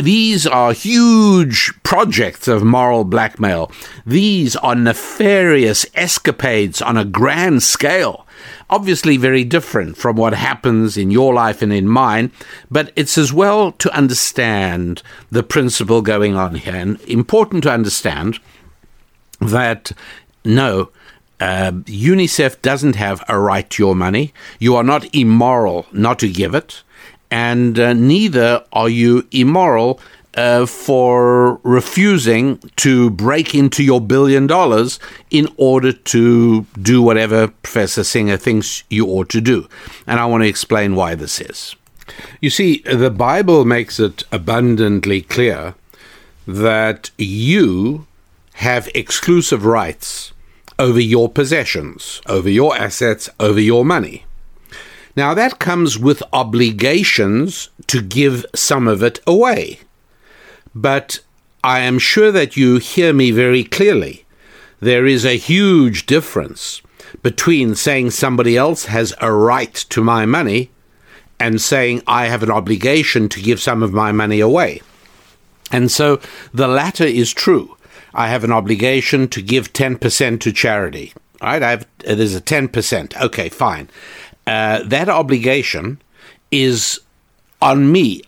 these 0.02 0.46
are 0.46 0.74
huge 0.74 1.74
projects 1.84 2.48
of 2.48 2.64
moral 2.64 3.04
blackmail. 3.04 3.72
These 4.06 4.56
are 4.58 4.76
nefarious 4.76 5.86
escapades 5.96 6.82
on 6.82 6.98
a 6.98 7.06
grand 7.06 7.64
scale. 7.64 8.26
Obviously, 8.70 9.18
very 9.18 9.44
different 9.44 9.98
from 9.98 10.16
what 10.16 10.34
happens 10.34 10.96
in 10.96 11.12
your 11.12 11.34
life 11.34 11.62
and 11.62 11.74
in 11.74 11.88
mine, 11.88 12.32
but 12.70 12.92
it's 12.96 13.18
as 13.18 13.34
well 13.34 13.72
to 13.74 13.96
understand 13.96 15.02
the 15.32 15.44
principle 15.44 16.02
going 16.02 16.36
on 16.36 16.56
here. 16.56 16.76
And 16.76 17.02
important 17.02 17.64
to 17.64 17.72
understand 17.72 18.40
that 19.42 19.92
no, 20.46 20.90
uh, 21.40 21.72
UNICEF 21.72 22.62
doesn't 22.62 22.96
have 22.96 23.24
a 23.28 23.40
right 23.40 23.70
to 23.72 23.84
your 23.84 23.96
money. 23.96 24.34
You 24.60 24.76
are 24.76 24.84
not 24.84 25.14
immoral 25.16 25.88
not 25.92 26.20
to 26.20 26.30
give 26.30 26.54
it 26.54 26.84
and 27.32 27.80
uh, 27.80 27.94
neither 27.94 28.64
are 28.74 28.90
you 28.90 29.28
immoral 29.32 30.00
uh, 30.36 30.66
for 30.66 31.60
refusing 31.64 32.58
to 32.76 33.10
break 33.10 33.56
into 33.56 33.84
your 33.84 34.00
billion 34.00 34.48
dollars 34.48 35.00
in 35.32 35.48
order 35.58 35.92
to 35.92 36.62
do 36.82 37.02
whatever 37.02 37.48
Professor 37.48 38.04
Singer 38.04 38.38
thinks 38.38 38.84
you 38.90 39.08
ought 39.08 39.30
to 39.30 39.42
do. 39.42 39.68
And 40.08 40.20
I 40.20 40.26
want 40.26 40.44
to 40.44 40.50
explain 40.50 40.96
why 40.96 41.16
this 41.16 41.42
is. 41.42 41.76
You 42.42 42.50
see, 42.50 42.80
the 42.80 43.12
Bible 43.12 43.66
makes 43.66 44.00
it 44.00 44.24
abundantly 44.32 45.22
clear 45.22 45.76
that 46.48 47.12
you 47.18 48.08
have 48.54 48.90
exclusive 48.96 49.66
rights 49.66 50.34
over 50.78 51.00
your 51.00 51.30
possessions, 51.30 52.22
over 52.28 52.50
your 52.50 52.76
assets, 52.76 53.30
over 53.40 53.60
your 53.60 53.84
money. 53.86 54.26
Now, 55.20 55.34
that 55.34 55.60
comes 55.60 56.00
with 56.00 56.24
obligations 56.32 57.68
to 57.88 58.02
give 58.02 58.46
some 58.56 58.88
of 58.88 59.04
it 59.04 59.20
away. 59.28 59.80
But 60.74 61.20
I 61.62 61.80
am 61.80 62.00
sure 62.00 62.32
that 62.32 62.56
you 62.56 62.78
hear 62.78 63.12
me 63.12 63.32
very 63.32 63.66
clearly. 63.66 64.24
There 64.80 65.06
is 65.06 65.26
a 65.26 65.36
huge 65.36 66.06
difference 66.06 66.82
between 67.22 67.76
saying 67.76 68.12
somebody 68.12 68.56
else 68.56 68.86
has 68.86 69.14
a 69.20 69.30
right 69.30 69.74
to 69.90 70.02
my 70.02 70.26
money 70.26 70.72
and 71.38 71.60
saying 71.60 72.02
I 72.08 72.28
have 72.28 72.42
an 72.42 72.52
obligation 72.52 73.28
to 73.28 73.42
give 73.42 73.60
some 73.62 73.84
of 73.84 73.92
my 73.92 74.14
money 74.14 74.40
away. 74.40 74.82
And 75.70 75.92
so 75.92 76.22
the 76.54 76.70
latter 76.70 77.04
is 77.04 77.34
true. 77.34 77.76
I 78.14 78.30
have 78.30 78.46
an 78.46 78.54
obligation 78.54 79.28
to 79.36 79.42
give 79.42 79.74
10% 79.74 80.40
to 80.40 80.54
charity. 80.54 81.14
Right? 81.42 81.62
I 81.62 81.72
have, 81.72 81.88
uh, 82.08 82.16
there's 82.16 82.36
a 82.36 82.42
10%. 82.42 83.22
Okay, 83.22 83.50
fine. 83.50 83.90
Uh, 84.50 84.82
that 84.84 85.08
obligation 85.08 86.02
is 86.50 87.00
on 87.62 87.92
me. 87.92 88.24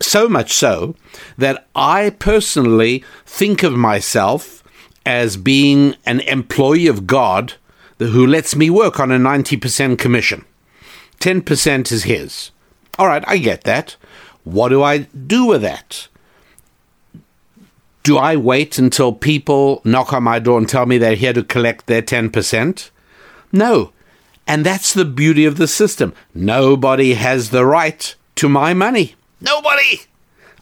So 0.00 0.26
much 0.26 0.54
so 0.54 0.96
that 1.36 1.66
I 1.76 2.10
personally 2.18 3.04
think 3.26 3.62
of 3.62 3.74
myself 3.74 4.64
as 5.04 5.36
being 5.36 5.96
an 6.06 6.20
employee 6.20 6.86
of 6.86 7.06
God 7.06 7.54
who 7.98 8.26
lets 8.26 8.56
me 8.56 8.70
work 8.70 8.98
on 8.98 9.12
a 9.12 9.18
90% 9.18 9.98
commission. 9.98 10.46
10% 11.18 11.92
is 11.92 12.04
his. 12.04 12.52
All 12.98 13.06
right, 13.06 13.24
I 13.26 13.36
get 13.36 13.64
that. 13.64 13.96
What 14.44 14.70
do 14.70 14.82
I 14.82 15.00
do 15.34 15.44
with 15.44 15.60
that? 15.60 16.08
Do 18.02 18.16
I 18.16 18.34
wait 18.34 18.78
until 18.78 19.12
people 19.12 19.82
knock 19.84 20.14
on 20.14 20.22
my 20.22 20.38
door 20.38 20.56
and 20.56 20.66
tell 20.66 20.86
me 20.86 20.96
they're 20.96 21.16
here 21.16 21.34
to 21.34 21.44
collect 21.44 21.86
their 21.86 22.00
10%? 22.00 22.90
No. 23.52 23.92
And 24.50 24.66
that's 24.66 24.92
the 24.92 25.04
beauty 25.04 25.44
of 25.44 25.58
the 25.58 25.68
system. 25.68 26.12
Nobody 26.34 27.14
has 27.14 27.50
the 27.50 27.64
right 27.64 28.12
to 28.34 28.48
my 28.48 28.74
money. 28.74 29.14
Nobody! 29.40 30.00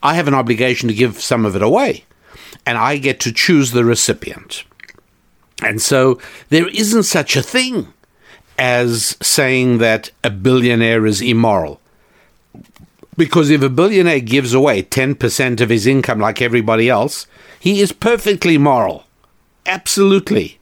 I 0.03 0.12
have 0.12 0.28
an 0.28 0.34
obligation 0.34 0.91
to 0.91 0.95
give 0.95 1.22
some 1.22 1.47
of 1.47 1.57
it 1.57 1.62
away, 1.62 2.05
and 2.66 2.76
I 2.76 2.99
get 2.99 3.18
to 3.20 3.32
choose 3.32 3.70
the 3.70 3.86
recipient. 3.86 4.64
And 5.62 5.80
so 5.80 6.20
there 6.51 6.68
isn't 6.68 7.05
such 7.05 7.34
a 7.34 7.43
thing 7.43 7.91
as 8.59 9.16
saying 9.22 9.78
that 9.78 10.11
a 10.22 10.28
billionaire 10.28 11.07
is 11.07 11.22
immoral. 11.22 11.80
Because 13.16 13.49
if 13.49 13.62
a 13.62 13.70
billionaire 13.70 14.20
gives 14.20 14.53
away 14.53 14.82
10% 14.82 15.62
of 15.62 15.70
his 15.70 15.86
income 15.86 16.20
like 16.20 16.43
everybody 16.43 16.91
else, 16.91 17.26
he 17.59 17.80
is 17.80 17.93
perfectly 17.93 18.59
moral. 18.59 19.05
Absolutely. 19.64 20.59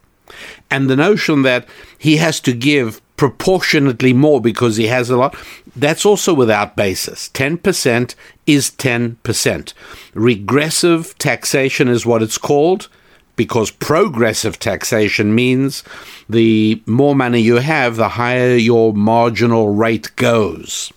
And 0.70 0.88
the 0.88 0.94
notion 0.94 1.42
that 1.42 1.66
he 1.98 2.18
has 2.18 2.38
to 2.42 2.52
give 2.52 3.00
proportionately 3.16 4.12
more 4.12 4.40
because 4.40 4.76
he 4.76 4.86
has 4.86 5.10
a 5.10 5.16
lot, 5.16 5.36
that's 5.74 6.06
also 6.06 6.32
without 6.34 6.76
basis. 6.76 7.28
10% 7.30 8.14
is 8.46 8.70
10%. 8.70 9.72
Regressive 10.14 11.16
taxation 11.18 11.88
is 11.88 12.06
what 12.06 12.22
it's 12.22 12.38
called 12.38 12.88
because 13.36 13.70
progressive 13.70 14.58
taxation 14.58 15.34
means 15.34 15.84
the 16.28 16.82
more 16.86 17.14
money 17.14 17.40
you 17.40 17.56
have, 17.56 17.96
the 17.96 18.10
higher 18.10 18.56
your 18.56 18.94
marginal 18.94 19.74
rate 19.74 20.14
goes. 20.16 20.92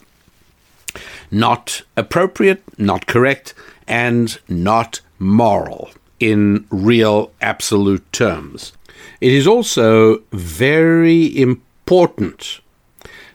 Not 1.32 1.82
appropriate, 1.96 2.64
not 2.80 3.06
correct, 3.06 3.54
and 3.88 4.40
not 4.48 5.02
moral 5.20 5.92
in 6.20 6.66
real 6.70 7.32
absolute 7.42 8.12
terms. 8.12 8.74
It 9.22 9.34
is 9.34 9.46
also 9.46 10.22
very 10.32 11.38
important 11.38 11.69
important 11.90 12.62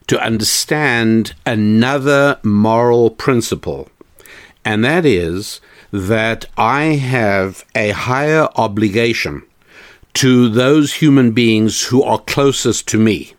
to 0.07 0.17
understand 0.21 1.35
another 1.45 2.39
moral 2.45 3.11
principle, 3.11 3.89
and 4.65 4.85
that 4.85 5.05
is 5.05 5.61
that 5.91 6.47
I 6.57 6.83
have 7.15 7.65
a 7.75 7.91
higher 7.91 8.49
obligation 8.55 9.43
to 10.23 10.49
those 10.49 10.95
human 10.95 11.33
beings 11.33 11.87
who 11.87 12.05
are 12.05 12.21
closest 12.21 12.87
to 12.91 12.97
me. 12.97 13.35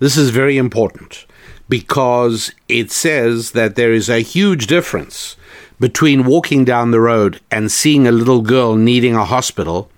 This 0.00 0.16
is 0.16 0.30
very 0.30 0.58
important 0.58 1.24
because 1.68 2.52
it 2.68 2.90
says 2.90 3.52
that 3.52 3.76
there 3.76 3.92
is 3.92 4.10
a 4.10 4.18
huge 4.18 4.66
difference 4.66 5.36
between 5.78 6.24
walking 6.24 6.64
down 6.64 6.90
the 6.90 7.00
road 7.00 7.40
and 7.52 7.70
seeing 7.70 8.08
a 8.08 8.18
little 8.20 8.42
girl 8.42 8.74
needing 8.74 9.14
a 9.14 9.24
hospital 9.24 9.91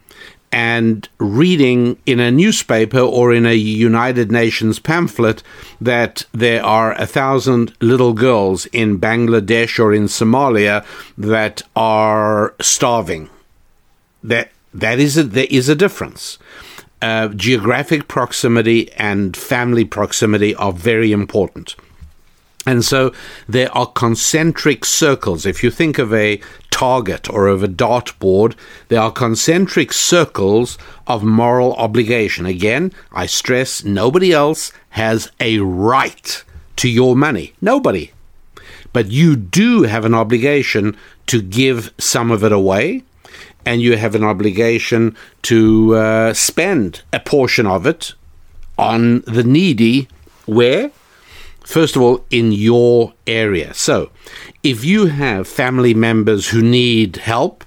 and 0.54 1.08
reading 1.18 1.98
in 2.06 2.20
a 2.20 2.30
newspaper 2.30 3.00
or 3.00 3.34
in 3.34 3.44
a 3.44 3.54
United 3.54 4.30
Nations 4.30 4.78
pamphlet 4.78 5.42
that 5.80 6.26
there 6.30 6.64
are 6.64 6.92
a 6.92 7.06
thousand 7.06 7.74
little 7.80 8.12
girls 8.12 8.66
in 8.66 9.00
Bangladesh 9.00 9.80
or 9.80 9.92
in 9.92 10.04
Somalia 10.04 10.86
that 11.18 11.62
are 11.74 12.54
starving. 12.60 13.28
That 14.22 14.52
that 14.72 15.00
is 15.00 15.18
a, 15.18 15.24
there 15.24 15.48
is 15.50 15.68
a 15.68 15.74
difference. 15.74 16.38
Uh, 17.02 17.28
geographic 17.30 18.06
proximity 18.06 18.92
and 18.92 19.36
family 19.36 19.84
proximity 19.84 20.54
are 20.54 20.72
very 20.72 21.10
important. 21.10 21.74
And 22.64 22.84
so 22.84 23.12
there 23.48 23.76
are 23.76 23.86
concentric 23.86 24.84
circles. 24.84 25.46
If 25.46 25.64
you 25.64 25.70
think 25.72 25.98
of 25.98 26.14
a 26.14 26.40
target 26.74 27.30
or 27.30 27.46
of 27.46 27.62
a 27.62 27.68
dartboard, 27.68 28.56
there 28.88 29.00
are 29.00 29.12
concentric 29.12 29.92
circles 29.92 30.76
of 31.06 31.22
moral 31.22 31.72
obligation. 31.74 32.46
Again, 32.46 32.92
I 33.12 33.26
stress 33.26 33.84
nobody 33.84 34.32
else 34.32 34.72
has 34.90 35.30
a 35.38 35.60
right 35.60 36.42
to 36.74 36.88
your 36.88 37.14
money. 37.14 37.52
Nobody. 37.60 38.10
But 38.92 39.06
you 39.06 39.36
do 39.36 39.84
have 39.84 40.04
an 40.04 40.14
obligation 40.14 40.96
to 41.28 41.40
give 41.40 41.94
some 41.96 42.32
of 42.32 42.42
it 42.42 42.50
away, 42.50 43.04
and 43.64 43.80
you 43.80 43.96
have 43.96 44.16
an 44.16 44.24
obligation 44.24 45.16
to 45.42 45.94
uh, 45.94 46.34
spend 46.34 47.02
a 47.12 47.20
portion 47.20 47.66
of 47.66 47.86
it 47.86 48.14
on 48.76 49.20
the 49.20 49.44
needy. 49.44 50.08
Where? 50.46 50.90
first 51.64 51.96
of 51.96 52.02
all, 52.02 52.24
in 52.30 52.52
your 52.52 53.14
area. 53.26 53.74
So, 53.74 54.10
if 54.64 54.82
you 54.82 55.06
have 55.06 55.46
family 55.46 55.92
members 55.92 56.48
who 56.48 56.62
need 56.62 57.16
help, 57.16 57.64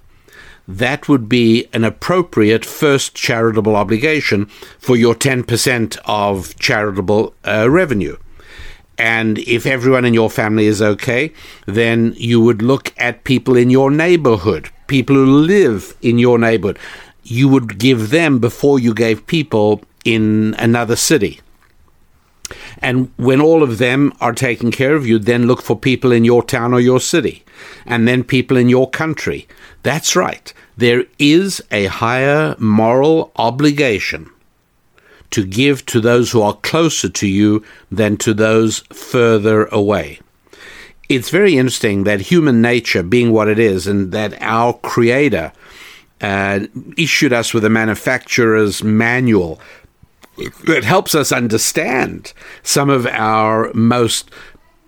that 0.67 1.07
would 1.07 1.29
be 1.29 1.67
an 1.71 1.83
appropriate 1.83 2.65
first 2.65 3.13
charitable 3.13 3.75
obligation 3.75 4.47
for 4.79 4.95
your 4.95 5.13
10% 5.13 5.97
of 6.05 6.57
charitable 6.57 7.35
uh, 7.45 7.69
revenue. 7.69 8.17
And 8.97 9.37
if 9.37 9.67
everyone 9.67 10.05
in 10.05 10.15
your 10.15 10.31
family 10.31 10.65
is 10.65 10.81
okay, 10.81 11.31
then 11.67 12.15
you 12.17 12.41
would 12.41 12.63
look 12.63 12.91
at 12.97 13.23
people 13.23 13.55
in 13.55 13.69
your 13.69 13.91
neighborhood, 13.91 14.71
people 14.87 15.15
who 15.15 15.25
live 15.25 15.95
in 16.01 16.17
your 16.17 16.39
neighborhood. 16.39 16.79
You 17.23 17.47
would 17.49 17.77
give 17.77 18.09
them 18.09 18.39
before 18.39 18.79
you 18.79 18.95
gave 18.95 19.27
people 19.27 19.83
in 20.03 20.55
another 20.57 20.95
city. 20.95 21.41
And 22.79 23.11
when 23.17 23.41
all 23.41 23.63
of 23.63 23.77
them 23.77 24.13
are 24.21 24.33
taken 24.33 24.71
care 24.71 24.95
of, 24.95 25.07
you 25.07 25.19
then 25.19 25.47
look 25.47 25.61
for 25.61 25.77
people 25.77 26.11
in 26.11 26.25
your 26.25 26.43
town 26.43 26.73
or 26.73 26.79
your 26.79 26.99
city, 26.99 27.43
and 27.85 28.07
then 28.07 28.23
people 28.23 28.57
in 28.57 28.69
your 28.69 28.89
country. 28.89 29.47
That's 29.83 30.15
right. 30.15 30.53
There 30.75 31.05
is 31.17 31.61
a 31.71 31.85
higher 31.85 32.55
moral 32.59 33.31
obligation 33.35 34.29
to 35.31 35.45
give 35.45 35.85
to 35.87 35.99
those 35.99 36.31
who 36.31 36.41
are 36.41 36.53
closer 36.53 37.09
to 37.09 37.27
you 37.27 37.63
than 37.91 38.17
to 38.17 38.33
those 38.33 38.79
further 38.93 39.65
away. 39.65 40.19
It's 41.09 41.29
very 41.29 41.57
interesting 41.57 42.03
that 42.03 42.21
human 42.21 42.61
nature, 42.61 43.01
being 43.01 43.31
what 43.31 43.47
it 43.47 43.59
is, 43.59 43.87
and 43.87 44.11
that 44.11 44.39
our 44.41 44.73
Creator 44.73 45.53
uh, 46.19 46.59
issued 46.97 47.31
us 47.31 47.53
with 47.53 47.63
a 47.63 47.69
manufacturer's 47.69 48.83
manual 48.83 49.59
it 50.37 50.83
helps 50.83 51.15
us 51.15 51.31
understand 51.31 52.33
some 52.63 52.89
of 52.89 53.05
our 53.07 53.71
most 53.73 54.29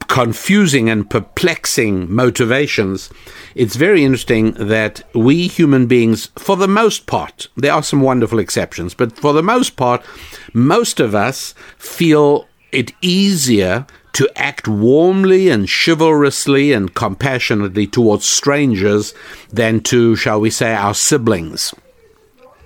confusing 0.07 0.89
and 0.89 1.09
perplexing 1.09 2.11
motivations. 2.13 3.09
It's 3.53 3.75
very 3.75 4.03
interesting 4.03 4.53
that 4.53 5.03
we 5.13 5.47
human 5.47 5.85
beings, 5.85 6.29
for 6.37 6.55
the 6.55 6.67
most 6.67 7.05
part, 7.05 7.47
there 7.55 7.73
are 7.73 7.83
some 7.83 8.01
wonderful 8.01 8.39
exceptions, 8.39 8.93
but 8.93 9.15
for 9.15 9.33
the 9.33 9.43
most 9.43 9.77
part, 9.77 10.03
most 10.53 10.99
of 10.99 11.13
us 11.13 11.53
feel 11.77 12.47
it 12.71 12.91
easier 13.01 13.85
to 14.13 14.29
act 14.35 14.67
warmly 14.67 15.49
and 15.49 15.69
chivalrously 15.69 16.73
and 16.73 16.95
compassionately 16.95 17.85
towards 17.85 18.25
strangers 18.25 19.13
than 19.51 19.79
to, 19.81 20.15
shall 20.15 20.41
we 20.41 20.49
say, 20.49 20.73
our 20.73 20.95
siblings. 20.95 21.73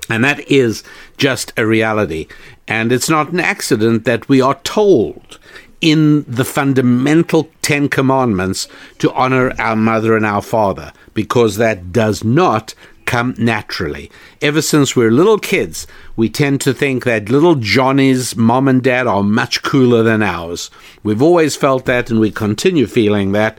And 0.09 0.23
that 0.23 0.39
is 0.49 0.83
just 1.17 1.53
a 1.57 1.65
reality. 1.65 2.27
And 2.67 2.91
it's 2.91 3.09
not 3.09 3.31
an 3.31 3.39
accident 3.39 4.05
that 4.05 4.29
we 4.29 4.41
are 4.41 4.59
told 4.63 5.39
in 5.81 6.23
the 6.23 6.45
fundamental 6.45 7.49
Ten 7.61 7.89
Commandments 7.89 8.69
to 8.99 9.11
honor 9.11 9.53
our 9.59 9.75
mother 9.75 10.15
and 10.15 10.25
our 10.25 10.41
father, 10.41 10.93
because 11.13 11.57
that 11.57 11.91
does 11.91 12.23
not 12.23 12.73
come 13.05 13.35
naturally. 13.37 14.09
Ever 14.41 14.61
since 14.61 14.95
we're 14.95 15.11
little 15.11 15.37
kids, 15.37 15.85
we 16.15 16.29
tend 16.29 16.61
to 16.61 16.73
think 16.73 17.03
that 17.03 17.29
little 17.29 17.55
Johnny's 17.55 18.35
mom 18.37 18.69
and 18.69 18.81
dad 18.81 19.07
are 19.07 19.23
much 19.23 19.61
cooler 19.61 20.03
than 20.03 20.23
ours. 20.23 20.71
We've 21.03 21.21
always 21.21 21.57
felt 21.57 21.83
that, 21.85 22.09
and 22.09 22.19
we 22.19 22.31
continue 22.31 22.87
feeling 22.87 23.33
that. 23.33 23.57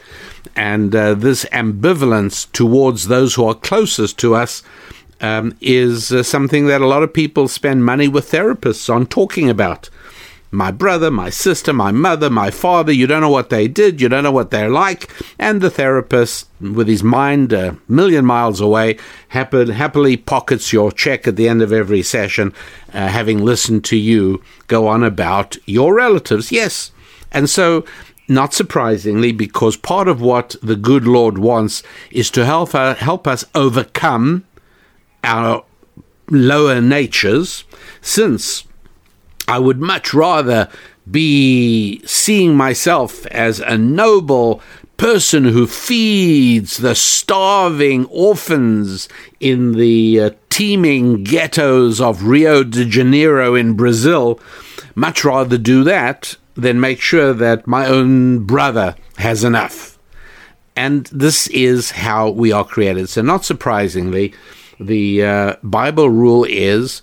And 0.57 0.95
uh, 0.95 1.15
this 1.15 1.45
ambivalence 1.47 2.51
towards 2.53 3.09
those 3.09 3.35
who 3.35 3.45
are 3.45 3.55
closest 3.55 4.19
to 4.21 4.35
us 4.35 4.63
um, 5.25 5.57
is 5.61 6.13
uh, 6.13 6.23
something 6.23 6.67
that 6.67 6.83
a 6.83 6.87
lot 6.87 7.03
of 7.03 7.15
people 7.15 7.49
spend 7.49 7.85
money 7.85 8.09
with 8.09 8.31
therapists 8.31 8.93
on 8.95 9.07
talking 9.07 9.49
about. 9.49 9.89
My 10.51 10.71
brother, 10.71 11.11
my 11.11 11.31
sister, 11.31 11.73
my 11.73 11.91
mother, 11.91 12.31
my 12.31 12.51
father, 12.51 12.93
you 12.93 13.07
don't 13.09 13.23
know 13.23 13.31
what 13.31 13.51
they 13.51 13.67
did, 13.67 14.01
you 14.01 14.09
don't 14.09 14.23
know 14.23 14.31
what 14.31 14.51
they're 14.51 14.71
like. 14.71 15.11
And 15.39 15.61
the 15.61 15.71
therapist, 15.71 16.49
with 16.61 16.89
his 16.89 17.03
mind 17.03 17.53
a 17.53 17.77
million 17.89 18.25
miles 18.25 18.61
away, 18.61 18.99
happily 19.29 20.17
pockets 20.17 20.73
your 20.73 20.93
check 20.93 21.27
at 21.27 21.37
the 21.37 21.49
end 21.49 21.63
of 21.63 21.73
every 21.73 22.03
session, 22.03 22.53
uh, 22.93 23.09
having 23.09 23.45
listened 23.45 23.83
to 23.87 23.97
you 23.97 24.43
go 24.69 24.87
on 24.87 25.03
about 25.03 25.57
your 25.67 25.95
relatives. 25.95 26.53
Yes. 26.53 26.93
And 27.33 27.51
so 27.51 27.85
not 28.29 28.55
surprisingly, 28.55 29.33
because 29.33 29.77
part 29.77 30.07
of 30.07 30.21
what 30.21 30.55
the 30.63 30.77
good 30.77 31.07
Lord 31.07 31.39
wants 31.39 31.83
is 32.11 32.31
to 32.33 32.45
help, 32.45 32.75
uh, 32.75 32.95
help 32.95 33.27
us 33.27 33.45
overcome 33.55 34.45
our 35.25 35.65
lower 36.31 36.81
natures, 36.81 37.65
since 38.01 38.65
I 39.49 39.59
would 39.59 39.81
much 39.81 40.15
rather 40.15 40.69
be 41.11 42.03
seeing 42.07 42.57
myself 42.57 43.27
as 43.27 43.61
a 43.61 43.77
noble 43.77 44.63
person 44.97 45.45
who 45.45 45.67
feeds 45.67 46.79
the 46.79 46.95
starving 46.95 48.07
orphans 48.07 49.09
in 49.41 49.73
the 49.73 50.21
uh, 50.21 50.31
teeming 50.49 51.25
ghettos 51.25 52.01
of 52.01 52.23
Rio 52.23 52.63
de 52.63 52.85
Janeiro 52.85 53.55
in 53.55 53.75
Brazil, 53.75 54.39
much 54.95 55.25
rather 55.25 55.59
do 55.59 55.85
that 55.85 56.37
than 56.55 56.81
make 56.81 57.01
sure 57.01 57.33
that 57.33 57.67
my 57.67 57.87
own 57.87 58.45
brother 58.45 58.95
has 59.19 59.43
enough. 59.43 59.99
And 60.77 61.07
this 61.07 61.49
is 61.49 61.91
how 61.93 62.31
we 62.31 62.53
are 62.53 62.65
created. 62.65 63.09
So, 63.09 63.23
not 63.23 63.45
surprisingly, 63.45 64.33
the 64.81 65.25
uh, 65.25 65.57
Bible 65.63 66.11
rule 66.11 66.45
is 66.49 67.03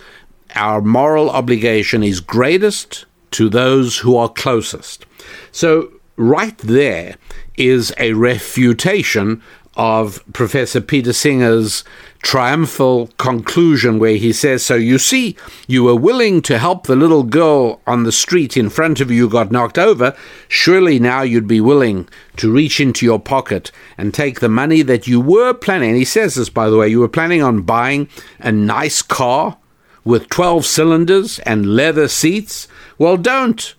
our 0.55 0.81
moral 0.81 1.29
obligation 1.29 2.03
is 2.03 2.19
greatest 2.19 3.05
to 3.31 3.49
those 3.49 3.99
who 3.99 4.17
are 4.17 4.29
closest. 4.29 5.05
So, 5.51 5.91
right 6.17 6.57
there 6.57 7.15
is 7.55 7.93
a 7.97 8.13
refutation 8.13 9.41
of 9.75 10.23
Professor 10.33 10.81
Peter 10.81 11.13
Singer's 11.13 11.83
triumphal 12.21 13.07
conclusion 13.17 13.99
where 13.99 14.15
he 14.15 14.31
says, 14.31 14.63
So 14.63 14.75
you 14.75 14.97
see, 14.97 15.35
you 15.67 15.83
were 15.83 15.95
willing 15.95 16.41
to 16.43 16.59
help 16.59 16.85
the 16.85 16.95
little 16.95 17.23
girl 17.23 17.81
on 17.87 18.03
the 18.03 18.11
street 18.11 18.55
in 18.55 18.69
front 18.69 19.01
of 19.01 19.11
you 19.11 19.27
got 19.29 19.51
knocked 19.51 19.79
over. 19.79 20.15
Surely 20.47 20.99
now 20.99 21.21
you'd 21.23 21.47
be 21.47 21.61
willing 21.61 22.07
to 22.37 22.51
reach 22.51 22.79
into 22.79 23.05
your 23.05 23.19
pocket 23.19 23.71
and 23.97 24.13
take 24.13 24.39
the 24.39 24.49
money 24.49 24.81
that 24.81 25.07
you 25.07 25.19
were 25.19 25.53
planning. 25.53 25.95
he 25.95 26.05
says 26.05 26.35
this, 26.35 26.49
by 26.49 26.69
the 26.69 26.77
way, 26.77 26.87
you 26.87 26.99
were 26.99 27.07
planning 27.07 27.41
on 27.41 27.63
buying 27.63 28.07
a 28.39 28.51
nice 28.51 29.01
car 29.01 29.57
with 30.03 30.29
12 30.29 30.65
cylinders 30.65 31.39
and 31.39 31.75
leather 31.75 32.07
seats. 32.07 32.67
Well, 32.97 33.17
don't. 33.17 33.75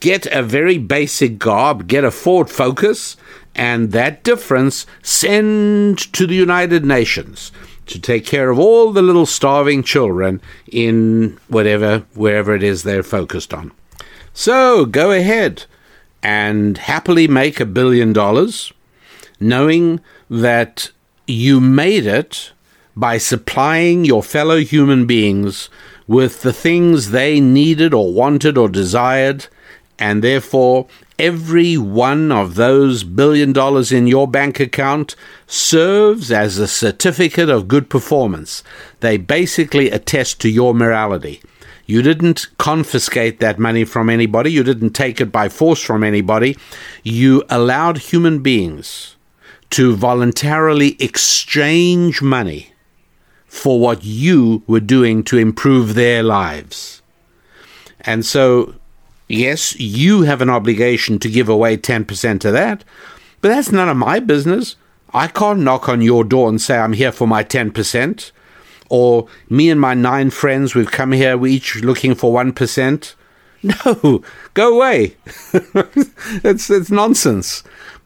Get 0.00 0.26
a 0.26 0.42
very 0.42 0.78
basic 0.78 1.38
garb, 1.38 1.86
get 1.86 2.02
a 2.02 2.10
Ford 2.10 2.50
Focus, 2.50 3.16
and 3.54 3.92
that 3.92 4.24
difference 4.24 4.84
send 5.02 5.98
to 6.12 6.26
the 6.26 6.34
United 6.34 6.84
Nations 6.84 7.52
to 7.92 8.00
take 8.00 8.26
care 8.26 8.50
of 8.50 8.58
all 8.58 8.92
the 8.92 9.02
little 9.02 9.26
starving 9.26 9.82
children 9.82 10.40
in 10.70 11.38
whatever, 11.48 12.04
wherever 12.14 12.54
it 12.54 12.62
is 12.62 12.82
they're 12.82 13.02
focused 13.02 13.54
on. 13.54 13.72
So 14.34 14.86
go 14.86 15.12
ahead 15.12 15.64
and 16.22 16.78
happily 16.78 17.28
make 17.28 17.60
a 17.60 17.66
billion 17.66 18.12
dollars, 18.12 18.72
knowing 19.38 20.00
that 20.30 20.90
you 21.26 21.60
made 21.60 22.06
it 22.06 22.52
by 22.96 23.18
supplying 23.18 24.04
your 24.04 24.22
fellow 24.22 24.58
human 24.58 25.06
beings 25.06 25.68
with 26.06 26.42
the 26.42 26.52
things 26.52 27.10
they 27.10 27.40
needed 27.40 27.94
or 27.94 28.12
wanted 28.12 28.58
or 28.58 28.68
desired 28.68 29.46
and 29.98 30.22
therefore 30.22 30.86
every 31.22 31.78
one 31.78 32.32
of 32.32 32.56
those 32.56 33.04
billion 33.04 33.52
dollars 33.52 33.92
in 33.92 34.08
your 34.08 34.26
bank 34.26 34.58
account 34.58 35.14
serves 35.46 36.32
as 36.32 36.58
a 36.58 36.66
certificate 36.66 37.48
of 37.48 37.68
good 37.68 37.88
performance. 37.88 38.64
They 38.98 39.18
basically 39.18 39.88
attest 39.88 40.40
to 40.40 40.48
your 40.50 40.74
morality. 40.74 41.40
You 41.86 42.02
didn't 42.02 42.48
confiscate 42.58 43.38
that 43.38 43.60
money 43.60 43.84
from 43.84 44.10
anybody. 44.10 44.50
You 44.50 44.64
didn't 44.64 44.94
take 44.94 45.20
it 45.20 45.30
by 45.30 45.48
force 45.48 45.80
from 45.80 46.02
anybody. 46.02 46.58
You 47.04 47.44
allowed 47.48 47.98
human 47.98 48.42
beings 48.42 49.14
to 49.70 49.94
voluntarily 49.94 50.96
exchange 50.98 52.20
money 52.20 52.72
for 53.46 53.78
what 53.78 54.02
you 54.02 54.64
were 54.66 54.80
doing 54.80 55.22
to 55.24 55.38
improve 55.38 55.94
their 55.94 56.24
lives. 56.24 57.00
And 58.00 58.26
so 58.26 58.74
Yes, 59.32 59.74
you 59.80 60.22
have 60.22 60.42
an 60.42 60.50
obligation 60.50 61.18
to 61.20 61.30
give 61.30 61.48
away 61.48 61.78
10% 61.78 62.44
of 62.44 62.52
that, 62.52 62.84
but 63.40 63.48
that's 63.48 63.72
none 63.72 63.88
of 63.88 63.96
my 63.96 64.20
business. 64.20 64.76
I 65.14 65.26
can't 65.26 65.60
knock 65.60 65.88
on 65.88 66.02
your 66.02 66.22
door 66.22 66.50
and 66.50 66.60
say, 66.60 66.76
I'm 66.76 66.92
here 66.92 67.12
for 67.12 67.26
my 67.26 67.42
10%. 67.42 68.30
Or 68.90 69.28
me 69.48 69.70
and 69.70 69.80
my 69.80 69.94
nine 69.94 70.28
friends, 70.28 70.74
we've 70.74 70.90
come 70.90 71.12
here, 71.12 71.38
we're 71.38 71.50
each 71.50 71.76
looking 71.76 72.14
for 72.14 72.44
1%. 72.44 73.14
No, 73.64 74.24
go 74.54 74.74
away. 74.74 75.16
it's, 76.42 76.68
it's 76.68 76.90
nonsense. 76.90 77.62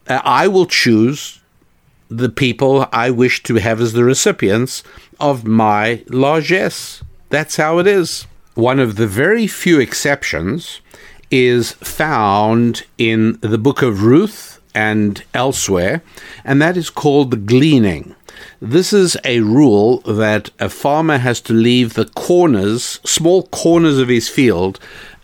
Uh, 0.06 0.20
I 0.22 0.48
will 0.48 0.66
choose 0.66 1.40
the 2.10 2.28
people 2.28 2.86
I 2.92 3.08
wish 3.08 3.42
to 3.44 3.54
have 3.54 3.80
as 3.80 3.94
the 3.94 4.04
recipients 4.04 4.82
of 5.18 5.46
my 5.46 6.04
largesse. 6.08 7.02
That's 7.30 7.56
how 7.56 7.78
it 7.78 7.86
is. 7.86 8.26
One 8.54 8.78
of 8.78 8.96
the 8.96 9.06
very 9.06 9.46
few 9.46 9.80
exceptions 9.80 10.82
is 11.30 11.72
found 11.72 12.84
in 12.98 13.38
the 13.40 13.58
book 13.58 13.82
of 13.82 14.02
Ruth 14.02 14.60
and 14.74 15.22
elsewhere, 15.34 16.02
and 16.44 16.60
that 16.60 16.76
is 16.76 16.90
called 16.90 17.30
the 17.30 17.36
gleaning. 17.36 18.14
This 18.60 18.92
is 18.92 19.16
a 19.24 19.40
rule 19.40 19.98
that 20.00 20.50
a 20.60 20.68
farmer 20.68 21.18
has 21.18 21.40
to 21.42 21.52
leave 21.52 21.94
the 21.94 22.04
corners, 22.04 23.00
small 23.04 23.44
corners 23.44 23.98
of 23.98 24.08
his 24.08 24.28
field, 24.28 24.78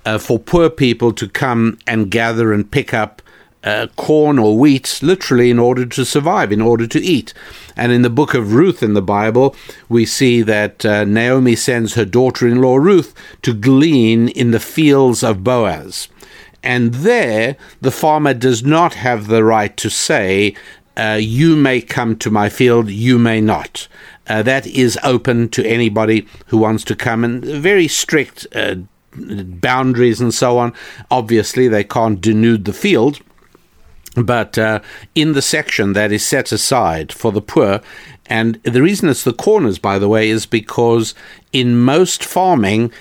uh, 0.05 0.19
for 0.19 0.39
poor 0.39 0.69
people 0.69 1.13
to 1.13 1.29
come 1.29 1.79
and 1.87 2.11
gather 2.11 2.53
and 2.53 2.71
pick 2.71 2.93
up 2.93 3.22
uh, 3.65 3.87
corn 3.97 4.39
or 4.39 4.59
wheat, 4.59 5.01
literally, 5.03 5.51
in 5.51 5.59
order 5.59 5.87
to 5.87 6.05
survive, 6.05 6.53
in 6.53 6.61
order 6.61 6.87
to 6.87 7.01
eat. 7.01 7.33
And 7.77 7.93
in 7.93 8.03
the 8.03 8.11
book 8.11 8.35
of 8.35 8.53
Ruth 8.55 8.83
in 8.83 8.95
the 8.95 9.03
Bible, 9.03 9.55
we 9.89 10.05
see 10.05 10.43
that 10.43 10.85
uh, 10.85 11.05
Naomi 11.05 11.57
sends 11.57 11.95
her 11.95 12.05
daughter 12.05 12.47
in 12.47 12.61
law 12.61 12.77
Ruth 12.77 13.15
to 13.43 13.55
glean 13.55 14.29
in 14.29 14.51
the 14.51 14.61
fields 14.61 15.23
of 15.23 15.45
Boaz. 15.45 16.09
And 16.63 16.95
there, 16.95 17.57
the 17.81 17.91
farmer 17.91 18.35
does 18.35 18.65
not 18.65 18.95
have 18.95 19.27
the 19.27 19.43
right 19.45 19.77
to 19.77 19.91
say, 19.91 20.55
uh, 20.97 21.19
You 21.21 21.57
may 21.57 21.81
come 21.81 22.17
to 22.19 22.31
my 22.31 22.49
field, 22.49 22.91
you 22.91 23.19
may 23.19 23.41
not. 23.41 23.89
Uh, 24.29 24.43
that 24.43 24.67
is 24.69 24.99
open 25.03 25.49
to 25.49 25.67
anybody 25.67 26.27
who 26.47 26.59
wants 26.59 26.85
to 26.85 26.95
come, 26.95 27.25
and 27.25 27.45
very 27.45 27.89
strict 27.89 28.47
uh, 28.55 28.77
boundaries 29.17 30.21
and 30.21 30.33
so 30.33 30.59
on. 30.59 30.73
Obviously, 31.11 31.67
they 31.67 31.85
can't 31.85 32.21
denude 32.21 32.65
the 32.65 32.73
field 32.73 33.21
but 34.17 34.59
uh, 34.59 34.81
in 35.15 35.33
the 35.33 35.43
section 35.43 35.95
that 35.95 36.13
is 36.13 36.25
set 36.25 36.53
aside 36.53 37.13
for 37.13 37.33
the 37.33 37.41
poor, 37.41 37.81
and 38.27 38.57
the 38.63 38.83
reason 38.83 39.09
it's 39.09 39.25
the 39.25 39.33
corners, 39.33 39.79
by 39.79 39.99
the 39.99 40.09
way, 40.09 40.29
is 40.29 40.47
because 40.47 41.15
in 41.53 41.79
most 41.81 42.25
farming, 42.25 42.93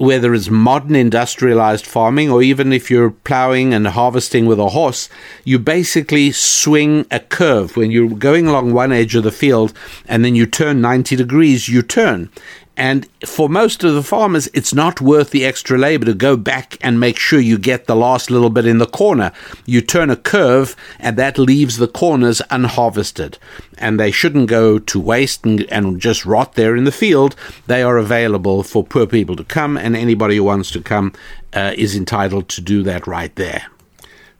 whether 0.00 0.32
it's 0.32 0.48
modern 0.48 0.96
industrialized 0.96 1.84
farming 1.84 2.30
or 2.30 2.42
even 2.42 2.72
if 2.72 2.90
you're 2.90 3.10
plowing 3.10 3.74
and 3.74 3.86
harvesting 3.88 4.46
with 4.46 4.58
a 4.58 4.70
horse, 4.70 5.10
you 5.44 5.58
basically 5.58 6.32
swing 6.32 7.04
a 7.10 7.20
curve. 7.20 7.76
When 7.76 7.90
you're 7.90 8.08
going 8.08 8.46
along 8.46 8.72
one 8.72 8.92
edge 8.92 9.14
of 9.14 9.24
the 9.24 9.30
field 9.30 9.74
and 10.08 10.24
then 10.24 10.34
you 10.34 10.46
turn 10.46 10.80
90 10.80 11.16
degrees, 11.16 11.68
you 11.68 11.82
turn. 11.82 12.30
And 12.76 13.06
for 13.26 13.48
most 13.48 13.84
of 13.84 13.94
the 13.94 14.02
farmers, 14.02 14.48
it's 14.54 14.72
not 14.72 15.00
worth 15.00 15.30
the 15.30 15.44
extra 15.44 15.76
labor 15.76 16.06
to 16.06 16.14
go 16.14 16.36
back 16.36 16.78
and 16.80 16.98
make 16.98 17.18
sure 17.18 17.38
you 17.38 17.58
get 17.58 17.84
the 17.84 17.96
last 17.96 18.30
little 18.30 18.48
bit 18.48 18.66
in 18.66 18.78
the 18.78 18.86
corner. 18.86 19.32
You 19.66 19.82
turn 19.82 20.08
a 20.08 20.16
curve, 20.16 20.74
and 20.98 21.16
that 21.16 21.38
leaves 21.38 21.76
the 21.76 21.88
corners 21.88 22.40
unharvested. 22.42 23.38
And 23.76 24.00
they 24.00 24.10
shouldn't 24.10 24.48
go 24.48 24.78
to 24.78 25.00
waste 25.00 25.44
and, 25.44 25.62
and 25.70 26.00
just 26.00 26.24
rot 26.24 26.54
there 26.54 26.74
in 26.74 26.84
the 26.84 26.92
field. 26.92 27.36
They 27.66 27.82
are 27.82 27.98
available 27.98 28.62
for 28.62 28.82
poor 28.82 29.06
people 29.06 29.36
to 29.36 29.44
come, 29.44 29.76
and 29.76 29.94
anybody 29.94 30.36
who 30.36 30.44
wants 30.44 30.70
to 30.70 30.80
come 30.80 31.12
uh, 31.52 31.74
is 31.76 31.94
entitled 31.94 32.48
to 32.50 32.60
do 32.62 32.82
that 32.84 33.06
right 33.06 33.34
there. 33.36 33.66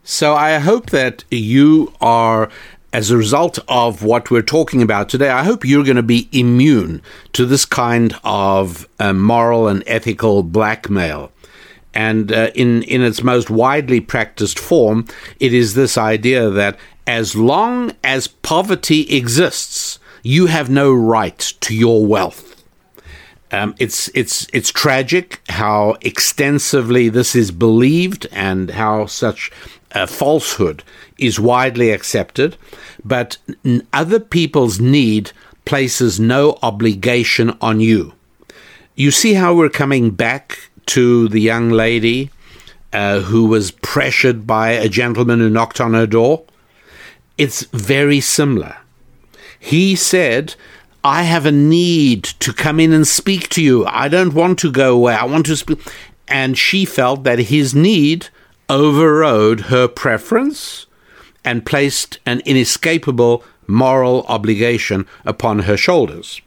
So 0.02 0.34
I 0.34 0.58
hope 0.58 0.90
that 0.90 1.24
you 1.30 1.92
are 2.00 2.48
as 2.92 3.10
a 3.10 3.16
result 3.16 3.58
of 3.68 4.02
what 4.02 4.30
we're 4.30 4.42
talking 4.42 4.82
about 4.82 5.08
today, 5.08 5.28
I 5.28 5.44
hope 5.44 5.64
you're 5.64 5.84
going 5.84 5.96
to 5.96 6.02
be 6.02 6.28
immune 6.32 7.02
to 7.32 7.46
this 7.46 7.64
kind 7.64 8.18
of 8.24 8.88
uh, 8.98 9.12
moral 9.12 9.68
and 9.68 9.84
ethical 9.86 10.42
blackmail. 10.42 11.30
And 11.94 12.32
uh, 12.32 12.50
in, 12.54 12.82
in 12.84 13.02
its 13.02 13.22
most 13.22 13.50
widely 13.50 14.00
practiced 14.00 14.58
form, 14.58 15.06
it 15.38 15.52
is 15.52 15.74
this 15.74 15.96
idea 15.96 16.50
that 16.50 16.78
as 17.06 17.34
long 17.34 17.92
as 18.04 18.28
poverty 18.28 19.16
exists, 19.16 19.98
you 20.22 20.46
have 20.46 20.70
no 20.70 20.92
right 20.92 21.38
to 21.60 21.74
your 21.74 22.04
wealth. 22.04 22.46
Um, 23.52 23.74
it's 23.78 24.08
it's 24.14 24.46
it's 24.52 24.70
tragic 24.70 25.40
how 25.48 25.96
extensively 26.02 27.08
this 27.08 27.34
is 27.34 27.50
believed 27.50 28.28
and 28.30 28.70
how 28.70 29.06
such 29.06 29.50
uh, 29.92 30.06
falsehood 30.06 30.82
is 31.18 31.40
widely 31.40 31.90
accepted, 31.90 32.56
but 33.04 33.38
other 33.92 34.20
people's 34.20 34.80
need 34.80 35.32
places 35.64 36.18
no 36.18 36.58
obligation 36.62 37.56
on 37.60 37.80
you. 37.80 38.14
You 38.94 39.10
see 39.10 39.34
how 39.34 39.54
we're 39.54 39.68
coming 39.68 40.10
back 40.10 40.70
to 40.86 41.28
the 41.28 41.40
young 41.40 41.70
lady 41.70 42.30
uh, 42.92 43.20
who 43.20 43.46
was 43.46 43.70
pressured 43.70 44.46
by 44.46 44.70
a 44.70 44.88
gentleman 44.88 45.38
who 45.38 45.48
knocked 45.48 45.80
on 45.80 45.94
her 45.94 46.06
door? 46.06 46.44
It's 47.38 47.62
very 47.66 48.20
similar. 48.20 48.76
He 49.58 49.94
said, 49.94 50.54
I 51.02 51.22
have 51.22 51.46
a 51.46 51.52
need 51.52 52.24
to 52.24 52.52
come 52.52 52.80
in 52.80 52.92
and 52.92 53.06
speak 53.06 53.48
to 53.50 53.62
you. 53.62 53.86
I 53.86 54.08
don't 54.08 54.34
want 54.34 54.58
to 54.60 54.72
go 54.72 54.94
away. 54.94 55.14
I 55.14 55.24
want 55.24 55.46
to 55.46 55.56
speak. 55.56 55.80
And 56.28 56.58
she 56.58 56.84
felt 56.84 57.24
that 57.24 57.38
his 57.38 57.74
need 57.74 58.28
overrode 58.70 59.62
her 59.62 59.88
preference 59.88 60.86
and 61.44 61.66
placed 61.66 62.20
an 62.24 62.40
inescapable 62.46 63.42
moral 63.66 64.24
obligation 64.28 65.06
upon 65.24 65.60
her 65.60 65.76
shoulders. 65.76 66.40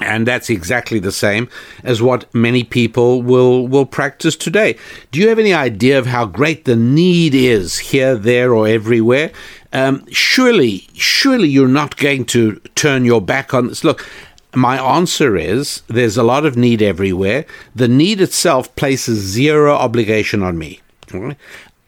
And 0.00 0.26
that's 0.26 0.50
exactly 0.50 0.98
the 0.98 1.12
same 1.12 1.48
as 1.82 2.00
what 2.00 2.32
many 2.34 2.62
people 2.62 3.22
will, 3.22 3.66
will 3.66 3.86
practice 3.86 4.36
today. 4.36 4.76
Do 5.10 5.20
you 5.20 5.28
have 5.28 5.38
any 5.38 5.52
idea 5.52 5.98
of 5.98 6.06
how 6.06 6.24
great 6.24 6.64
the 6.64 6.76
need 6.76 7.34
is 7.34 7.78
here, 7.78 8.14
there, 8.14 8.54
or 8.54 8.68
everywhere? 8.68 9.32
Um, 9.72 10.06
surely, 10.10 10.88
surely 10.94 11.48
you're 11.48 11.68
not 11.68 11.96
going 11.96 12.26
to 12.26 12.60
turn 12.74 13.04
your 13.04 13.20
back 13.20 13.52
on 13.52 13.68
this. 13.68 13.82
Look, 13.82 14.08
my 14.54 14.78
answer 14.78 15.36
is 15.36 15.82
there's 15.88 16.16
a 16.16 16.22
lot 16.22 16.46
of 16.46 16.56
need 16.56 16.80
everywhere. 16.80 17.44
The 17.74 17.88
need 17.88 18.20
itself 18.20 18.74
places 18.76 19.18
zero 19.18 19.74
obligation 19.74 20.42
on 20.42 20.58
me. 20.58 20.80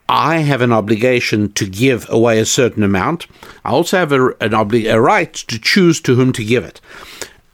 I 0.08 0.38
have 0.38 0.60
an 0.60 0.72
obligation 0.72 1.52
to 1.52 1.66
give 1.66 2.08
away 2.10 2.40
a 2.40 2.44
certain 2.44 2.82
amount. 2.82 3.26
I 3.64 3.70
also 3.70 3.96
have 3.96 4.10
a, 4.10 4.28
an 4.40 4.50
obli- 4.50 4.92
a 4.92 5.00
right 5.00 5.32
to 5.32 5.58
choose 5.58 6.00
to 6.00 6.16
whom 6.16 6.32
to 6.32 6.44
give 6.44 6.64
it. 6.64 6.80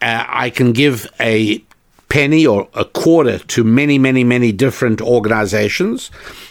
Uh, 0.00 0.24
I 0.26 0.48
can 0.50 0.72
give 0.72 1.06
a 1.20 1.62
penny 2.16 2.46
or 2.46 2.66
a 2.72 2.86
quarter 2.86 3.38
to 3.40 3.62
many, 3.62 3.98
many, 3.98 4.24
many 4.24 4.50
different 4.50 5.02
organizations, 5.02 6.10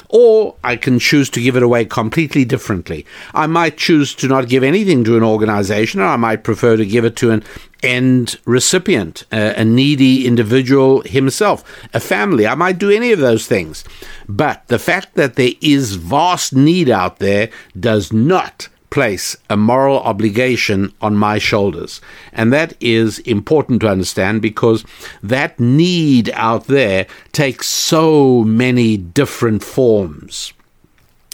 or 0.09 0.53
I 0.63 0.75
can 0.75 0.99
choose 0.99 1.27
to 1.31 1.41
give 1.41 1.55
it 1.55 1.63
away 1.63 1.85
completely 1.85 2.45
differently. 2.45 3.03
I 3.33 3.47
might 3.47 3.75
choose 3.75 4.13
to 4.15 4.27
not 4.27 4.47
give 4.47 4.61
anything 4.61 5.03
to 5.05 5.17
an 5.17 5.23
organization, 5.23 6.01
or 6.01 6.05
I 6.05 6.17
might 6.17 6.43
prefer 6.43 6.77
to 6.77 6.85
give 6.85 7.03
it 7.03 7.15
to 7.15 7.31
an 7.31 7.43
end 7.81 8.37
recipient, 8.45 9.25
a 9.31 9.65
needy 9.65 10.27
individual 10.27 11.01
himself, 11.01 11.63
a 11.95 11.99
family. 11.99 12.45
I 12.45 12.53
might 12.53 12.77
do 12.77 12.91
any 12.91 13.11
of 13.11 13.17
those 13.17 13.47
things. 13.47 13.83
But 14.29 14.67
the 14.67 14.77
fact 14.77 15.15
that 15.15 15.33
there 15.33 15.53
is 15.61 15.95
vast 15.95 16.53
need 16.53 16.91
out 16.91 17.17
there 17.17 17.49
does 17.79 18.13
not 18.13 18.69
place 18.95 19.35
a 19.49 19.57
moral 19.57 19.99
obligation 19.99 20.93
on 21.01 21.17
my 21.17 21.37
shoulders. 21.37 21.99
And 22.31 22.53
that 22.53 22.73
is 22.79 23.19
important 23.19 23.81
to 23.81 23.89
understand 23.89 24.41
because 24.41 24.85
that 25.21 25.59
need 25.59 26.29
out 26.29 26.67
there 26.67 27.05
takes 27.33 27.67
so 27.67 28.45
many 28.45 28.95
different 28.95 29.65
forms. 29.65 30.53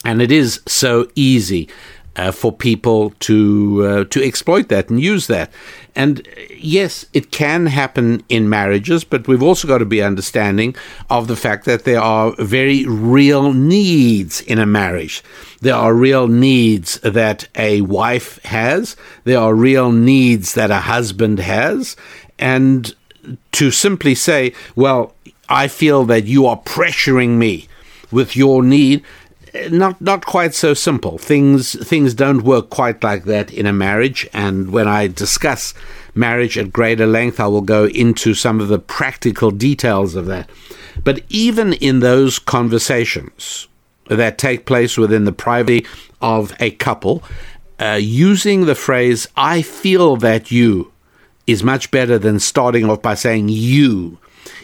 And 0.03 0.23
it 0.23 0.31
is 0.31 0.59
so 0.65 1.07
easy 1.13 1.69
uh, 2.15 2.31
for 2.31 2.51
people 2.51 3.11
to 3.19 3.85
uh, 3.85 4.03
to 4.05 4.23
exploit 4.23 4.69
that 4.69 4.89
and 4.89 4.99
use 4.99 5.27
that. 5.27 5.51
And 5.95 6.27
yes, 6.57 7.05
it 7.13 7.31
can 7.31 7.65
happen 7.65 8.23
in 8.29 8.49
marriages, 8.49 9.03
but 9.03 9.27
we've 9.27 9.43
also 9.43 9.67
got 9.67 9.79
to 9.79 9.85
be 9.85 10.01
understanding 10.01 10.75
of 11.09 11.27
the 11.27 11.35
fact 11.35 11.65
that 11.65 11.83
there 11.83 11.99
are 12.01 12.33
very 12.37 12.85
real 12.85 13.53
needs 13.53 14.41
in 14.41 14.59
a 14.59 14.65
marriage. 14.65 15.23
There 15.61 15.75
are 15.75 15.93
real 15.93 16.27
needs 16.27 16.99
that 16.99 17.47
a 17.55 17.81
wife 17.81 18.41
has. 18.43 18.95
There 19.23 19.39
are 19.39 19.53
real 19.53 19.91
needs 19.91 20.53
that 20.53 20.71
a 20.71 20.81
husband 20.81 21.39
has. 21.39 21.95
And 22.39 22.93
to 23.51 23.69
simply 23.71 24.15
say, 24.15 24.53
well, 24.75 25.13
I 25.47 25.67
feel 25.67 26.05
that 26.05 26.25
you 26.25 26.45
are 26.45 26.59
pressuring 26.59 27.37
me 27.37 27.67
with 28.11 28.35
your 28.35 28.63
need, 28.63 29.03
not 29.69 29.99
not 30.01 30.25
quite 30.25 30.53
so 30.53 30.73
simple. 30.73 31.17
Things 31.17 31.73
things 31.87 32.13
don't 32.13 32.43
work 32.43 32.69
quite 32.69 33.03
like 33.03 33.25
that 33.25 33.51
in 33.51 33.65
a 33.65 33.73
marriage. 33.73 34.27
And 34.33 34.71
when 34.71 34.87
I 34.87 35.07
discuss 35.07 35.73
marriage 36.15 36.57
at 36.57 36.73
greater 36.73 37.05
length, 37.05 37.39
I 37.39 37.47
will 37.47 37.61
go 37.61 37.85
into 37.85 38.33
some 38.33 38.59
of 38.59 38.67
the 38.67 38.79
practical 38.79 39.51
details 39.51 40.15
of 40.15 40.25
that. 40.27 40.49
But 41.03 41.21
even 41.29 41.73
in 41.73 41.99
those 41.99 42.39
conversations 42.39 43.67
that 44.07 44.37
take 44.37 44.65
place 44.65 44.97
within 44.97 45.25
the 45.25 45.31
privacy 45.31 45.85
of 46.21 46.53
a 46.59 46.71
couple, 46.71 47.23
uh, 47.79 47.99
using 48.01 48.65
the 48.65 48.75
phrase 48.75 49.27
"I 49.35 49.61
feel 49.61 50.17
that 50.17 50.51
you" 50.51 50.91
is 51.47 51.63
much 51.63 51.91
better 51.91 52.17
than 52.17 52.39
starting 52.39 52.89
off 52.89 53.01
by 53.01 53.15
saying 53.15 53.49
"you." 53.49 54.17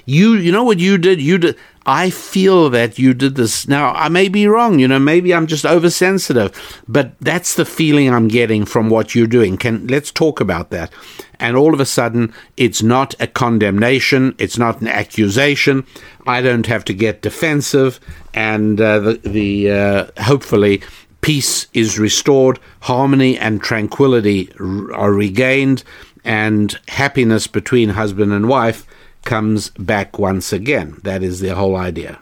You, 0.06 0.34
you 0.34 0.52
know 0.52 0.64
what 0.64 0.80
you 0.80 0.98
did? 0.98 1.22
You 1.22 1.38
did. 1.38 1.56
I 1.88 2.10
feel 2.10 2.70
that 2.72 3.00
you 3.00 3.14
did 3.14 3.36
this. 3.36 3.66
Now, 3.66 3.94
I 3.94 4.10
may 4.10 4.28
be 4.28 4.46
wrong, 4.46 4.78
you 4.78 4.90
know, 4.90 5.00
maybe 5.00 5.34
I'm 5.34 5.48
just 5.48 5.66
oversensitive, 5.66 6.52
but 6.86 7.18
that's 7.22 7.56
the 7.56 7.64
feeling 7.64 8.14
I'm 8.14 8.28
getting 8.28 8.66
from 8.66 8.90
what 8.90 9.16
you're 9.16 9.26
doing. 9.26 9.56
Can 9.56 9.88
let's 9.88 10.12
talk 10.12 10.42
about 10.42 10.70
that. 10.72 10.92
And 11.40 11.56
all 11.56 11.74
of 11.74 11.80
a 11.80 11.86
sudden, 11.86 12.34
it's 12.58 12.84
not 12.84 13.16
a 13.22 13.28
condemnation, 13.28 14.36
it's 14.38 14.58
not 14.58 14.82
an 14.82 14.88
accusation. 14.88 15.86
I 16.26 16.42
don't 16.42 16.66
have 16.66 16.84
to 16.86 16.94
get 16.94 17.22
defensive, 17.22 18.02
and 18.34 18.82
uh, 18.82 19.00
the, 19.00 19.14
the 19.24 19.72
uh, 19.72 20.24
hopefully 20.24 20.82
peace 21.22 21.68
is 21.74 22.00
restored, 22.00 22.60
harmony 22.82 23.38
and 23.38 23.62
tranquility 23.62 24.52
are 24.60 25.14
regained, 25.14 25.86
and 26.26 26.78
happiness 26.90 27.48
between 27.48 27.90
husband 27.90 28.34
and 28.34 28.50
wife 28.50 28.86
comes 29.28 29.70
back 29.72 30.18
once 30.18 30.54
again. 30.54 31.00
That 31.04 31.22
is 31.22 31.42
the 31.42 31.54
whole 31.54 31.76
idea. 31.76 32.18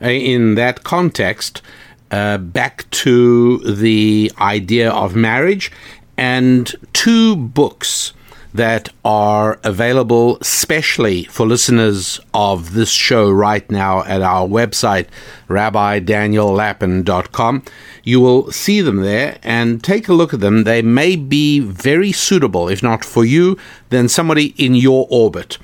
Uh, 0.00 0.10
in 0.10 0.54
that 0.54 0.84
context, 0.84 1.62
uh, 2.10 2.36
back 2.38 2.88
to 2.90 3.58
the 3.58 4.30
idea 4.38 4.90
of 4.90 5.16
marriage 5.16 5.72
and 6.18 6.72
two 6.92 7.34
books 7.34 8.12
that 8.56 8.88
are 9.04 9.60
available 9.62 10.38
specially 10.42 11.24
for 11.24 11.46
listeners 11.46 12.18
of 12.32 12.72
this 12.72 12.90
show 12.90 13.30
right 13.30 13.70
now 13.70 14.02
at 14.04 14.22
our 14.22 14.48
website, 14.48 15.08
rabbidaniellapin.com. 15.48 17.62
You 18.02 18.20
will 18.20 18.50
see 18.52 18.80
them 18.80 19.02
there 19.02 19.38
and 19.42 19.84
take 19.84 20.08
a 20.08 20.14
look 20.14 20.32
at 20.32 20.40
them. 20.40 20.64
They 20.64 20.80
may 20.82 21.16
be 21.16 21.60
very 21.60 22.12
suitable, 22.12 22.68
if 22.68 22.82
not 22.82 23.04
for 23.04 23.22
you, 23.24 23.58
then 23.90 24.08
somebody 24.08 24.54
in 24.56 24.74
your 24.74 25.06
orbit. 25.10 25.58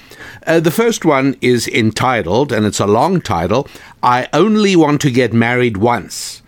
Uh, 0.46 0.60
the 0.60 0.70
first 0.70 1.04
one 1.04 1.36
is 1.40 1.66
entitled, 1.68 2.52
and 2.52 2.66
it's 2.66 2.80
a 2.80 2.86
long 2.86 3.20
title 3.20 3.68
I 4.02 4.28
Only 4.32 4.76
Want 4.76 5.00
to 5.02 5.10
Get 5.10 5.32
Married 5.32 5.76
Once 5.76 6.42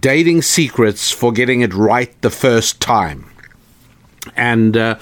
Dating 0.00 0.42
Secrets 0.42 1.12
for 1.12 1.32
Getting 1.32 1.60
It 1.60 1.72
Right 1.72 2.20
the 2.22 2.30
First 2.30 2.80
Time. 2.80 3.30
And 4.34 4.76
uh, 4.76 4.98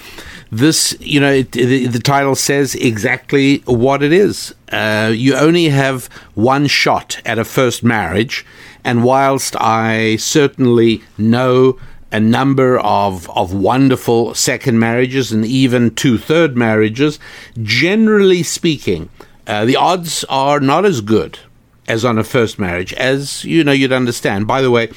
this, 0.57 0.95
you 0.99 1.19
know, 1.19 1.31
it, 1.31 1.51
the, 1.51 1.87
the, 1.87 1.99
title 1.99 2.35
says 2.35 2.75
exactly 2.75 3.57
what 3.65 4.01
it 4.01 4.13
is. 4.13 4.53
Uh, 4.71 5.11
you 5.13 5.35
only 5.35 5.69
have 5.69 6.05
one 6.33 6.67
shot 6.67 7.21
at 7.25 7.37
a 7.37 7.45
first 7.45 7.83
marriage, 7.83 8.45
and 8.83 9.03
whilst 9.03 9.55
I 9.59 10.15
certainly 10.17 11.03
know 11.17 11.77
a 12.11 12.19
number 12.19 12.79
of, 12.79 13.29
of 13.31 13.53
wonderful 13.53 14.33
second 14.33 14.79
marriages 14.79 15.31
and 15.31 15.45
even 15.45 15.93
two 15.93 16.17
third 16.17 16.55
marriages, 16.55 17.19
generally 17.61 18.41
speaking, 18.41 19.09
uh, 19.47 19.65
the 19.65 19.75
odds 19.75 20.23
are 20.29 20.59
not 20.59 20.85
as 20.85 21.01
good 21.01 21.39
as 21.87 22.05
on 22.05 22.17
a 22.17 22.23
first 22.23 22.57
marriage, 22.57 22.93
as 22.93 23.43
you 23.43 23.63
know, 23.63 23.71
you'd 23.71 23.91
understand. 23.91 24.47
By 24.47 24.61
the 24.61 24.71
way, 24.71 24.89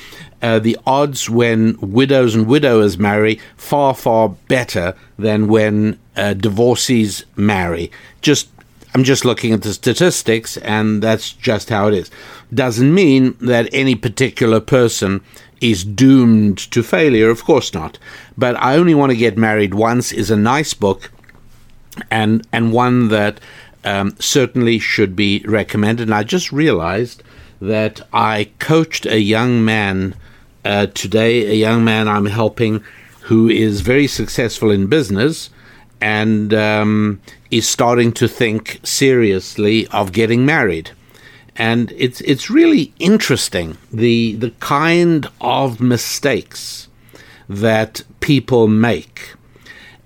uh, 0.43 0.59
the 0.59 0.79
odds 0.87 1.29
when 1.29 1.77
widows 1.81 2.35
and 2.35 2.47
widowers 2.47 2.99
marry 2.99 3.41
far, 3.57 3.95
far 3.95 4.31
better 4.49 4.95
than 5.19 5.49
when 5.49 5.99
uh, 6.17 6.35
divorcees 6.35 7.25
marry. 7.37 7.91
Just 8.21 8.49
I'm 8.95 9.05
just 9.05 9.25
looking 9.25 9.53
at 9.53 9.63
the 9.63 9.75
statistics, 9.75 10.57
and 10.59 11.03
that's 11.03 11.33
just 11.33 11.69
how 11.69 11.89
it 11.89 11.95
is. 11.95 12.11
Doesn't 12.53 12.95
mean 12.95 13.37
that 13.41 13.69
any 13.73 13.95
particular 13.95 14.61
person 14.61 15.21
is 15.61 15.85
doomed 15.85 16.59
to 16.71 16.83
failure. 16.83 17.29
Of 17.29 17.45
course 17.45 17.75
not. 17.75 17.99
But 18.37 18.57
I 18.57 18.77
only 18.77 18.95
want 18.95 19.11
to 19.11 19.17
get 19.17 19.37
married 19.37 19.75
once 19.75 20.13
is 20.13 20.31
a 20.31 20.37
nice 20.37 20.73
book, 20.73 21.11
and 22.11 22.47
and 22.53 22.73
one 22.73 23.09
that 23.09 23.41
um, 23.85 24.15
certainly 24.19 24.79
should 24.79 25.15
be 25.15 25.45
recommended. 25.47 26.09
And 26.09 26.15
I 26.15 26.23
just 26.23 26.53
realized 26.53 27.23
that 27.61 28.01
I 28.13 28.51
coached 28.59 29.05
a 29.07 29.21
young 29.21 29.65
man 29.65 30.15
uh, 30.69 30.87
today, 30.89 31.47
a 31.47 31.55
young 31.55 31.83
man 31.83 32.07
I'm 32.09 32.27
helping 32.27 32.85
who 33.23 33.49
is 33.49 33.81
very 33.81 34.07
successful 34.07 34.71
in 34.71 34.87
business 34.87 35.49
and 35.99 36.53
um, 36.53 37.23
is 37.51 37.67
starting 37.67 38.13
to 38.13 38.29
think 38.29 38.79
seriously 38.85 39.87
of 39.87 40.13
getting 40.13 40.45
married. 40.45 40.91
And 41.57 41.91
it's 41.97 42.21
it's 42.21 42.51
really 42.51 42.93
interesting 42.99 43.79
the 43.91 44.35
the 44.35 44.51
kind 44.61 45.27
of 45.41 45.81
mistakes 45.81 46.89
that 47.49 48.03
people 48.21 48.69
make, 48.69 49.33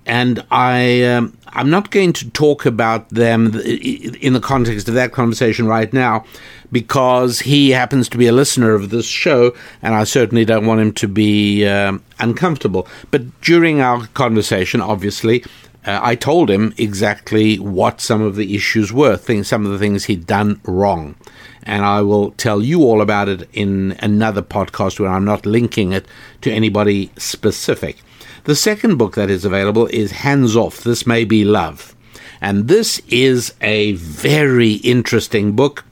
and 0.07 0.45
I 0.51 1.03
um, 1.05 1.37
I'm 1.49 1.71
not 1.71 1.91
going 1.91 2.13
to 2.15 2.31
talk 2.31 2.67
about 2.67 3.09
them 3.11 3.55
in 3.61 4.33
the 4.33 4.41
context 4.41 4.89
of 4.89 4.95
that 4.95 5.13
conversation 5.13 5.67
right 5.67 5.93
now, 5.93 6.25
because 6.71 7.41
he 7.41 7.71
happens 7.71 8.09
to 8.11 8.19
be 8.19 8.27
a 8.27 8.33
listener 8.33 8.75
of 8.75 8.91
this 8.91 9.07
show, 9.07 9.55
and 9.83 9.95
I 9.95 10.05
certainly 10.05 10.45
don't 10.45 10.67
want 10.67 10.81
him 10.81 10.93
to 10.95 11.09
be 11.09 11.67
um, 11.67 12.03
uncomfortable. 12.19 12.89
But 13.11 13.41
during 13.41 13.81
our 13.81 14.07
conversation, 14.09 14.81
obviously. 14.81 15.45
Uh, 15.85 15.99
I 16.01 16.15
told 16.15 16.49
him 16.49 16.73
exactly 16.79 17.59
what 17.59 18.01
some 18.01 18.23
of 18.23 18.37
the 18.37 18.55
issues 18.55 18.93
were, 18.93 19.17
things, 19.17 19.49
some 19.49 19.67
of 19.67 19.73
the 19.73 19.81
things 19.81 20.05
he'd 20.05 20.29
done 20.29 20.61
wrong 20.63 21.17
and 21.65 21.85
I 21.85 22.03
will 22.03 22.33
tell 22.33 22.63
you 22.63 22.83
all 22.83 23.01
about 23.01 23.29
it 23.29 23.49
in 23.53 23.97
another 24.01 24.43
podcast 24.43 24.99
where 24.99 25.11
I'm 25.11 25.25
not 25.25 25.47
linking 25.47 25.93
it 25.93 26.07
to 26.43 26.53
anybody 26.53 27.11
specific. 27.17 28.03
The 28.45 28.57
second 28.57 28.97
book 28.97 29.15
that 29.15 29.31
is 29.31 29.45
available 29.45 29.87
is 29.87 30.11
Hands 30.11 30.57
Off 30.57 30.83
This 30.83 31.07
May 31.07 31.25
Be 31.25 31.45
Love. 31.45 31.95
And 32.41 32.67
this 32.67 33.01
is 33.07 33.55
a 33.61 33.93
very 33.93 34.73
interesting 34.73 35.53
book 35.53 35.85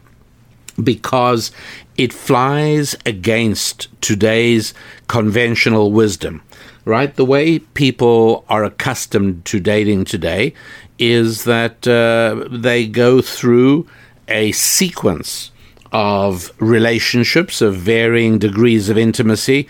because 0.82 1.52
it 1.96 2.12
flies 2.12 2.96
against 3.06 3.86
today's 4.00 4.74
conventional 5.06 5.92
wisdom, 5.92 6.42
right? 6.84 7.14
The 7.14 7.24
way 7.24 7.60
people 7.60 8.44
are 8.48 8.64
accustomed 8.64 9.44
to 9.44 9.60
dating 9.60 10.06
today 10.06 10.52
is 10.98 11.44
that 11.44 11.86
uh, 11.86 12.48
they 12.50 12.84
go 12.88 13.22
through 13.22 13.86
a 14.26 14.50
sequence 14.50 15.52
of 15.92 16.52
relationships 16.58 17.60
of 17.60 17.74
varying 17.76 18.38
degrees 18.38 18.88
of 18.88 18.98
intimacy, 18.98 19.68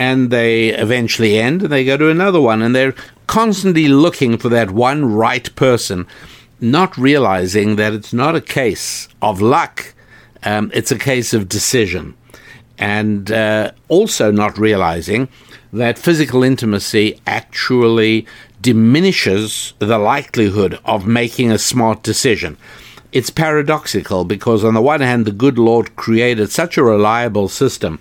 and 0.00 0.30
they 0.30 0.70
eventually 0.70 1.38
end 1.38 1.62
and 1.62 1.70
they 1.70 1.84
go 1.84 1.98
to 1.98 2.08
another 2.08 2.40
one, 2.40 2.62
and 2.62 2.74
they're 2.74 2.94
constantly 3.26 3.86
looking 3.86 4.38
for 4.38 4.48
that 4.48 4.70
one 4.70 5.04
right 5.04 5.54
person, 5.56 6.06
not 6.58 6.96
realizing 6.96 7.76
that 7.76 7.92
it's 7.92 8.14
not 8.14 8.34
a 8.34 8.40
case 8.40 9.08
of 9.20 9.42
luck, 9.42 9.92
um, 10.42 10.70
it's 10.72 10.90
a 10.90 10.98
case 10.98 11.34
of 11.34 11.50
decision. 11.50 12.14
And 12.78 13.30
uh, 13.30 13.72
also 13.88 14.32
not 14.32 14.56
realizing 14.56 15.28
that 15.70 15.98
physical 15.98 16.42
intimacy 16.42 17.20
actually 17.26 18.26
diminishes 18.62 19.74
the 19.80 19.98
likelihood 19.98 20.78
of 20.86 21.06
making 21.06 21.52
a 21.52 21.58
smart 21.58 22.02
decision 22.02 22.56
it's 23.12 23.28
paradoxical 23.28 24.24
because, 24.24 24.62
on 24.62 24.74
the 24.74 24.80
one 24.80 25.00
hand, 25.00 25.24
the 25.24 25.32
good 25.32 25.58
Lord 25.58 25.96
created 25.96 26.52
such 26.52 26.78
a 26.78 26.84
reliable 26.84 27.48
system 27.48 27.98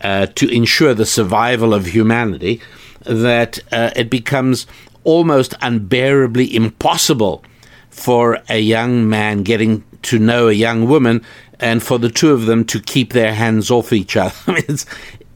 uh, 0.00 0.26
to 0.26 0.48
ensure 0.48 0.94
the 0.94 1.06
survival 1.06 1.74
of 1.74 1.86
humanity 1.86 2.60
that 3.04 3.58
uh, 3.72 3.90
it 3.96 4.10
becomes 4.10 4.66
almost 5.04 5.54
unbearably 5.60 6.54
impossible 6.54 7.42
for 7.90 8.38
a 8.48 8.60
young 8.60 9.08
man 9.08 9.42
getting 9.42 9.82
to 10.02 10.18
know 10.18 10.48
a 10.48 10.52
young 10.52 10.88
woman 10.88 11.24
and 11.60 11.82
for 11.82 11.98
the 11.98 12.10
two 12.10 12.30
of 12.30 12.46
them 12.46 12.64
to 12.64 12.80
keep 12.80 13.12
their 13.12 13.34
hands 13.34 13.70
off 13.70 13.92
each 13.92 14.16
other. 14.16 14.34
I 14.46 14.52
mean, 14.52 14.64
it's, 14.68 14.86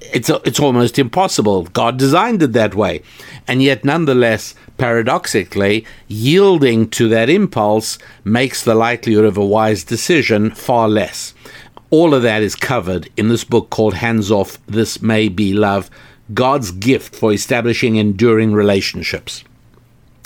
it's, 0.00 0.30
it's 0.44 0.60
almost 0.60 0.98
impossible. 0.98 1.64
God 1.64 1.98
designed 1.98 2.42
it 2.42 2.52
that 2.52 2.74
way. 2.74 3.02
And 3.48 3.62
yet, 3.62 3.84
nonetheless, 3.84 4.54
paradoxically, 4.78 5.84
yielding 6.06 6.88
to 6.90 7.08
that 7.08 7.28
impulse 7.28 7.98
makes 8.24 8.62
the 8.62 8.74
likelihood 8.74 9.24
of 9.24 9.36
a 9.36 9.44
wise 9.44 9.84
decision 9.84 10.50
far 10.50 10.88
less. 10.88 11.34
All 11.92 12.12
of 12.14 12.22
that 12.22 12.42
is 12.42 12.56
covered 12.56 13.10
in 13.18 13.28
this 13.28 13.44
book 13.44 13.68
called 13.68 13.92
Hands 13.92 14.30
Off 14.30 14.56
This 14.64 15.02
May 15.02 15.28
Be 15.28 15.52
Love 15.52 15.90
God's 16.32 16.70
gift 16.70 17.14
for 17.14 17.34
establishing 17.34 17.96
enduring 17.96 18.54
relationships. 18.54 19.44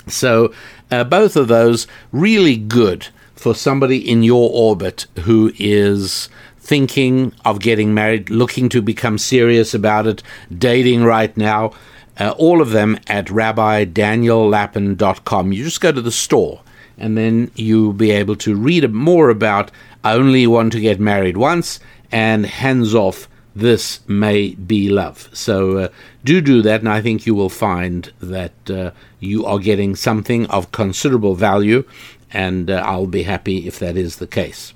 So, 0.07 0.53
uh, 0.89 1.03
both 1.03 1.35
of 1.35 1.49
those 1.49 1.85
really 2.13 2.55
good 2.55 3.09
for 3.35 3.53
somebody 3.53 3.97
in 3.97 4.23
your 4.23 4.49
orbit 4.53 5.07
who 5.25 5.51
is 5.59 6.29
thinking 6.57 7.33
of 7.43 7.59
getting 7.59 7.93
married, 7.93 8.29
looking 8.29 8.69
to 8.69 8.81
become 8.81 9.17
serious 9.17 9.73
about 9.73 10.07
it, 10.07 10.23
dating 10.57 11.03
right 11.03 11.35
now. 11.35 11.73
Uh, 12.17 12.33
all 12.37 12.61
of 12.61 12.69
them 12.69 12.97
at 13.07 13.25
rabbidaniellapin.com. 13.25 15.51
You 15.51 15.65
just 15.65 15.81
go 15.81 15.91
to 15.91 16.01
the 16.01 16.13
store 16.13 16.61
and 16.97 17.17
then 17.17 17.51
you'll 17.55 17.93
be 17.93 18.11
able 18.11 18.35
to 18.37 18.55
read 18.55 18.91
more 18.91 19.29
about 19.29 19.71
I 20.03 20.13
only 20.13 20.47
want 20.47 20.71
to 20.73 20.79
get 20.79 20.99
married 20.99 21.37
once 21.37 21.79
and 22.11 22.45
hands 22.45 22.95
off 22.95 23.27
this 23.57 24.07
may 24.07 24.53
be 24.53 24.87
love. 24.87 25.29
So 25.33 25.77
uh, 25.77 25.87
do 26.23 26.41
do 26.41 26.61
that, 26.61 26.81
and 26.81 26.89
I 26.89 27.01
think 27.01 27.25
you 27.25 27.33
will 27.33 27.49
find 27.49 28.11
that 28.19 28.69
uh, 28.69 28.91
you 29.19 29.45
are 29.45 29.57
getting 29.57 29.95
something 29.95 30.45
of 30.47 30.71
considerable 30.71 31.33
value, 31.33 31.83
and 32.31 32.69
uh, 32.69 32.83
I'll 32.85 33.07
be 33.07 33.23
happy 33.23 33.67
if 33.67 33.79
that 33.79 33.97
is 33.97 34.17
the 34.17 34.27
case. 34.27 34.73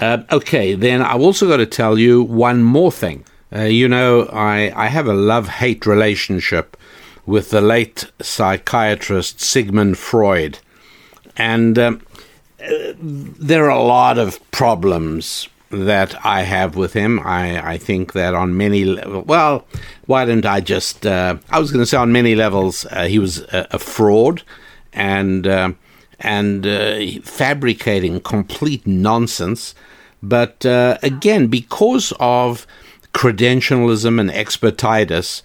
Uh, 0.00 0.22
okay, 0.32 0.74
then 0.74 1.02
I've 1.02 1.20
also 1.20 1.46
got 1.46 1.58
to 1.58 1.66
tell 1.66 1.98
you 1.98 2.22
one 2.22 2.62
more 2.62 2.90
thing. 2.90 3.24
Uh, 3.54 3.62
you 3.62 3.88
know, 3.88 4.22
I, 4.32 4.72
I 4.74 4.88
have 4.88 5.06
a 5.06 5.14
love 5.14 5.48
hate 5.48 5.86
relationship 5.86 6.76
with 7.26 7.50
the 7.50 7.60
late 7.60 8.10
psychiatrist 8.20 9.40
Sigmund 9.40 9.98
Freud, 9.98 10.58
and 11.36 11.78
um, 11.78 12.02
uh, 12.60 12.92
there 12.98 13.64
are 13.64 13.78
a 13.78 13.82
lot 13.82 14.18
of 14.18 14.38
problems 14.50 15.48
that 15.70 16.14
I 16.24 16.42
have 16.42 16.76
with 16.76 16.92
him. 16.92 17.20
I, 17.20 17.74
I 17.74 17.78
think 17.78 18.12
that 18.12 18.34
on 18.34 18.56
many 18.56 18.84
levels, 18.84 19.26
well, 19.26 19.66
why 20.06 20.24
didn't 20.24 20.46
I 20.46 20.60
just, 20.60 21.06
uh, 21.06 21.36
I 21.50 21.58
was 21.58 21.72
going 21.72 21.82
to 21.82 21.86
say 21.86 21.96
on 21.96 22.12
many 22.12 22.34
levels, 22.34 22.86
uh, 22.90 23.06
he 23.06 23.18
was 23.18 23.40
a, 23.40 23.66
a 23.72 23.78
fraud 23.78 24.42
and, 24.92 25.46
uh, 25.46 25.72
and 26.20 26.66
uh, 26.66 27.20
fabricating 27.22 28.20
complete 28.20 28.86
nonsense. 28.86 29.74
But 30.22 30.64
uh, 30.64 30.98
again, 31.02 31.48
because 31.48 32.12
of 32.20 32.66
credentialism 33.12 34.20
and 34.20 34.30
expertitis, 34.30 35.42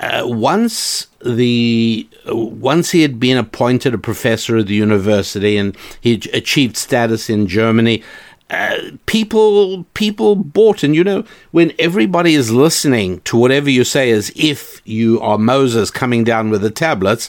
uh, 0.00 0.22
once 0.24 1.08
the 1.24 2.08
once 2.26 2.90
he 2.90 3.02
had 3.02 3.18
been 3.18 3.36
appointed 3.36 3.94
a 3.94 3.98
professor 3.98 4.58
at 4.58 4.66
the 4.66 4.74
university 4.74 5.56
and 5.56 5.76
he 6.00 6.14
achieved 6.32 6.76
status 6.76 7.28
in 7.28 7.48
Germany, 7.48 8.02
uh, 8.50 8.76
people 9.06 9.84
people 9.94 10.36
bought. 10.36 10.82
And 10.82 10.94
you 10.94 11.02
know 11.02 11.24
when 11.50 11.72
everybody 11.78 12.34
is 12.34 12.52
listening 12.52 13.20
to 13.22 13.36
whatever 13.36 13.68
you 13.70 13.84
say 13.84 14.10
as 14.10 14.30
if 14.36 14.80
you 14.84 15.20
are 15.20 15.38
Moses 15.38 15.90
coming 15.90 16.22
down 16.22 16.50
with 16.50 16.62
the 16.62 16.70
tablets 16.70 17.28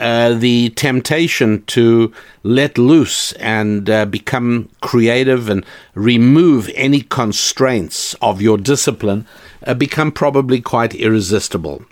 uh, 0.00 0.32
the 0.34 0.70
temptation 0.70 1.64
to 1.64 2.12
let 2.44 2.78
loose 2.78 3.32
and 3.32 3.90
uh, 3.90 4.06
become 4.06 4.68
creative 4.80 5.48
and 5.48 5.64
remove 5.94 6.70
any 6.74 7.00
constraints 7.00 8.14
of 8.22 8.40
your 8.40 8.56
discipline 8.56 9.26
uh, 9.66 9.74
become 9.74 10.12
probably 10.12 10.60
quite 10.60 10.94
irresistible 10.94 11.84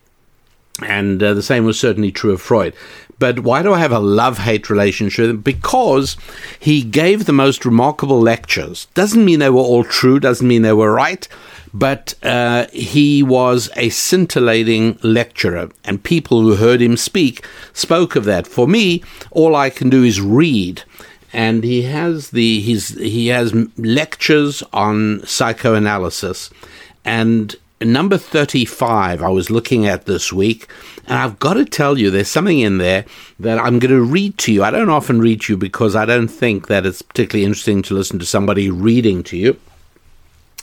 and 0.83 1.23
uh, 1.23 1.35
the 1.35 1.43
same 1.43 1.65
was 1.65 1.79
certainly 1.79 2.13
true 2.13 2.33
of 2.33 2.41
Freud. 2.41 2.75
But 3.19 3.41
why 3.41 3.63
do 3.63 3.73
I 3.73 3.79
have 3.79 3.93
a 3.93 3.99
love 3.99 4.39
hate 4.39 4.69
relationship? 4.69 5.43
Because 5.43 6.17
he 6.61 6.83
gave 6.83 7.25
the 7.25 7.33
most 7.33 7.65
remarkable 7.65 8.21
lectures. 8.21 8.87
Doesn't 8.95 9.25
mean 9.25 9.39
they 9.39 9.51
were 9.51 9.61
all 9.61 9.85
true, 9.85 10.21
doesn't 10.21 10.47
mean 10.47 10.63
they 10.63 10.75
were 10.75 10.93
right, 10.93 11.27
but 11.73 12.15
uh, 12.23 12.67
he 12.73 13.23
was 13.23 13.71
a 13.77 13.89
scintillating 13.89 14.99
lecturer, 15.03 15.71
and 15.85 16.03
people 16.03 16.43
who 16.43 16.57
heard 16.57 16.83
him 16.83 16.97
speak 16.97 17.45
spoke 17.73 18.17
of 18.17 18.25
that. 18.25 18.47
For 18.47 18.69
me, 18.69 19.03
all 19.31 19.57
I 19.57 19.71
can 19.71 19.89
do 19.89 20.05
is 20.05 20.21
read 20.21 20.83
and 21.33 21.65
he 21.65 21.83
has 21.83 22.31
the 22.31 22.61
his 22.61 22.89
he 22.91 23.27
has 23.29 23.53
lectures 23.77 24.63
on 24.73 25.21
psychoanalysis 25.27 26.51
and 27.05 27.57
number 27.81 28.19
35 28.19 29.23
I 29.23 29.29
was 29.29 29.51
looking 29.51 29.87
at 29.87 30.07
this 30.07 30.33
week, 30.33 30.69
and 31.07 31.19
I've 31.19 31.39
got 31.39 31.55
to 31.55 31.65
tell 31.65 31.99
you, 31.99 32.11
there's 32.11 32.31
something 32.31 32.59
in 32.59 32.79
there 32.79 33.05
that 33.41 33.59
I'm 33.59 33.79
going 33.79 33.95
to 33.95 34.03
read 34.03 34.39
to 34.39 34.53
you. 34.53 34.65
I 34.65 34.71
don't 34.71 34.91
often 34.91 35.21
read 35.21 35.43
to 35.43 35.53
you 35.53 35.57
because 35.57 35.95
I 35.95 36.05
don't 36.05 36.29
think 36.29 36.69
that 36.69 36.87
it's 36.87 37.03
particularly 37.03 37.45
interesting 37.45 37.83
to 37.83 37.95
listen 37.95 38.19
to 38.19 38.27
somebody 38.27 38.71
reading 38.71 39.23
to 39.25 39.37
you. 39.37 39.59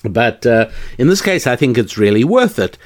But 0.03 0.45
uh, 0.45 0.70
in 0.97 1.07
this 1.07 1.22
case, 1.22 1.47
I 1.47 1.55
think 1.55 1.78
it's 1.78 1.97
really 1.97 2.24
worth 2.24 2.59
it. 2.59 2.78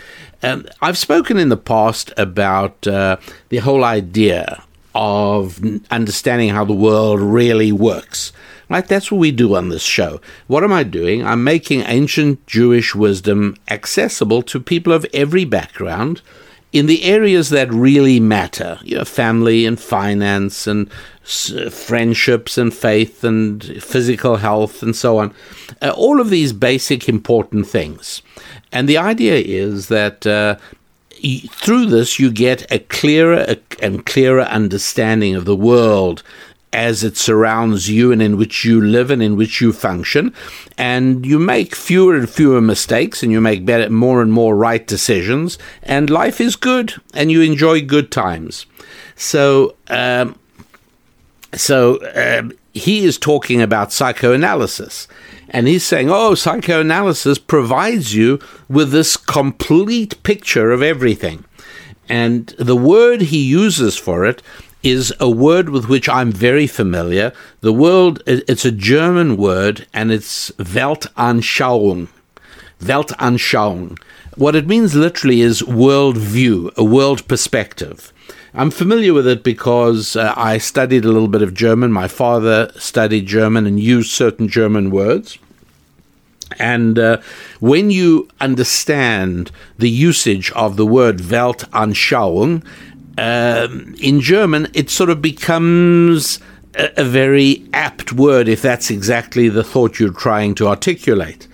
Um, 0.43 0.67
I've 0.81 0.97
spoken 0.97 1.37
in 1.37 1.49
the 1.49 1.57
past 1.57 2.13
about 2.15 2.85
uh, 2.85 3.17
the 3.49 3.57
whole 3.57 3.83
idea 3.83 4.63
of 4.93 5.59
understanding 5.89 6.49
how 6.49 6.65
the 6.65 6.73
world 6.73 7.19
really 7.19 7.71
works. 7.71 8.33
Right? 8.69 8.85
That's 8.85 9.11
what 9.11 9.19
we 9.19 9.31
do 9.31 9.55
on 9.55 9.69
this 9.69 9.83
show. 9.83 10.19
What 10.47 10.63
am 10.63 10.73
I 10.73 10.83
doing? 10.83 11.25
I'm 11.25 11.43
making 11.43 11.81
ancient 11.81 12.45
Jewish 12.47 12.93
wisdom 12.93 13.55
accessible 13.69 14.41
to 14.43 14.59
people 14.59 14.91
of 14.91 15.05
every 15.13 15.45
background 15.45 16.21
in 16.73 16.85
the 16.85 17.03
areas 17.03 17.49
that 17.49 17.71
really 17.71 18.19
matter 18.19 18.77
you 18.83 18.97
know, 18.97 19.05
family 19.05 19.65
and 19.65 19.79
finance 19.79 20.67
and 20.67 20.91
friendships 21.71 22.57
and 22.57 22.73
faith 22.73 23.23
and 23.23 23.63
physical 23.81 24.37
health 24.37 24.83
and 24.83 24.95
so 24.95 25.17
on. 25.17 25.33
Uh, 25.81 25.91
all 25.95 26.19
of 26.19 26.29
these 26.29 26.53
basic 26.53 27.07
important 27.07 27.67
things. 27.67 28.21
And 28.71 28.87
the 28.87 28.97
idea 28.97 29.35
is 29.35 29.87
that 29.87 30.27
uh, 30.27 30.57
through 31.49 31.87
this, 31.87 32.19
you 32.19 32.31
get 32.31 32.69
a 32.71 32.79
clearer 32.79 33.57
and 33.81 34.05
clearer 34.05 34.41
understanding 34.43 35.35
of 35.35 35.45
the 35.45 35.55
world 35.55 36.21
as 36.73 37.03
it 37.03 37.17
surrounds 37.17 37.89
you 37.89 38.11
and 38.11 38.21
in 38.21 38.37
which 38.37 38.65
you 38.65 38.81
live 38.81 39.09
and 39.09 39.23
in 39.23 39.35
which 39.35 39.61
you 39.61 39.71
function. 39.71 40.33
And 40.77 41.25
you 41.25 41.39
make 41.39 41.75
fewer 41.75 42.15
and 42.15 42.29
fewer 42.29 42.61
mistakes 42.61 43.23
and 43.23 43.31
you 43.31 43.41
make 43.41 43.65
better, 43.65 43.89
more 43.89 44.21
and 44.21 44.31
more 44.31 44.55
right 44.55 44.85
decisions. 44.85 45.57
And 45.83 46.09
life 46.09 46.41
is 46.41 46.55
good 46.55 46.93
and 47.13 47.31
you 47.31 47.41
enjoy 47.41 47.81
good 47.81 48.11
times. 48.11 48.65
So, 49.15 49.75
um, 49.87 50.37
so 51.53 51.99
um, 52.13 52.51
he 52.73 53.05
is 53.05 53.17
talking 53.17 53.61
about 53.61 53.93
psychoanalysis. 53.93 55.07
And 55.49 55.67
he's 55.67 55.85
saying, 55.85 56.09
oh, 56.11 56.35
psychoanalysis 56.35 57.39
provides 57.39 58.13
you 58.13 58.39
with 58.67 58.91
this 58.91 59.15
complete 59.15 60.21
picture 60.23 60.71
of 60.71 60.81
everything. 60.81 61.45
And 62.09 62.47
the 62.59 62.75
word 62.75 63.21
he 63.21 63.43
uses 63.43 63.97
for 63.97 64.25
it 64.25 64.41
is 64.87 65.13
a 65.19 65.29
word 65.29 65.69
with 65.69 65.89
which 65.89 66.07
I'm 66.07 66.31
very 66.31 66.65
familiar. 66.65 67.33
The 67.59 67.73
word, 67.73 68.23
it's 68.25 68.63
a 68.63 68.71
German 68.71 69.35
word, 69.35 69.85
and 69.93 70.11
it's 70.11 70.51
Weltanschauung. 70.51 72.07
Weltanschauung. 72.79 73.99
What 74.35 74.55
it 74.55 74.67
means 74.67 74.95
literally 74.95 75.41
is 75.41 75.63
world 75.63 76.17
view, 76.17 76.71
a 76.77 76.83
world 76.83 77.27
perspective. 77.27 78.13
I'm 78.53 78.71
familiar 78.71 79.13
with 79.13 79.27
it 79.27 79.43
because 79.43 80.15
uh, 80.15 80.33
I 80.37 80.57
studied 80.57 81.03
a 81.03 81.11
little 81.11 81.27
bit 81.27 81.41
of 81.41 81.53
German. 81.53 81.91
My 81.91 82.07
father 82.07 82.71
studied 82.75 83.25
German 83.25 83.67
and 83.67 83.79
used 83.79 84.11
certain 84.11 84.47
German 84.47 84.89
words. 84.89 85.37
And 86.59 86.97
uh, 86.97 87.17
when 87.59 87.91
you 87.91 88.29
understand 88.39 89.51
the 89.77 89.89
usage 89.89 90.49
of 90.51 90.77
the 90.77 90.85
word 90.85 91.17
Weltanschauung, 91.17 92.63
um, 93.17 93.95
in 93.99 94.21
German, 94.21 94.67
it 94.73 94.89
sort 94.89 95.09
of 95.09 95.21
becomes 95.21 96.39
a, 96.75 97.01
a, 97.01 97.03
very 97.03 97.65
apt 97.73 98.13
word 98.13 98.47
if 98.47 98.61
that's 98.61 98.91
exactly 98.91 99.49
the 99.49 99.63
thought 99.63 99.99
you're 99.99 100.13
trying 100.13 100.53
to 100.55 100.67
articulate. 100.67 101.47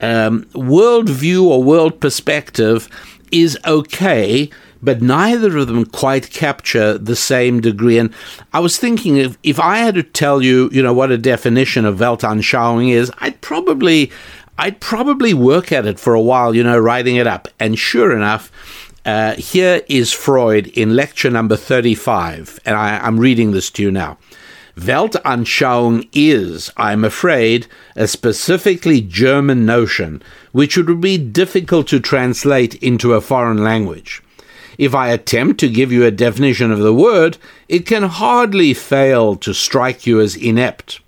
Um, 0.00 0.44
worldview 0.52 1.42
or 1.42 1.62
world 1.62 2.00
perspective 2.00 2.88
is 3.32 3.58
okay, 3.66 4.50
but 4.82 5.00
neither 5.00 5.56
of 5.56 5.66
them 5.66 5.86
quite 5.86 6.30
capture 6.30 6.98
the 6.98 7.16
same 7.16 7.60
degree. 7.60 7.98
And 7.98 8.12
I 8.52 8.60
was 8.60 8.78
thinking 8.78 9.16
if, 9.16 9.38
if 9.42 9.58
I 9.58 9.78
had 9.78 9.94
to 9.94 10.02
tell 10.02 10.42
you, 10.42 10.68
you 10.72 10.82
know, 10.82 10.92
what 10.92 11.10
a 11.10 11.18
definition 11.18 11.84
of 11.84 11.98
Weltanschauung 11.98 12.90
is, 12.90 13.10
I'd 13.18 13.40
probably 13.40 14.12
I'd 14.58 14.80
probably 14.80 15.32
work 15.34 15.70
at 15.70 15.86
it 15.86 16.00
for 16.00 16.14
a 16.14 16.20
while, 16.20 16.54
you 16.54 16.64
know, 16.64 16.78
writing 16.78 17.16
it 17.16 17.28
up. 17.28 17.48
And 17.60 17.78
sure 17.78 18.14
enough, 18.14 18.50
uh, 19.08 19.34
here 19.36 19.80
is 19.88 20.12
Freud 20.12 20.66
in 20.66 20.94
lecture 20.94 21.30
number 21.30 21.56
35, 21.56 22.60
and 22.66 22.76
I, 22.76 22.98
I'm 22.98 23.18
reading 23.18 23.52
this 23.52 23.70
to 23.70 23.82
you 23.82 23.90
now. 23.90 24.18
Weltanschauung 24.76 26.06
is, 26.12 26.70
I'm 26.76 27.06
afraid, 27.06 27.66
a 27.96 28.06
specifically 28.06 29.00
German 29.00 29.64
notion 29.64 30.22
which 30.52 30.76
would 30.76 31.00
be 31.00 31.16
difficult 31.16 31.88
to 31.88 32.00
translate 32.00 32.74
into 32.82 33.14
a 33.14 33.22
foreign 33.22 33.64
language. 33.64 34.22
If 34.76 34.94
I 34.94 35.08
attempt 35.08 35.58
to 35.60 35.70
give 35.70 35.90
you 35.90 36.04
a 36.04 36.10
definition 36.10 36.70
of 36.70 36.80
the 36.80 36.92
word, 36.92 37.38
it 37.66 37.86
can 37.86 38.02
hardly 38.02 38.74
fail 38.74 39.36
to 39.36 39.54
strike 39.54 40.06
you 40.06 40.20
as 40.20 40.36
inept. 40.36 41.00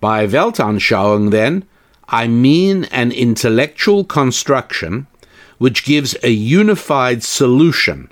By 0.00 0.24
Weltanschauung, 0.24 1.32
then, 1.32 1.64
I 2.08 2.28
mean 2.28 2.84
an 2.92 3.10
intellectual 3.10 4.04
construction 4.04 5.08
which 5.58 5.84
gives 5.84 6.16
a 6.22 6.30
unified 6.30 7.22
solution 7.22 8.10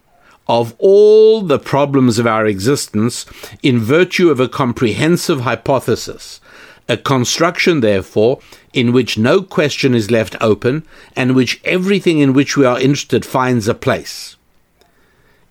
of 0.49 0.75
all 0.79 1.43
the 1.43 1.59
problems 1.59 2.19
of 2.19 2.27
our 2.27 2.47
existence 2.47 3.27
in 3.63 3.79
virtue 3.79 4.31
of 4.31 4.39
a 4.39 4.49
comprehensive 4.49 5.41
hypothesis, 5.41 6.41
a 6.89 6.97
construction, 6.97 7.81
therefore, 7.81 8.39
in 8.73 8.93
which 8.93 9.19
no 9.19 9.43
question 9.43 9.95
is 9.95 10.11
left 10.11 10.37
open 10.41 10.85
and 11.17 11.35
which 11.35 11.61
everything 11.65 12.19
in 12.19 12.33
which 12.33 12.57
we 12.57 12.65
are 12.65 12.81
interested 12.81 13.25
finds 13.25 13.67
a 13.67 13.75
place. 13.75 14.37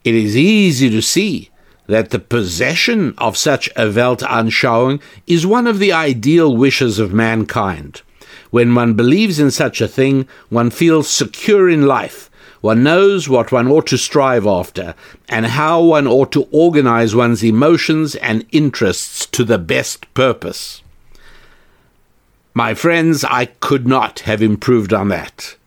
It 0.03 0.15
is 0.15 0.37
easy 0.37 0.89
to 0.89 1.01
see 1.01 1.49
that 1.87 2.11
the 2.11 2.19
possession 2.19 3.13
of 3.17 3.37
such 3.37 3.67
a 3.69 3.85
Weltanschauung 3.85 5.01
is 5.27 5.45
one 5.45 5.67
of 5.67 5.79
the 5.79 5.91
ideal 5.91 6.55
wishes 6.55 6.99
of 6.99 7.13
mankind. 7.13 8.01
When 8.51 8.75
one 8.75 8.93
believes 8.93 9.39
in 9.39 9.51
such 9.51 9.81
a 9.81 9.87
thing, 9.87 10.27
one 10.49 10.69
feels 10.69 11.09
secure 11.09 11.69
in 11.69 11.85
life 11.85 12.29
one 12.65 12.81
knows 12.81 13.29
what 13.29 13.51
one 13.51 13.67
ought 13.67 13.85
to 13.85 13.97
strive 13.97 14.47
after 14.47 14.95
and 15.29 15.45
how 15.45 15.83
one 15.83 16.07
ought 16.07 16.31
to 16.31 16.47
organize 16.51 17.13
one's 17.13 17.43
emotions 17.43 18.15
and 18.15 18.43
interests 18.51 19.27
to 19.27 19.43
the 19.43 19.59
best 19.59 20.11
purpose. 20.15 20.81
My 22.55 22.73
friends, 22.73 23.23
I 23.23 23.45
could 23.45 23.87
not 23.87 24.21
have 24.21 24.41
improved 24.41 24.93
on 24.93 25.09
that. 25.09 25.57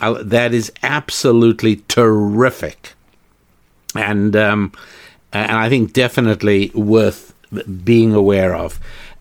That 0.00 0.54
is 0.54 0.70
absolutely 0.84 1.82
terrific. 1.88 2.92
And, 3.96 4.36
um, 4.36 4.70
and 5.32 5.50
I 5.50 5.68
think 5.68 5.92
definitely 5.92 6.70
worth 6.76 7.34
being 7.82 8.14
aware 8.14 8.54
of. 8.54 8.78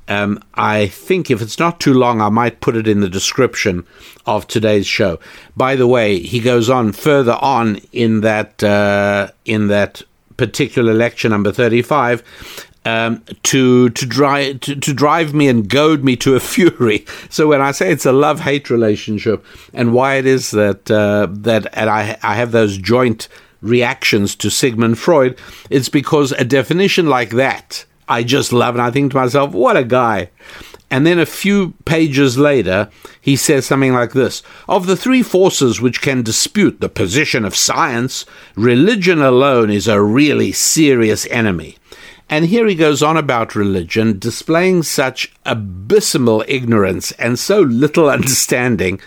Um, 0.10 0.44
I 0.56 0.88
think 0.88 1.30
if 1.30 1.42
it's 1.42 1.60
not 1.60 1.80
too 1.80 1.94
long, 1.94 2.20
I 2.20 2.30
might 2.30 2.62
put 2.62 2.76
it 2.76 2.88
in 2.88 3.00
the 3.00 3.10
description 3.10 3.86
of 4.26 4.48
today's 4.48 4.88
show. 4.88 5.20
By 5.56 5.76
the 5.76 5.88
way, 5.88 6.20
he 6.20 6.40
goes 6.40 6.70
on 6.70 6.92
further 6.92 7.38
on 7.40 7.80
in 7.94 8.22
that 8.22 8.62
uh, 8.64 9.30
in 9.46 9.68
that 9.68 10.02
particular 10.36 10.94
lecture 10.94 11.30
number 11.30 11.52
thirty-five. 11.52 12.24
Um, 12.86 13.24
to 13.44 13.90
to 13.90 14.06
drive 14.06 14.62
to, 14.62 14.76
to 14.76 14.94
drive 14.94 15.34
me 15.34 15.48
and 15.48 15.70
goad 15.70 16.04
me 16.04 16.16
to 16.18 16.36
a 16.36 16.40
fury. 16.54 17.06
So 17.30 17.48
when 17.48 17.62
I 17.62 17.72
say 17.72 17.92
it's 17.92 18.06
a 18.06 18.12
love 18.12 18.40
hate 18.40 18.72
relationship, 18.72 19.46
and 19.74 19.94
why 19.94 20.16
it 20.16 20.26
is 20.26 20.50
that 20.52 20.90
uh, 20.90 21.28
that 21.30 21.68
and 21.74 21.90
I 21.90 22.18
I 22.24 22.36
have 22.36 22.52
those 22.52 22.80
joint 22.80 23.28
reactions 23.62 24.36
to 24.38 24.50
Sigmund 24.50 24.98
Freud, 24.98 25.38
it's 25.70 25.90
because 25.90 26.32
a 26.32 26.46
definition 26.46 27.08
like 27.08 27.32
that 27.32 27.86
I 28.10 28.24
just 28.24 28.52
love 28.52 28.76
it. 28.76 28.82
I 28.82 28.92
think 28.92 29.12
to 29.12 29.18
myself, 29.18 29.54
what 29.54 29.78
a 29.78 29.84
guy. 29.84 30.32
And 30.92 31.06
then 31.06 31.20
a 31.20 31.26
few 31.26 31.76
pages 31.86 32.38
later, 32.38 32.90
he 33.22 33.36
says 33.36 33.68
something 33.68 33.94
like 33.94 34.14
this 34.14 34.42
Of 34.68 34.88
the 34.88 34.98
three 34.98 35.22
forces 35.22 35.80
which 35.80 36.02
can 36.02 36.24
dispute 36.24 36.82
the 36.82 36.90
position 36.90 37.46
of 37.46 37.56
science, 37.56 38.26
religion 38.56 39.22
alone 39.22 39.70
is 39.70 39.88
a 39.88 40.02
really 40.02 40.52
serious 40.52 41.28
enemy. 41.28 41.78
And 42.32 42.46
here 42.46 42.68
he 42.68 42.76
goes 42.76 43.02
on 43.02 43.18
about 43.18 43.56
religion, 43.56 44.20
displaying 44.20 44.84
such 44.84 45.34
abysmal 45.46 46.44
ignorance 46.48 47.12
and 47.14 47.38
so 47.38 47.62
little 47.62 48.10
understanding 48.18 49.00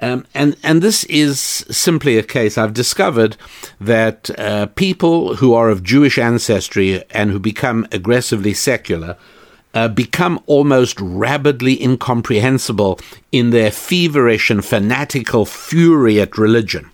um, 0.00 0.26
and 0.34 0.56
and 0.62 0.82
this 0.82 1.04
is 1.04 1.40
simply 1.40 2.16
a 2.16 2.22
case. 2.22 2.56
I've 2.56 2.74
discovered 2.74 3.36
that 3.80 4.30
uh, 4.38 4.66
people 4.66 5.36
who 5.36 5.54
are 5.54 5.68
of 5.68 5.82
Jewish 5.82 6.18
ancestry 6.18 7.04
and 7.10 7.30
who 7.30 7.38
become 7.38 7.86
aggressively 7.92 8.54
secular 8.54 9.16
uh, 9.74 9.88
become 9.88 10.40
almost 10.46 11.00
rabidly 11.00 11.82
incomprehensible 11.82 12.98
in 13.30 13.50
their 13.50 13.70
feverish 13.70 14.50
and 14.50 14.64
fanatical 14.64 15.44
fury 15.44 16.20
at 16.20 16.38
religion. 16.38 16.90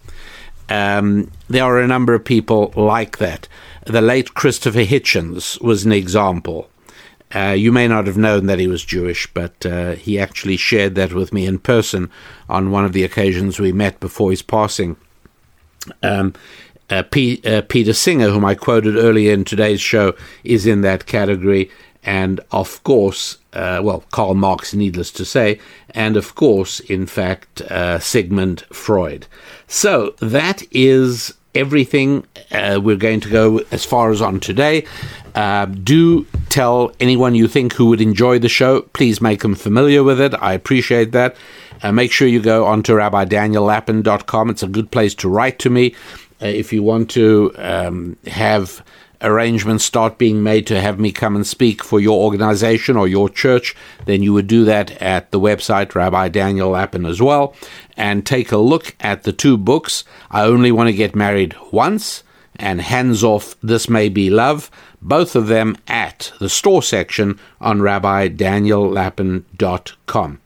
Um, 0.68 1.30
there 1.48 1.64
are 1.64 1.80
a 1.80 1.86
number 1.86 2.12
of 2.12 2.24
people 2.24 2.72
like 2.76 3.18
that. 3.18 3.48
The 3.86 4.00
late 4.00 4.34
Christopher 4.34 4.84
Hitchens 4.84 5.60
was 5.62 5.84
an 5.84 5.92
example. 5.92 6.68
Uh, 7.35 7.55
you 7.57 7.73
may 7.73 7.89
not 7.89 8.07
have 8.07 8.16
known 8.16 8.47
that 8.47 8.59
he 8.59 8.69
was 8.69 8.85
Jewish, 8.85 9.27
but 9.32 9.66
uh, 9.66 9.93
he 9.93 10.19
actually 10.19 10.57
shared 10.57 10.94
that 10.94 11.12
with 11.12 11.32
me 11.32 11.47
in 11.47 11.59
person 11.59 12.11
on 12.48 12.70
one 12.70 12.85
of 12.85 12.93
the 12.93 13.03
occasions 13.03 13.59
we 13.59 13.73
met 13.73 13.98
before 13.98 14.31
his 14.31 14.43
passing. 14.43 14.97
Um, 16.03 16.35
uh, 16.89 17.03
P- 17.03 17.43
uh, 17.44 17.62
Peter 17.62 17.93
Singer, 17.93 18.31
whom 18.31 18.44
I 18.44 18.55
quoted 18.55 18.97
earlier 18.97 19.32
in 19.32 19.44
today's 19.44 19.81
show, 19.81 20.15
is 20.44 20.66
in 20.66 20.82
that 20.82 21.07
category. 21.07 21.70
And 22.05 22.40
of 22.53 22.82
course, 22.85 23.39
uh, 23.53 23.81
well, 23.82 24.05
Karl 24.12 24.35
Marx, 24.35 24.73
needless 24.73 25.11
to 25.12 25.24
say, 25.24 25.59
and 25.90 26.16
of 26.16 26.36
course, 26.36 26.78
in 26.78 27.07
fact, 27.07 27.62
uh, 27.62 27.98
Sigmund 27.98 28.61
Freud. 28.73 29.27
So 29.66 30.15
that 30.20 30.62
is 30.70 31.35
everything. 31.57 32.24
Uh, 32.53 32.78
we're 32.81 32.97
going 32.97 33.20
to 33.20 33.28
go 33.28 33.61
as 33.73 33.85
far 33.85 34.11
as 34.11 34.23
on 34.23 34.39
today. 34.39 34.85
Uh, 35.36 35.66
do 35.66 36.24
tell 36.48 36.90
anyone 36.98 37.34
you 37.34 37.46
think 37.46 37.74
who 37.74 37.86
would 37.86 38.00
enjoy 38.00 38.38
the 38.38 38.48
show. 38.48 38.80
Please 38.80 39.20
make 39.20 39.42
them 39.42 39.54
familiar 39.54 40.02
with 40.02 40.18
it. 40.18 40.34
I 40.40 40.54
appreciate 40.54 41.12
that. 41.12 41.36
Uh, 41.82 41.92
make 41.92 42.10
sure 42.10 42.26
you 42.26 42.40
go 42.40 42.64
onto 42.64 42.94
rabbidaniellapin.com. 42.94 44.48
It's 44.48 44.62
a 44.62 44.68
good 44.68 44.90
place 44.90 45.14
to 45.16 45.28
write 45.28 45.58
to 45.58 45.70
me. 45.70 45.94
Uh, 46.40 46.46
if 46.46 46.72
you 46.72 46.82
want 46.82 47.10
to 47.10 47.52
um, 47.58 48.16
have 48.26 48.82
arrangements 49.20 49.84
start 49.84 50.16
being 50.16 50.42
made 50.42 50.66
to 50.66 50.80
have 50.80 50.98
me 50.98 51.12
come 51.12 51.36
and 51.36 51.46
speak 51.46 51.82
for 51.82 52.00
your 52.00 52.22
organization 52.22 52.96
or 52.96 53.06
your 53.06 53.28
church, 53.28 53.76
then 54.06 54.22
you 54.22 54.32
would 54.32 54.46
do 54.46 54.64
that 54.64 54.90
at 55.02 55.30
the 55.32 55.40
website 55.40 55.94
Rabbi 55.94 56.28
Daniel 56.28 56.70
Lapin 56.70 57.04
as 57.04 57.20
well. 57.20 57.54
And 57.94 58.24
take 58.24 58.52
a 58.52 58.58
look 58.58 58.96
at 59.00 59.24
the 59.24 59.32
two 59.32 59.58
books. 59.58 60.04
I 60.30 60.42
only 60.42 60.72
want 60.72 60.88
to 60.88 60.94
get 60.94 61.14
married 61.14 61.54
once 61.70 62.22
and 62.58 62.80
Hands 62.80 63.22
Off 63.22 63.54
This 63.62 63.88
May 63.88 64.08
Be 64.08 64.30
Love 64.30 64.70
both 65.06 65.36
of 65.36 65.46
them 65.46 65.76
at 65.86 66.32
the 66.40 66.48
store 66.48 66.82
section 66.82 67.38
on 67.60 67.78
rabbidaniellapin.com. 67.78 70.40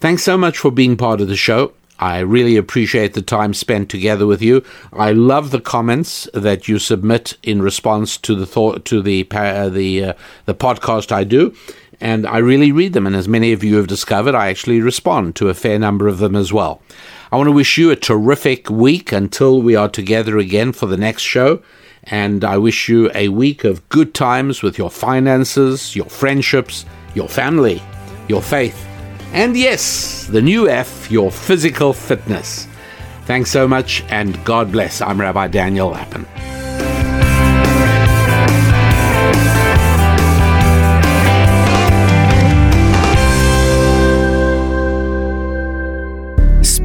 Thanks 0.00 0.22
so 0.22 0.38
much 0.38 0.56
for 0.56 0.70
being 0.70 0.96
part 0.96 1.20
of 1.20 1.26
the 1.28 1.36
show. 1.36 1.74
I 1.98 2.20
really 2.20 2.56
appreciate 2.56 3.12
the 3.14 3.22
time 3.22 3.52
spent 3.52 3.90
together 3.90 4.24
with 4.24 4.40
you. 4.40 4.64
I 4.92 5.10
love 5.10 5.50
the 5.50 5.60
comments 5.60 6.28
that 6.32 6.68
you 6.68 6.78
submit 6.78 7.36
in 7.42 7.60
response 7.60 8.16
to 8.18 8.36
the 8.36 8.46
thought 8.46 8.84
to 8.86 9.02
the 9.02 9.26
uh, 9.32 9.68
the 9.68 10.04
uh, 10.04 10.12
the 10.44 10.54
podcast 10.54 11.10
I 11.10 11.24
do, 11.24 11.52
and 12.00 12.24
I 12.24 12.38
really 12.38 12.70
read 12.70 12.92
them. 12.92 13.04
And 13.04 13.16
as 13.16 13.26
many 13.26 13.52
of 13.52 13.64
you 13.64 13.78
have 13.78 13.88
discovered, 13.88 14.36
I 14.36 14.48
actually 14.48 14.80
respond 14.80 15.34
to 15.36 15.48
a 15.48 15.54
fair 15.54 15.80
number 15.80 16.06
of 16.06 16.18
them 16.18 16.36
as 16.36 16.52
well. 16.52 16.80
I 17.30 17.36
want 17.36 17.48
to 17.48 17.52
wish 17.52 17.76
you 17.76 17.90
a 17.90 17.96
terrific 17.96 18.70
week 18.70 19.12
until 19.12 19.60
we 19.60 19.76
are 19.76 19.88
together 19.88 20.38
again 20.38 20.72
for 20.72 20.86
the 20.86 20.96
next 20.96 21.22
show. 21.22 21.62
And 22.04 22.42
I 22.42 22.56
wish 22.56 22.88
you 22.88 23.10
a 23.14 23.28
week 23.28 23.64
of 23.64 23.86
good 23.90 24.14
times 24.14 24.62
with 24.62 24.78
your 24.78 24.90
finances, 24.90 25.94
your 25.94 26.06
friendships, 26.06 26.86
your 27.14 27.28
family, 27.28 27.82
your 28.28 28.40
faith, 28.40 28.86
and 29.32 29.56
yes, 29.56 30.26
the 30.26 30.40
new 30.40 30.70
F, 30.70 31.10
your 31.10 31.30
physical 31.30 31.92
fitness. 31.92 32.66
Thanks 33.26 33.50
so 33.50 33.68
much, 33.68 34.02
and 34.08 34.42
God 34.46 34.72
bless. 34.72 35.02
I'm 35.02 35.20
Rabbi 35.20 35.48
Daniel 35.48 35.88
Lapin. 35.88 36.26